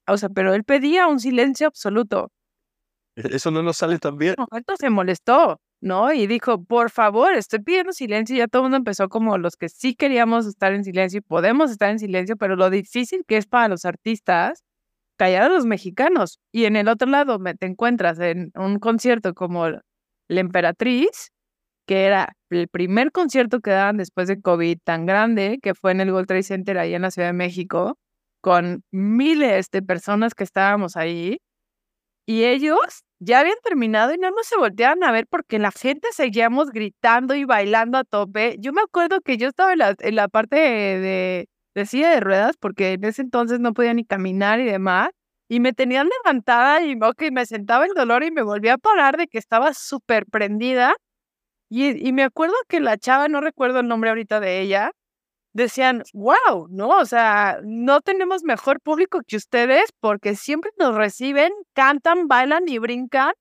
o 0.09 0.17
sea, 0.17 0.29
pero 0.29 0.53
él 0.53 0.63
pedía 0.63 1.07
un 1.07 1.19
silencio 1.19 1.67
absoluto. 1.67 2.31
E-, 3.15 3.35
eso 3.35 3.51
no 3.51 3.61
nos 3.61 3.77
sale 3.77 3.99
tan 3.99 4.17
bien. 4.17 4.35
se 4.79 4.89
molestó. 4.89 5.59
¿no? 5.81 6.11
Y 6.13 6.27
dijo, 6.27 6.63
por 6.63 6.89
favor, 6.89 7.33
estoy 7.35 7.59
pidiendo 7.59 7.91
silencio. 7.93 8.35
Y 8.35 8.39
ya 8.39 8.47
todo 8.47 8.61
el 8.61 8.65
mundo 8.65 8.77
empezó 8.77 9.09
como 9.09 9.37
los 9.37 9.55
que 9.55 9.69
sí 9.69 9.95
queríamos 9.95 10.45
estar 10.47 10.73
en 10.73 10.83
silencio 10.83 11.19
y 11.19 11.21
podemos 11.21 11.71
estar 11.71 11.89
en 11.91 11.99
silencio, 11.99 12.35
pero 12.37 12.55
lo 12.55 12.69
difícil 12.69 13.23
que 13.27 13.37
es 13.37 13.45
para 13.45 13.67
los 13.67 13.85
artistas 13.85 14.63
callar 15.17 15.43
a 15.43 15.49
los 15.49 15.65
mexicanos. 15.65 16.39
Y 16.51 16.65
en 16.65 16.75
el 16.75 16.87
otro 16.87 17.07
lado 17.09 17.39
me 17.39 17.55
te 17.55 17.65
encuentras 17.67 18.19
en 18.19 18.51
un 18.55 18.79
concierto 18.79 19.33
como 19.33 19.67
La 19.67 19.81
Emperatriz, 20.41 21.31
que 21.87 22.05
era 22.05 22.33
el 22.49 22.67
primer 22.67 23.11
concierto 23.11 23.59
que 23.59 23.71
daban 23.71 23.97
después 23.97 24.27
de 24.27 24.41
COVID 24.41 24.79
tan 24.83 25.05
grande, 25.05 25.59
que 25.61 25.73
fue 25.75 25.91
en 25.91 26.01
el 26.01 26.11
World 26.11 26.27
Trade 26.27 26.43
Center 26.43 26.77
ahí 26.77 26.93
en 26.93 27.01
la 27.03 27.11
Ciudad 27.11 27.29
de 27.29 27.33
México, 27.33 27.97
con 28.41 28.83
miles 28.91 29.69
de 29.71 29.81
personas 29.81 30.33
que 30.33 30.43
estábamos 30.43 30.95
ahí. 30.97 31.39
Y 32.25 32.43
ellos 32.45 32.77
ya 33.19 33.39
habían 33.39 33.57
terminado 33.63 34.13
y 34.13 34.17
no 34.17 34.29
nos 34.31 34.47
se 34.47 34.57
volteaban 34.57 35.03
a 35.03 35.11
ver 35.11 35.27
porque 35.27 35.59
la 35.59 35.71
gente 35.71 36.09
seguíamos 36.11 36.71
gritando 36.71 37.35
y 37.35 37.45
bailando 37.45 37.97
a 37.97 38.03
tope. 38.03 38.57
Yo 38.59 38.73
me 38.73 38.81
acuerdo 38.81 39.21
que 39.21 39.37
yo 39.37 39.47
estaba 39.47 39.73
en 39.73 39.79
la, 39.79 39.95
en 39.99 40.15
la 40.15 40.27
parte 40.27 40.57
de, 40.57 41.47
de, 41.73 41.85
silla 41.85 42.09
de 42.11 42.19
ruedas 42.19 42.55
porque 42.59 42.93
en 42.93 43.03
ese 43.05 43.21
entonces 43.21 43.59
no 43.59 43.73
podía 43.73 43.93
ni 43.93 44.05
caminar 44.05 44.59
y 44.59 44.65
demás. 44.65 45.09
Y 45.49 45.61
me 45.61 45.73
tenían 45.73 46.09
levantada 46.09 46.83
y 46.83 46.97
okay, 47.01 47.31
me 47.31 47.45
sentaba 47.45 47.85
el 47.85 47.93
dolor 47.93 48.23
y 48.23 48.31
me 48.31 48.43
volví 48.43 48.67
a 48.69 48.77
parar 48.77 49.17
de 49.17 49.27
que 49.27 49.37
estaba 49.37 49.73
súper 49.73 50.25
prendida. 50.25 50.93
Y, 51.69 52.07
y 52.07 52.13
me 52.13 52.23
acuerdo 52.23 52.55
que 52.67 52.79
la 52.79 52.97
chava, 52.97 53.27
no 53.27 53.41
recuerdo 53.41 53.79
el 53.79 53.87
nombre 53.87 54.09
ahorita 54.09 54.39
de 54.39 54.61
ella, 54.61 54.91
decían, 55.57 56.03
wow, 56.13 56.67
¿no? 56.69 56.89
O 56.89 57.05
sea, 57.05 57.59
no 57.63 58.01
tenemos 58.01 58.43
mejor 58.43 58.79
público 58.79 59.21
que 59.25 59.35
ustedes 59.35 59.89
porque 59.99 60.35
siempre 60.35 60.71
nos 60.79 60.95
reciben, 60.95 61.51
cantan, 61.73 62.27
bailan 62.27 62.67
y 62.67 62.77
brincan 62.77 63.33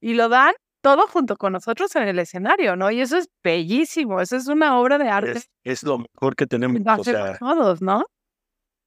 y 0.00 0.14
lo 0.14 0.28
dan 0.28 0.54
todo 0.80 1.06
junto 1.08 1.36
con 1.36 1.52
nosotros 1.52 1.94
en 1.96 2.04
el 2.04 2.18
escenario, 2.18 2.76
¿no? 2.76 2.90
Y 2.90 3.00
eso 3.00 3.16
es 3.16 3.28
bellísimo, 3.42 4.20
eso 4.20 4.36
es 4.36 4.46
una 4.46 4.78
obra 4.78 4.98
de 4.98 5.08
arte. 5.08 5.42
Es, 5.64 5.82
lo 5.82 5.98
mejor 5.98 6.36
que 6.36 6.46
tenemos. 6.46 6.80
O 6.98 7.04
sea, 7.04 7.38
todos, 7.38 7.82
¿no? 7.82 8.04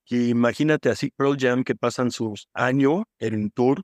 Y 0.06 0.30
imagínate 0.30 0.90
así 0.90 1.10
Pearl 1.18 1.36
Jam 1.38 1.64
que 1.64 1.76
pasan 1.76 2.12
sus 2.12 2.48
años 2.54 3.04
en 3.20 3.36
un 3.36 3.50
tour 3.50 3.82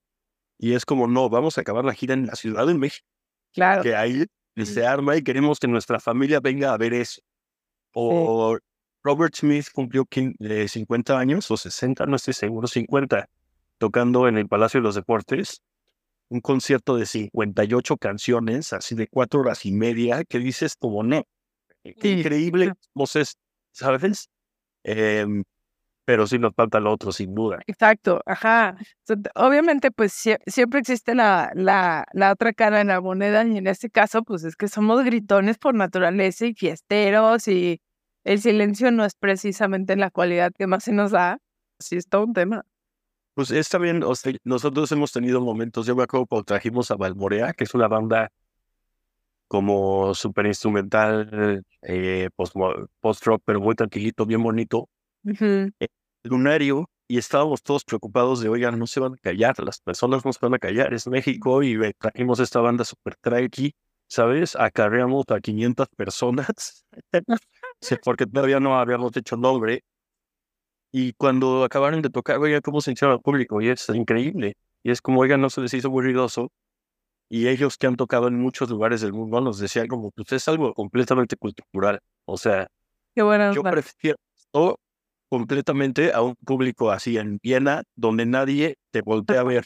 y 0.58 0.74
es 0.74 0.86
como, 0.86 1.08
no, 1.08 1.30
vamos 1.30 1.58
a 1.58 1.62
acabar 1.62 1.84
la 1.84 1.94
gira 1.94 2.14
en 2.14 2.28
la 2.28 2.36
Ciudad 2.36 2.66
de 2.66 2.76
México. 2.76 3.06
Claro. 3.52 3.84
Que 3.84 3.96
ahí 3.96 4.26
se 4.56 4.86
arma 4.86 5.18
y 5.18 5.24
queremos 5.24 5.60
que 5.60 5.68
nuestra 5.68 6.00
familia 6.00 6.40
venga 6.40 6.74
a 6.74 6.78
ver 6.78 6.94
eso. 6.94 7.22
O 7.94 8.58
Robert 9.04 9.36
Smith 9.36 9.68
cumplió 9.74 10.06
50 10.10 11.18
años 11.18 11.50
o 11.52 11.58
60, 11.58 12.06
no 12.06 12.16
estoy 12.16 12.34
seguro, 12.34 12.68
50, 12.68 13.28
tocando 13.78 14.28
en 14.28 14.38
el 14.38 14.48
Palacio 14.48 14.80
de 14.80 14.84
los 14.84 14.96
Deportes. 14.96 15.62
un 16.30 16.42
concierto 16.42 16.98
de 16.98 17.06
58 17.06 17.98
canciones, 17.98 18.74
así 18.74 18.96
de 18.96 19.08
cuatro 19.08 19.42
horas 19.42 19.66
y 19.66 19.72
media, 19.72 20.24
que 20.24 20.40
dices 20.40 20.76
como, 20.80 21.04
no, 21.04 21.26
increíble 21.84 22.74
voces, 22.96 23.38
¿sabes? 23.72 24.30
Em, 24.84 25.44
pero 26.06 26.28
sí 26.28 26.38
nos 26.38 26.54
falta 26.54 26.80
lo 26.80 26.92
otro, 26.92 27.12
sin 27.12 27.34
duda. 27.34 27.60
Exacto, 27.68 28.22
ajá. 28.26 28.76
Obviamente, 29.36 29.92
pues 29.92 30.14
siempre 30.46 30.80
existe 30.80 31.16
la, 31.16 31.52
la, 31.56 32.06
la 32.14 32.32
otra 32.32 32.54
cara 32.54 32.82
en 32.82 32.88
la 32.88 33.02
moneda 33.02 33.46
y 33.46 33.58
en 33.58 33.68
este 33.68 33.90
caso, 33.90 34.24
pues 34.24 34.44
es 34.44 34.56
que 34.56 34.68
somos 34.68 35.04
gritones 35.04 35.58
por 35.58 35.76
naturaleza 35.76 36.46
y 36.46 36.54
fiesteros 36.54 37.48
y 37.48 37.82
el 38.24 38.42
silencio 38.42 38.92
no 38.92 39.06
es 39.06 39.16
precisamente 39.16 39.96
la 39.96 40.10
cualidad 40.10 40.52
que 40.58 40.68
más 40.68 40.84
se 40.84 40.94
nos 40.94 41.12
da. 41.12 41.38
Sí, 41.80 41.98
es 41.98 42.08
todo 42.08 42.26
un 42.26 42.34
tema. 42.34 42.64
Pues 43.34 43.50
está 43.52 43.80
bien, 43.80 44.04
nosotros 44.44 44.92
hemos 44.92 45.12
tenido 45.12 45.42
momentos, 45.42 45.88
yo 45.88 45.96
me 45.96 46.04
acuerdo 46.04 46.28
cuando 46.28 46.44
trajimos 46.44 46.92
a 46.92 46.96
Valmorea, 46.96 47.54
que 47.54 47.64
es 47.64 47.74
una 47.74 47.88
banda 47.88 48.30
como 49.48 50.14
súper 50.14 50.46
instrumental, 50.46 51.64
eh, 51.82 52.30
post-rock, 52.36 53.42
pero 53.44 53.60
muy 53.60 53.76
tranquilito, 53.76 54.26
bien 54.26 54.44
bonito. 54.44 54.88
Eh, 55.26 55.88
lunario, 56.24 56.90
y 57.08 57.18
estábamos 57.18 57.62
todos 57.64 57.84
preocupados 57.84 58.42
de, 58.42 58.50
oigan, 58.50 58.78
no 58.78 58.88
se 58.88 59.00
van 59.00 59.14
a 59.14 59.18
callar, 59.18 59.60
las 59.64 59.80
personas 59.80 60.26
no 60.26 60.34
se 60.34 60.40
van 60.42 60.54
a 60.54 60.60
callar, 60.60 60.94
es 60.94 61.08
México, 61.08 61.64
y 61.64 61.78
trajimos 61.94 62.40
esta 62.40 62.60
banda 62.60 62.84
súper 62.86 63.16
tranqui, 63.18 63.76
¿sabes? 64.08 64.56
Acarreamos 64.56 65.26
a 65.30 65.40
500 65.40 65.88
personas, 65.96 66.86
porque 68.04 68.26
todavía 68.26 68.60
no 68.60 68.78
habíamos 68.78 69.16
hecho 69.18 69.38
nombre, 69.38 69.84
y 70.96 71.14
cuando 71.14 71.64
acabaron 71.64 72.04
de 72.04 72.10
tocar, 72.12 72.38
oigan, 72.38 72.62
cómo 72.62 72.80
se 72.80 72.92
hicieron 72.92 73.16
al 73.16 73.22
público, 73.22 73.60
y 73.60 73.70
es 73.70 73.90
increíble. 73.90 74.56
Y 74.84 74.92
es 74.92 75.02
como, 75.02 75.22
oigan, 75.22 75.42
no 75.42 75.50
se 75.50 75.60
les 75.62 75.74
hizo 75.74 75.90
muy 75.90 76.04
ruidoso. 76.04 76.52
Y 77.30 77.48
ellos 77.48 77.78
que 77.78 77.88
han 77.88 77.96
tocado 77.96 78.28
en 78.28 78.40
muchos 78.40 78.70
lugares 78.70 79.02
del 79.02 79.12
mundo 79.12 79.42
nos 79.42 79.58
decían 79.58 79.88
como, 79.88 80.12
pues 80.12 80.32
es 80.34 80.48
algo 80.48 80.72
completamente 80.76 81.36
cultural. 81.36 82.00
O 82.26 82.38
sea, 82.38 82.68
Qué 83.16 83.22
yo 83.56 83.64
prefiero 83.64 84.18
esto 84.36 84.80
completamente 85.34 86.14
a 86.14 86.22
un 86.22 86.36
público 86.36 86.92
así 86.92 87.18
en 87.18 87.40
Viena, 87.42 87.82
donde 87.96 88.24
nadie 88.28 88.76
te 88.92 89.02
voltea 89.02 89.40
a 89.40 89.44
ver. 89.44 89.64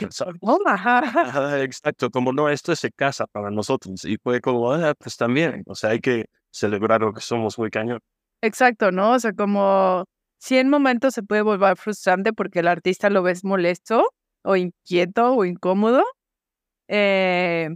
exacto, 1.62 2.10
como 2.10 2.32
no, 2.32 2.48
esto 2.48 2.72
es 2.72 2.80
se 2.80 2.90
casa 2.90 3.28
para 3.28 3.52
nosotros. 3.52 4.06
Y 4.06 4.16
fue 4.16 4.40
como, 4.40 4.72
ah, 4.72 4.94
pues 4.98 5.18
también, 5.18 5.64
o 5.68 5.76
sea, 5.76 5.90
hay 5.90 6.00
que 6.00 6.28
celebrar 6.52 7.02
lo 7.02 7.12
que 7.12 7.20
somos 7.20 7.60
muy 7.60 7.70
cañón. 7.70 8.00
Exacto, 8.42 8.94
¿no? 8.94 9.12
O 9.12 9.20
sea, 9.20 9.34
como 9.34 10.06
sí 10.38 10.58
en 10.58 10.70
momentos 10.70 11.14
se 11.14 11.22
puede 11.22 11.42
volver 11.42 11.76
frustrante 11.76 12.32
porque 12.32 12.60
el 12.60 12.70
artista 12.70 13.10
lo 13.10 13.22
ves 13.22 13.44
molesto 13.44 14.14
o 14.44 14.56
inquieto 14.56 15.34
o 15.34 15.44
incómodo, 15.44 16.02
eh, 16.88 17.76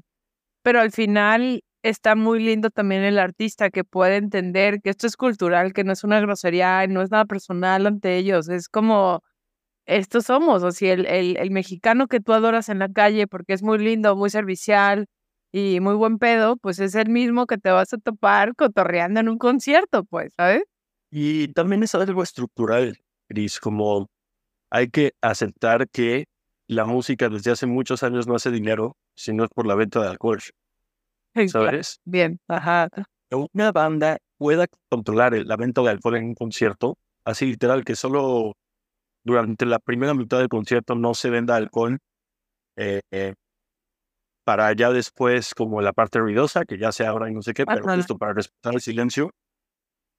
pero 0.63 0.79
al 0.81 0.91
final 0.91 1.63
está 1.83 2.15
muy 2.15 2.43
lindo 2.43 2.69
también 2.69 3.03
el 3.03 3.19
artista 3.19 3.69
que 3.71 3.83
puede 3.83 4.17
entender 4.17 4.81
que 4.81 4.91
esto 4.91 5.07
es 5.07 5.17
cultural, 5.17 5.73
que 5.73 5.83
no 5.83 5.93
es 5.93 6.03
una 6.03 6.19
grosería, 6.19 6.85
no 6.87 7.01
es 7.01 7.11
nada 7.11 7.25
personal 7.25 7.87
ante 7.87 8.17
ellos, 8.17 8.49
es 8.49 8.69
como 8.69 9.21
estos 9.85 10.25
somos, 10.25 10.63
o 10.63 10.71
sea, 10.71 10.93
el, 10.93 11.05
el, 11.07 11.37
el 11.37 11.51
mexicano 11.51 12.07
que 12.07 12.19
tú 12.19 12.33
adoras 12.33 12.69
en 12.69 12.79
la 12.79 12.89
calle 12.89 13.27
porque 13.27 13.53
es 13.53 13.63
muy 13.63 13.79
lindo, 13.79 14.15
muy 14.15 14.29
servicial 14.29 15.07
y 15.51 15.79
muy 15.81 15.95
buen 15.95 16.17
pedo, 16.17 16.57
pues 16.57 16.79
es 16.79 16.95
el 16.95 17.09
mismo 17.09 17.45
que 17.47 17.57
te 17.57 17.71
vas 17.71 17.93
a 17.93 17.97
topar 17.97 18.55
cotorreando 18.55 19.19
en 19.19 19.29
un 19.29 19.37
concierto, 19.37 20.03
pues, 20.05 20.33
¿sabes? 20.35 20.63
Y 21.11 21.49
también 21.49 21.83
es 21.83 21.93
algo 21.95 22.23
estructural, 22.23 22.97
Cris, 23.27 23.59
como 23.59 24.07
hay 24.69 24.89
que 24.89 25.11
aceptar 25.21 25.89
que 25.89 26.25
la 26.67 26.85
música 26.85 27.27
desde 27.27 27.51
hace 27.51 27.65
muchos 27.65 28.01
años 28.03 28.27
no 28.27 28.35
hace 28.35 28.49
dinero 28.49 28.95
si 29.21 29.33
no 29.33 29.43
es 29.43 29.49
por 29.53 29.67
la 29.67 29.75
venta 29.75 30.01
de 30.01 30.07
alcohol. 30.07 30.39
¿Sabes? 31.47 31.99
Bien, 32.03 32.39
ajá. 32.47 32.89
Una 33.53 33.71
banda 33.71 34.17
pueda 34.37 34.65
controlar 34.89 35.33
la 35.45 35.55
venta 35.55 35.81
de 35.81 35.89
alcohol 35.89 36.17
en 36.17 36.25
un 36.25 36.35
concierto, 36.35 36.97
así 37.23 37.45
literal, 37.45 37.85
que 37.85 37.95
solo 37.95 38.53
durante 39.23 39.65
la 39.65 39.79
primera 39.79 40.13
mitad 40.13 40.39
del 40.39 40.49
concierto 40.49 40.95
no 40.95 41.13
se 41.13 41.29
venda 41.29 41.55
alcohol, 41.55 41.99
eh, 42.75 43.01
eh, 43.11 43.35
para 44.43 44.73
ya 44.73 44.91
después, 44.91 45.53
como 45.53 45.81
la 45.81 45.93
parte 45.93 46.19
ruidosa, 46.19 46.65
que 46.65 46.77
ya 46.77 46.91
se 46.91 47.05
abra 47.05 47.29
y 47.29 47.33
no 47.33 47.41
sé 47.41 47.53
qué, 47.53 47.65
pero 47.65 47.85
justo 47.85 48.17
para 48.17 48.33
respetar 48.33 48.73
el 48.73 48.81
silencio, 48.81 49.31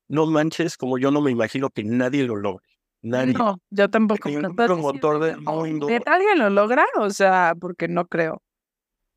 no 0.08 0.26
manches, 0.26 0.76
como 0.76 0.96
yo 0.98 1.10
no 1.10 1.20
me 1.20 1.30
imagino 1.30 1.68
que 1.70 1.84
nadie 1.84 2.24
lo 2.24 2.36
logre. 2.36 2.66
Nadie. 3.02 3.34
No, 3.34 3.58
yo 3.70 3.90
tampoco. 3.90 4.30
motor 4.30 5.18
de 5.18 5.36
mundo. 5.36 5.88
¿Alguien 6.06 6.38
lo 6.38 6.50
logra? 6.50 6.86
O 6.98 7.10
sea, 7.10 7.54
porque 7.60 7.88
no 7.88 8.06
creo. 8.06 8.40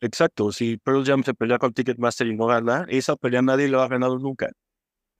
Exacto, 0.01 0.51
si 0.51 0.77
Pearl 0.77 1.05
Jam 1.05 1.23
se 1.23 1.33
pelea 1.33 1.57
con 1.57 1.73
Ticketmaster 1.73 2.27
y 2.27 2.35
no 2.35 2.47
gana, 2.47 2.85
esa 2.89 3.15
pelea 3.15 3.41
nadie 3.41 3.67
lo 3.67 3.81
ha 3.81 3.87
ganado 3.87 4.19
nunca. 4.19 4.49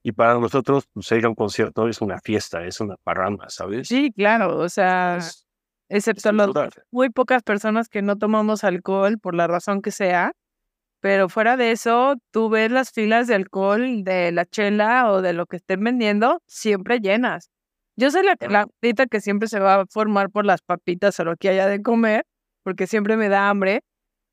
Y 0.02 0.12
para 0.12 0.34
nosotros, 0.38 0.84
pues 0.92 1.10
ir 1.12 1.24
a 1.24 1.28
un 1.28 1.34
concierto 1.34 1.88
es 1.88 2.00
una 2.00 2.20
fiesta, 2.20 2.64
es 2.64 2.80
una 2.80 2.94
parranda, 3.02 3.48
¿sabes? 3.48 3.88
Sí, 3.88 4.12
claro, 4.12 4.58
o 4.58 4.68
sea, 4.68 5.18
excepto 5.88 6.30
los 6.30 6.54
muy 6.92 7.10
pocas 7.10 7.42
personas 7.42 7.88
que 7.88 8.02
no 8.02 8.16
tomamos 8.16 8.62
alcohol 8.62 9.18
por 9.18 9.34
la 9.34 9.48
razón 9.48 9.82
que 9.82 9.90
sea, 9.90 10.32
pero 11.00 11.28
fuera 11.28 11.56
de 11.56 11.72
eso, 11.72 12.14
tú 12.30 12.48
ves 12.48 12.70
las 12.70 12.90
filas 12.90 13.26
de 13.26 13.34
alcohol, 13.34 14.04
de 14.04 14.32
la 14.32 14.44
chela 14.44 15.10
o 15.10 15.22
de 15.22 15.32
lo 15.32 15.46
que 15.46 15.56
estén 15.56 15.82
vendiendo, 15.82 16.40
siempre 16.46 17.00
llenas. 17.00 17.50
Yo 17.96 18.10
soy 18.10 18.22
la, 18.24 18.36
la 18.40 18.66
que 19.10 19.20
siempre 19.20 19.48
se 19.48 19.58
va 19.58 19.80
a 19.80 19.86
formar 19.86 20.30
por 20.30 20.44
las 20.44 20.62
papitas 20.62 21.18
o 21.18 21.24
lo 21.24 21.36
que 21.36 21.48
haya 21.48 21.66
de 21.66 21.82
comer, 21.82 22.24
porque 22.62 22.86
siempre 22.86 23.16
me 23.16 23.28
da 23.28 23.48
hambre, 23.48 23.80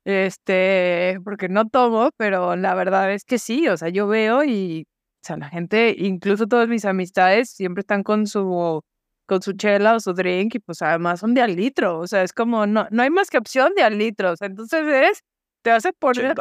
este, 0.04 1.18
porque 1.24 1.48
no 1.48 1.68
tomo, 1.68 2.10
pero 2.16 2.56
la 2.56 2.74
verdad 2.74 3.12
es 3.12 3.24
que 3.24 3.38
sí, 3.38 3.68
o 3.68 3.76
sea, 3.76 3.88
yo 3.88 4.06
veo 4.06 4.44
y, 4.44 4.86
o 5.22 5.26
sea, 5.26 5.36
la 5.36 5.48
gente, 5.48 5.94
incluso 5.98 6.46
todas 6.46 6.68
mis 6.68 6.84
amistades, 6.84 7.50
siempre 7.50 7.80
están 7.82 8.02
con 8.02 8.26
su, 8.26 8.82
con 9.26 9.42
su 9.42 9.52
chela 9.54 9.94
o 9.96 10.00
su 10.00 10.12
drink 10.14 10.56
y 10.56 10.58
pues 10.60 10.82
además 10.82 11.20
son 11.20 11.34
de 11.34 11.42
al 11.42 11.56
litro, 11.56 11.98
o 11.98 12.06
sea, 12.06 12.22
es 12.22 12.32
como, 12.32 12.66
no, 12.66 12.86
no 12.90 13.02
hay 13.02 13.10
más 13.10 13.30
que 13.30 13.38
opción 13.38 13.72
de 13.74 13.82
al 13.82 13.98
litro, 13.98 14.32
o 14.32 14.36
sea, 14.36 14.46
entonces 14.48 14.86
es 14.86 15.20
te 15.62 15.70
hace 15.70 15.92
poner... 15.94 16.34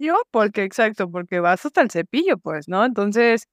Yo, 0.00 0.16
porque, 0.32 0.64
exacto, 0.64 1.10
porque 1.10 1.40
vas 1.40 1.64
hasta 1.64 1.80
el 1.80 1.90
cepillo, 1.90 2.38
pues, 2.38 2.68
¿no? 2.68 2.84
Entonces, 2.84 3.44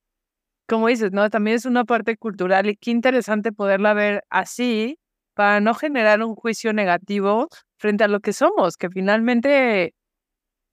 como 0.67 0.87
dices, 0.87 1.11
¿no? 1.11 1.29
También 1.29 1.57
es 1.57 1.65
una 1.65 1.85
parte 1.85 2.17
cultural 2.17 2.67
y 2.67 2.75
qué 2.77 2.91
interesante 2.91 3.51
poderla 3.51 3.93
ver 3.93 4.23
así 4.29 4.97
para 5.35 5.59
no 5.59 5.75
generar 5.75 6.23
un 6.23 6.35
juicio 6.35 6.73
negativo 6.73 7.49
frente 7.85 8.03
a 8.03 8.07
lo 8.07 8.19
que 8.19 8.33
somos, 8.33 8.77
que 8.77 8.89
finalmente, 8.89 9.93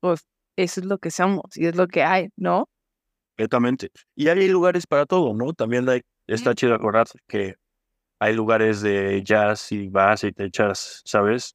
pues, 0.00 0.22
eso 0.56 0.80
es 0.80 0.86
lo 0.86 0.96
que 0.96 1.10
somos 1.10 1.54
y 1.56 1.66
es 1.66 1.76
lo 1.76 1.86
que 1.86 2.02
hay, 2.02 2.28
¿no? 2.36 2.70
Completamente. 3.32 3.90
Y 4.16 4.28
hay 4.28 4.48
lugares 4.48 4.86
para 4.86 5.04
todo, 5.04 5.34
¿no? 5.34 5.52
También 5.52 5.86
hay, 5.90 6.00
está 6.26 6.54
chido 6.54 6.74
acordar 6.74 7.06
que 7.28 7.56
hay 8.18 8.34
lugares 8.34 8.80
de 8.80 9.22
jazz 9.22 9.72
y 9.72 9.88
vas 9.88 10.24
y 10.24 10.32
te 10.32 10.46
echas, 10.46 11.02
¿sabes? 11.04 11.54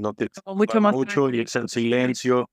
no 0.00 0.12
te 0.14 0.28
mucho 0.46 0.80
más 0.80 0.92
mucho 0.92 1.30
y 1.30 1.42
es 1.42 1.54
en 1.54 1.68
silencio. 1.68 2.50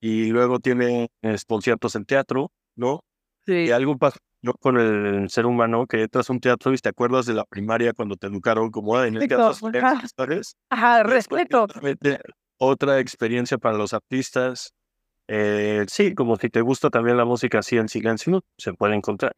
Y 0.00 0.30
luego 0.30 0.58
tiene 0.58 1.08
conciertos 1.46 1.94
en 1.94 2.04
teatro, 2.04 2.50
¿no? 2.74 3.04
Sí. 3.46 3.66
Y 3.66 3.70
algo 3.70 3.96
pasa 3.96 4.18
con 4.60 4.78
el 4.78 5.28
ser 5.30 5.46
humano 5.46 5.86
que 5.86 6.02
entras 6.02 6.30
a 6.30 6.32
un 6.32 6.40
teatro 6.40 6.72
y 6.72 6.78
te 6.78 6.88
acuerdas 6.88 7.26
de 7.26 7.34
la 7.34 7.44
primaria 7.44 7.92
cuando 7.92 8.16
te 8.16 8.26
educaron 8.26 8.70
como 8.70 9.02
en 9.02 9.16
el 9.16 9.28
teatro, 9.28 9.52
¿sabes? 10.16 10.56
Ajá, 10.70 11.02
respeto. 11.02 11.66
Otra 12.58 12.98
experiencia 12.98 13.58
para 13.58 13.76
los 13.76 13.94
artistas. 13.94 14.72
Eh, 15.28 15.84
sí, 15.88 16.14
como 16.14 16.36
si 16.36 16.48
te 16.48 16.60
gusta 16.60 16.90
también 16.90 17.16
la 17.16 17.24
música 17.24 17.60
así 17.60 17.76
en 17.76 17.88
silencio, 17.88 18.42
se 18.58 18.72
puede 18.72 18.96
encontrar. 18.96 19.32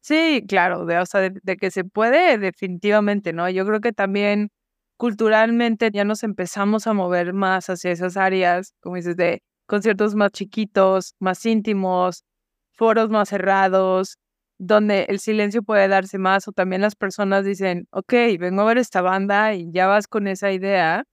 Sí, 0.00 0.44
claro, 0.48 0.84
de, 0.86 0.98
o 0.98 1.06
sea, 1.06 1.20
de 1.20 1.56
que 1.56 1.70
se 1.70 1.84
puede, 1.84 2.38
definitivamente, 2.38 3.32
¿no? 3.32 3.48
Yo 3.50 3.64
creo 3.66 3.80
que 3.80 3.92
también 3.92 4.50
culturalmente 4.96 5.90
ya 5.92 6.04
nos 6.04 6.22
empezamos 6.22 6.86
a 6.86 6.92
mover 6.92 7.32
más 7.32 7.68
hacia 7.68 7.90
esas 7.90 8.16
áreas, 8.16 8.74
como 8.80 8.96
dices, 8.96 9.16
de 9.16 9.42
conciertos 9.66 10.14
más 10.14 10.32
chiquitos, 10.32 11.14
más 11.18 11.44
íntimos, 11.44 12.24
foros 12.72 13.10
más 13.10 13.28
cerrados, 13.28 14.16
donde 14.58 15.04
el 15.08 15.18
silencio 15.20 15.62
puede 15.62 15.88
darse 15.88 16.18
más 16.18 16.48
o 16.48 16.52
también 16.52 16.82
las 16.82 16.96
personas 16.96 17.44
dicen, 17.44 17.86
ok, 17.90 18.12
vengo 18.38 18.62
a 18.62 18.64
ver 18.66 18.78
esta 18.78 19.02
banda 19.02 19.54
y 19.54 19.70
ya 19.72 19.86
vas 19.86 20.08
con 20.08 20.26
esa 20.28 20.52
idea, 20.52 21.04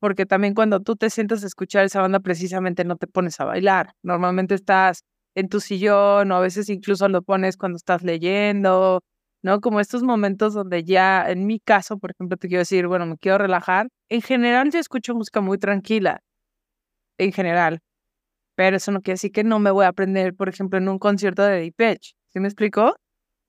porque 0.00 0.26
también 0.26 0.54
cuando 0.54 0.80
tú 0.80 0.96
te 0.96 1.10
sientas 1.10 1.42
a 1.44 1.46
escuchar 1.46 1.84
esa 1.84 2.00
banda 2.00 2.20
precisamente 2.20 2.84
no 2.84 2.96
te 2.96 3.06
pones 3.06 3.40
a 3.40 3.44
bailar, 3.44 3.92
normalmente 4.02 4.54
estás 4.54 5.02
en 5.34 5.48
tu 5.48 5.60
sillón 5.60 6.30
o 6.32 6.36
a 6.36 6.40
veces 6.40 6.68
incluso 6.70 7.08
lo 7.08 7.22
pones 7.22 7.56
cuando 7.56 7.76
estás 7.76 8.02
leyendo 8.02 9.00
¿no? 9.42 9.60
Como 9.60 9.80
estos 9.80 10.02
momentos 10.02 10.54
donde 10.54 10.84
ya, 10.84 11.30
en 11.30 11.46
mi 11.46 11.60
caso, 11.60 11.98
por 11.98 12.10
ejemplo, 12.12 12.36
te 12.36 12.48
quiero 12.48 12.60
decir, 12.60 12.86
bueno, 12.88 13.06
me 13.06 13.16
quiero 13.18 13.38
relajar. 13.38 13.88
En 14.08 14.22
general, 14.22 14.70
yo 14.70 14.78
escucho 14.80 15.14
música 15.14 15.40
muy 15.40 15.58
tranquila, 15.58 16.20
en 17.18 17.32
general. 17.32 17.80
Pero 18.56 18.76
eso 18.78 18.92
no 18.92 19.02
quiere 19.02 19.14
decir 19.14 19.32
que 19.32 19.44
no 19.44 19.58
me 19.60 19.70
voy 19.70 19.86
a 19.86 19.88
aprender, 19.88 20.34
por 20.34 20.48
ejemplo, 20.48 20.78
en 20.78 20.88
un 20.88 20.98
concierto 20.98 21.42
de 21.42 21.60
Deep 21.60 21.76
¿Sí 22.32 22.40
me 22.40 22.48
explicó? 22.48 22.96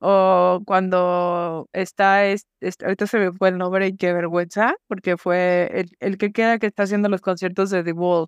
O 0.02 0.62
cuando 0.66 1.68
está, 1.74 2.22
ahorita 2.22 3.08
se 3.08 3.20
me 3.20 3.32
fue 3.34 3.50
el 3.50 3.58
nombre 3.58 3.88
y 3.88 3.98
qué 3.98 4.14
vergüenza, 4.14 4.76
porque 4.88 5.18
fue 5.18 5.70
el, 5.74 5.90
el 6.00 6.18
que 6.18 6.32
queda 6.32 6.58
que 6.58 6.68
está 6.68 6.84
haciendo 6.84 7.10
los 7.10 7.22
conciertos 7.22 7.70
de 7.70 7.84
The 7.84 7.92
Wall, 7.92 8.28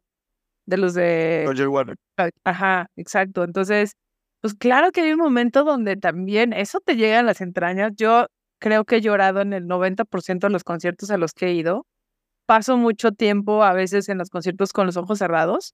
de 0.66 0.78
los 0.78 0.94
de... 0.94 1.46
Roger 1.48 1.70
Warner. 1.70 1.96
Ajá, 2.44 2.88
exacto. 2.98 3.44
Entonces, 3.46 3.94
pues 4.42 4.54
claro 4.56 4.92
que 4.92 5.02
hay 5.02 5.14
un 5.14 5.20
momento 5.20 5.64
donde 5.64 5.96
también 5.96 6.52
eso 6.52 6.80
te 6.86 6.96
llega 6.98 7.20
a 7.20 7.24
las 7.24 7.40
entrañas. 7.40 7.94
Yo 7.96 8.28
creo 8.60 8.84
que 8.86 8.98
he 8.98 9.02
llorado 9.02 9.42
en 9.42 9.54
el 9.54 9.66
90% 9.66 10.48
de 10.48 10.50
los 10.50 10.64
conciertos 10.66 11.10
a 11.12 11.18
los 11.18 11.32
que 11.34 11.48
he 11.48 11.54
ido. 11.54 11.86
Paso 12.46 12.78
mucho 12.78 13.12
tiempo 13.14 13.64
a 13.64 13.74
veces 13.74 14.10
en 14.10 14.18
los 14.18 14.30
conciertos 14.30 14.74
con 14.74 14.88
los 14.88 14.98
ojos 14.98 15.20
cerrados 15.20 15.74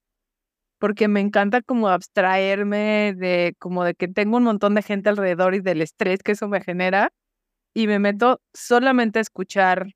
porque 0.79 1.07
me 1.07 1.19
encanta 1.21 1.61
como 1.61 1.89
abstraerme 1.89 3.13
de 3.17 3.55
como 3.59 3.83
de 3.83 3.93
que 3.95 4.07
tengo 4.07 4.37
un 4.37 4.43
montón 4.43 4.75
de 4.75 4.81
gente 4.83 5.09
alrededor 5.09 5.55
y 5.55 5.61
del 5.61 5.81
estrés 5.81 6.21
que 6.23 6.33
eso 6.33 6.47
me 6.47 6.61
genera 6.61 7.11
y 7.73 7.87
me 7.87 7.99
meto 7.99 8.41
solamente 8.53 9.19
a 9.19 9.23
escuchar 9.23 9.87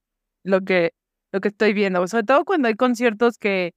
lo 0.44 0.62
que 0.62 0.92
lo 1.34 1.42
que 1.42 1.50
estoy 1.50 1.74
viendo, 1.74 2.06
sobre 2.08 2.26
todo 2.26 2.46
cuando 2.46 2.68
hay 2.68 2.76
conciertos 2.76 3.38
que 3.38 3.74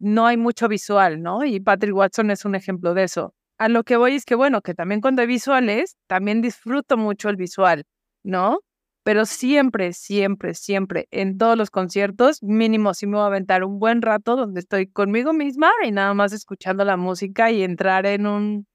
no 0.00 0.26
hay 0.26 0.36
mucho 0.36 0.68
visual, 0.68 1.22
¿no? 1.22 1.44
Y 1.44 1.60
Patrick 1.60 1.94
Watson 1.94 2.30
es 2.30 2.44
un 2.44 2.54
ejemplo 2.56 2.94
de 2.94 3.04
eso. 3.04 3.34
A 3.58 3.68
lo 3.68 3.84
que 3.84 3.96
voy 3.96 4.16
es 4.16 4.24
que 4.26 4.34
bueno, 4.34 4.60
que 4.62 4.74
también 4.74 5.00
cuando 5.00 5.22
hay 5.22 5.28
visuales, 5.28 5.96
también 6.08 6.42
disfruto 6.42 6.96
mucho 6.98 7.28
el 7.30 7.36
visual, 7.36 7.84
¿no? 8.24 8.60
Pero 9.06 9.24
siempre, 9.24 9.92
siempre, 9.92 10.52
siempre, 10.54 11.06
en 11.12 11.38
todos 11.38 11.56
los 11.56 11.70
conciertos, 11.70 12.42
mínimo 12.42 12.92
sí 12.92 13.06
me 13.06 13.18
voy 13.18 13.22
a 13.22 13.26
aventar 13.26 13.62
un 13.62 13.78
buen 13.78 14.02
rato 14.02 14.34
donde 14.34 14.58
estoy 14.58 14.88
conmigo 14.88 15.32
misma 15.32 15.70
y 15.84 15.92
nada 15.92 16.12
más 16.12 16.32
escuchando 16.32 16.84
la 16.84 16.96
música 16.96 17.52
y 17.52 17.62
entrar 17.62 18.04
en 18.04 18.26
un, 18.26 18.66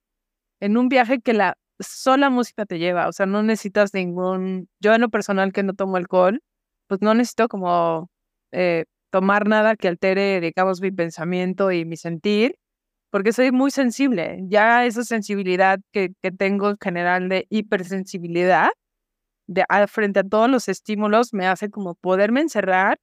en 0.61 0.77
un 0.77 0.89
viaje 0.89 1.19
que 1.19 1.33
la 1.33 1.57
sola 1.79 2.29
música 2.29 2.65
te 2.65 2.79
lleva, 2.79 3.09
o 3.09 3.11
sea, 3.11 3.25
no 3.25 3.43
necesitas 3.43 3.93
ningún, 3.93 4.69
yo 4.79 4.93
en 4.95 5.01
lo 5.01 5.09
personal 5.09 5.51
que 5.51 5.63
no 5.63 5.73
tomo 5.73 5.97
alcohol, 5.97 6.39
pues 6.87 7.01
no 7.01 7.13
necesito 7.13 7.49
como 7.49 8.09
eh, 8.53 8.85
tomar 9.11 9.49
nada 9.49 9.75
que 9.75 9.89
altere, 9.89 10.39
digamos, 10.39 10.79
mi 10.81 10.91
pensamiento 10.91 11.73
y 11.73 11.83
mi 11.83 11.97
sentir, 11.97 12.55
porque 13.11 13.33
soy 13.33 13.51
muy 13.51 13.71
sensible, 13.71 14.39
ya 14.47 14.85
esa 14.85 15.03
sensibilidad 15.03 15.79
que, 15.91 16.11
que 16.21 16.31
tengo 16.31 16.69
en 16.69 16.77
general 16.81 17.27
de 17.27 17.47
hipersensibilidad, 17.49 18.69
de, 19.47 19.65
frente 19.87 20.19
a 20.21 20.23
todos 20.23 20.49
los 20.49 20.67
estímulos 20.67 21.33
me 21.33 21.47
hace 21.47 21.69
como 21.69 21.95
poderme 21.95 22.41
encerrar, 22.41 22.99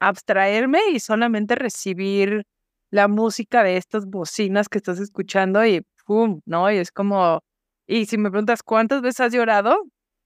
abstraerme 0.00 0.80
y 0.92 1.00
solamente 1.00 1.54
recibir 1.54 2.44
la 2.90 3.08
música 3.08 3.62
de 3.62 3.76
estas 3.76 4.06
bocinas 4.06 4.68
que 4.68 4.78
estás 4.78 5.00
escuchando 5.00 5.64
y 5.64 5.82
¡pum! 6.06 6.40
¿no? 6.46 6.70
Y 6.70 6.76
es 6.76 6.92
como, 6.92 7.40
y 7.86 8.06
si 8.06 8.18
me 8.18 8.30
preguntas 8.30 8.62
cuántas 8.62 9.02
veces 9.02 9.20
has 9.20 9.32
llorado, 9.32 9.76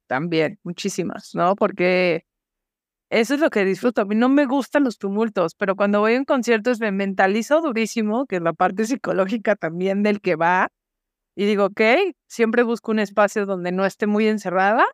también, 0.07 0.59
muchísimas, 0.65 1.35
¿no? 1.35 1.57
Porque 1.57 2.25
eso 3.11 3.35
es 3.35 3.41
lo 3.41 3.51
que 3.51 3.65
disfruto. 3.65 4.03
A 4.03 4.05
mí 4.05 4.15
no 4.15 4.29
me 4.29 4.47
gustan 4.47 4.85
los 4.85 4.99
tumultos, 4.99 5.55
pero 5.55 5.77
cuando 5.77 6.01
voy 6.01 6.15
a 6.17 6.19
un 6.19 6.25
concierto 6.25 6.73
me 6.81 6.93
mentalizo 6.93 7.61
durísimo, 7.61 8.27
que 8.27 8.37
es 8.37 8.43
la 8.43 8.53
parte 8.53 8.85
psicológica 8.87 9.57
también 9.57 10.03
del 10.03 10.21
que 10.21 10.37
va, 10.37 10.69
y 11.37 11.47
digo, 11.47 11.67
ok, 11.67 11.81
siempre 12.29 12.63
busco 12.63 12.93
un 12.93 12.99
espacio 13.01 13.47
donde 13.47 13.73
no 13.73 13.85
esté 13.87 14.07
muy 14.07 14.27
encerrada 14.29 14.87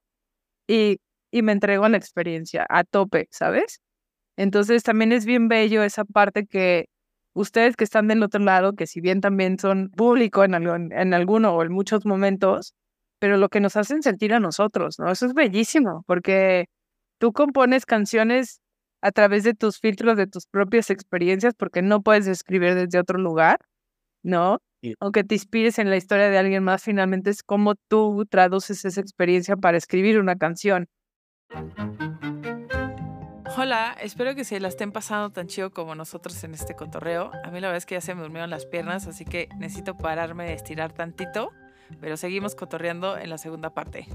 y, 0.68 0.98
y 1.30 1.42
me 1.42 1.52
entrego 1.52 1.84
a 1.84 1.88
la 1.88 1.96
experiencia 1.98 2.66
a 2.68 2.84
tope, 2.84 3.28
¿sabes? 3.30 3.80
Entonces 4.36 4.82
también 4.82 5.12
es 5.12 5.26
bien 5.26 5.48
bello 5.48 5.82
esa 5.82 6.04
parte 6.04 6.46
que 6.46 6.86
ustedes 7.34 7.76
que 7.76 7.84
están 7.84 8.08
del 8.08 8.22
otro 8.22 8.40
lado, 8.42 8.74
que 8.74 8.86
si 8.86 9.00
bien 9.00 9.20
también 9.20 9.58
son 9.58 9.90
público 9.90 10.44
en, 10.44 10.54
algo, 10.54 10.74
en 10.76 11.14
alguno 11.14 11.54
o 11.54 11.62
en 11.62 11.72
muchos 11.72 12.06
momentos, 12.06 12.74
pero 13.18 13.36
lo 13.36 13.48
que 13.48 13.60
nos 13.60 13.76
hacen 13.76 14.02
sentir 14.02 14.34
a 14.34 14.40
nosotros, 14.40 14.98
¿no? 14.98 15.10
Eso 15.10 15.26
es 15.26 15.34
bellísimo, 15.34 16.04
porque 16.06 16.66
tú 17.18 17.32
compones 17.32 17.86
canciones 17.86 18.60
a 19.02 19.12
través 19.12 19.44
de 19.44 19.54
tus 19.54 19.78
filtros, 19.80 20.16
de 20.16 20.26
tus 20.26 20.46
propias 20.46 20.90
experiencias, 20.90 21.54
porque 21.56 21.82
no 21.82 22.02
puedes 22.02 22.26
escribir 22.26 22.74
desde 22.74 22.98
otro 22.98 23.18
lugar, 23.18 23.58
¿no? 24.22 24.58
Aunque 25.00 25.24
te 25.24 25.34
inspires 25.34 25.78
en 25.78 25.90
la 25.90 25.96
historia 25.96 26.28
de 26.28 26.38
alguien 26.38 26.64
más, 26.64 26.82
finalmente 26.82 27.30
es 27.30 27.42
como 27.42 27.74
tú 27.74 28.26
traduces 28.28 28.84
esa 28.84 29.00
experiencia 29.00 29.56
para 29.56 29.78
escribir 29.78 30.18
una 30.18 30.36
canción. 30.36 30.88
Hola, 33.56 33.94
espero 34.00 34.34
que 34.34 34.44
se 34.44 34.58
la 34.60 34.68
estén 34.68 34.92
pasando 34.92 35.30
tan 35.30 35.46
chido 35.46 35.70
como 35.70 35.94
nosotros 35.94 36.42
en 36.42 36.54
este 36.54 36.74
cotorreo. 36.74 37.30
A 37.44 37.50
mí 37.50 37.60
la 37.60 37.68
verdad 37.68 37.76
es 37.76 37.86
que 37.86 37.94
ya 37.94 38.00
se 38.00 38.14
me 38.14 38.22
durmieron 38.22 38.48
las 38.48 38.64
piernas, 38.64 39.06
así 39.06 39.24
que 39.24 39.48
necesito 39.58 39.96
pararme 39.96 40.44
de 40.46 40.54
estirar 40.54 40.92
tantito, 40.92 41.50
pero 42.00 42.16
seguimos 42.16 42.54
cotorreando 42.54 43.18
en 43.18 43.28
la 43.28 43.36
segunda 43.36 43.74
parte. 43.74 44.08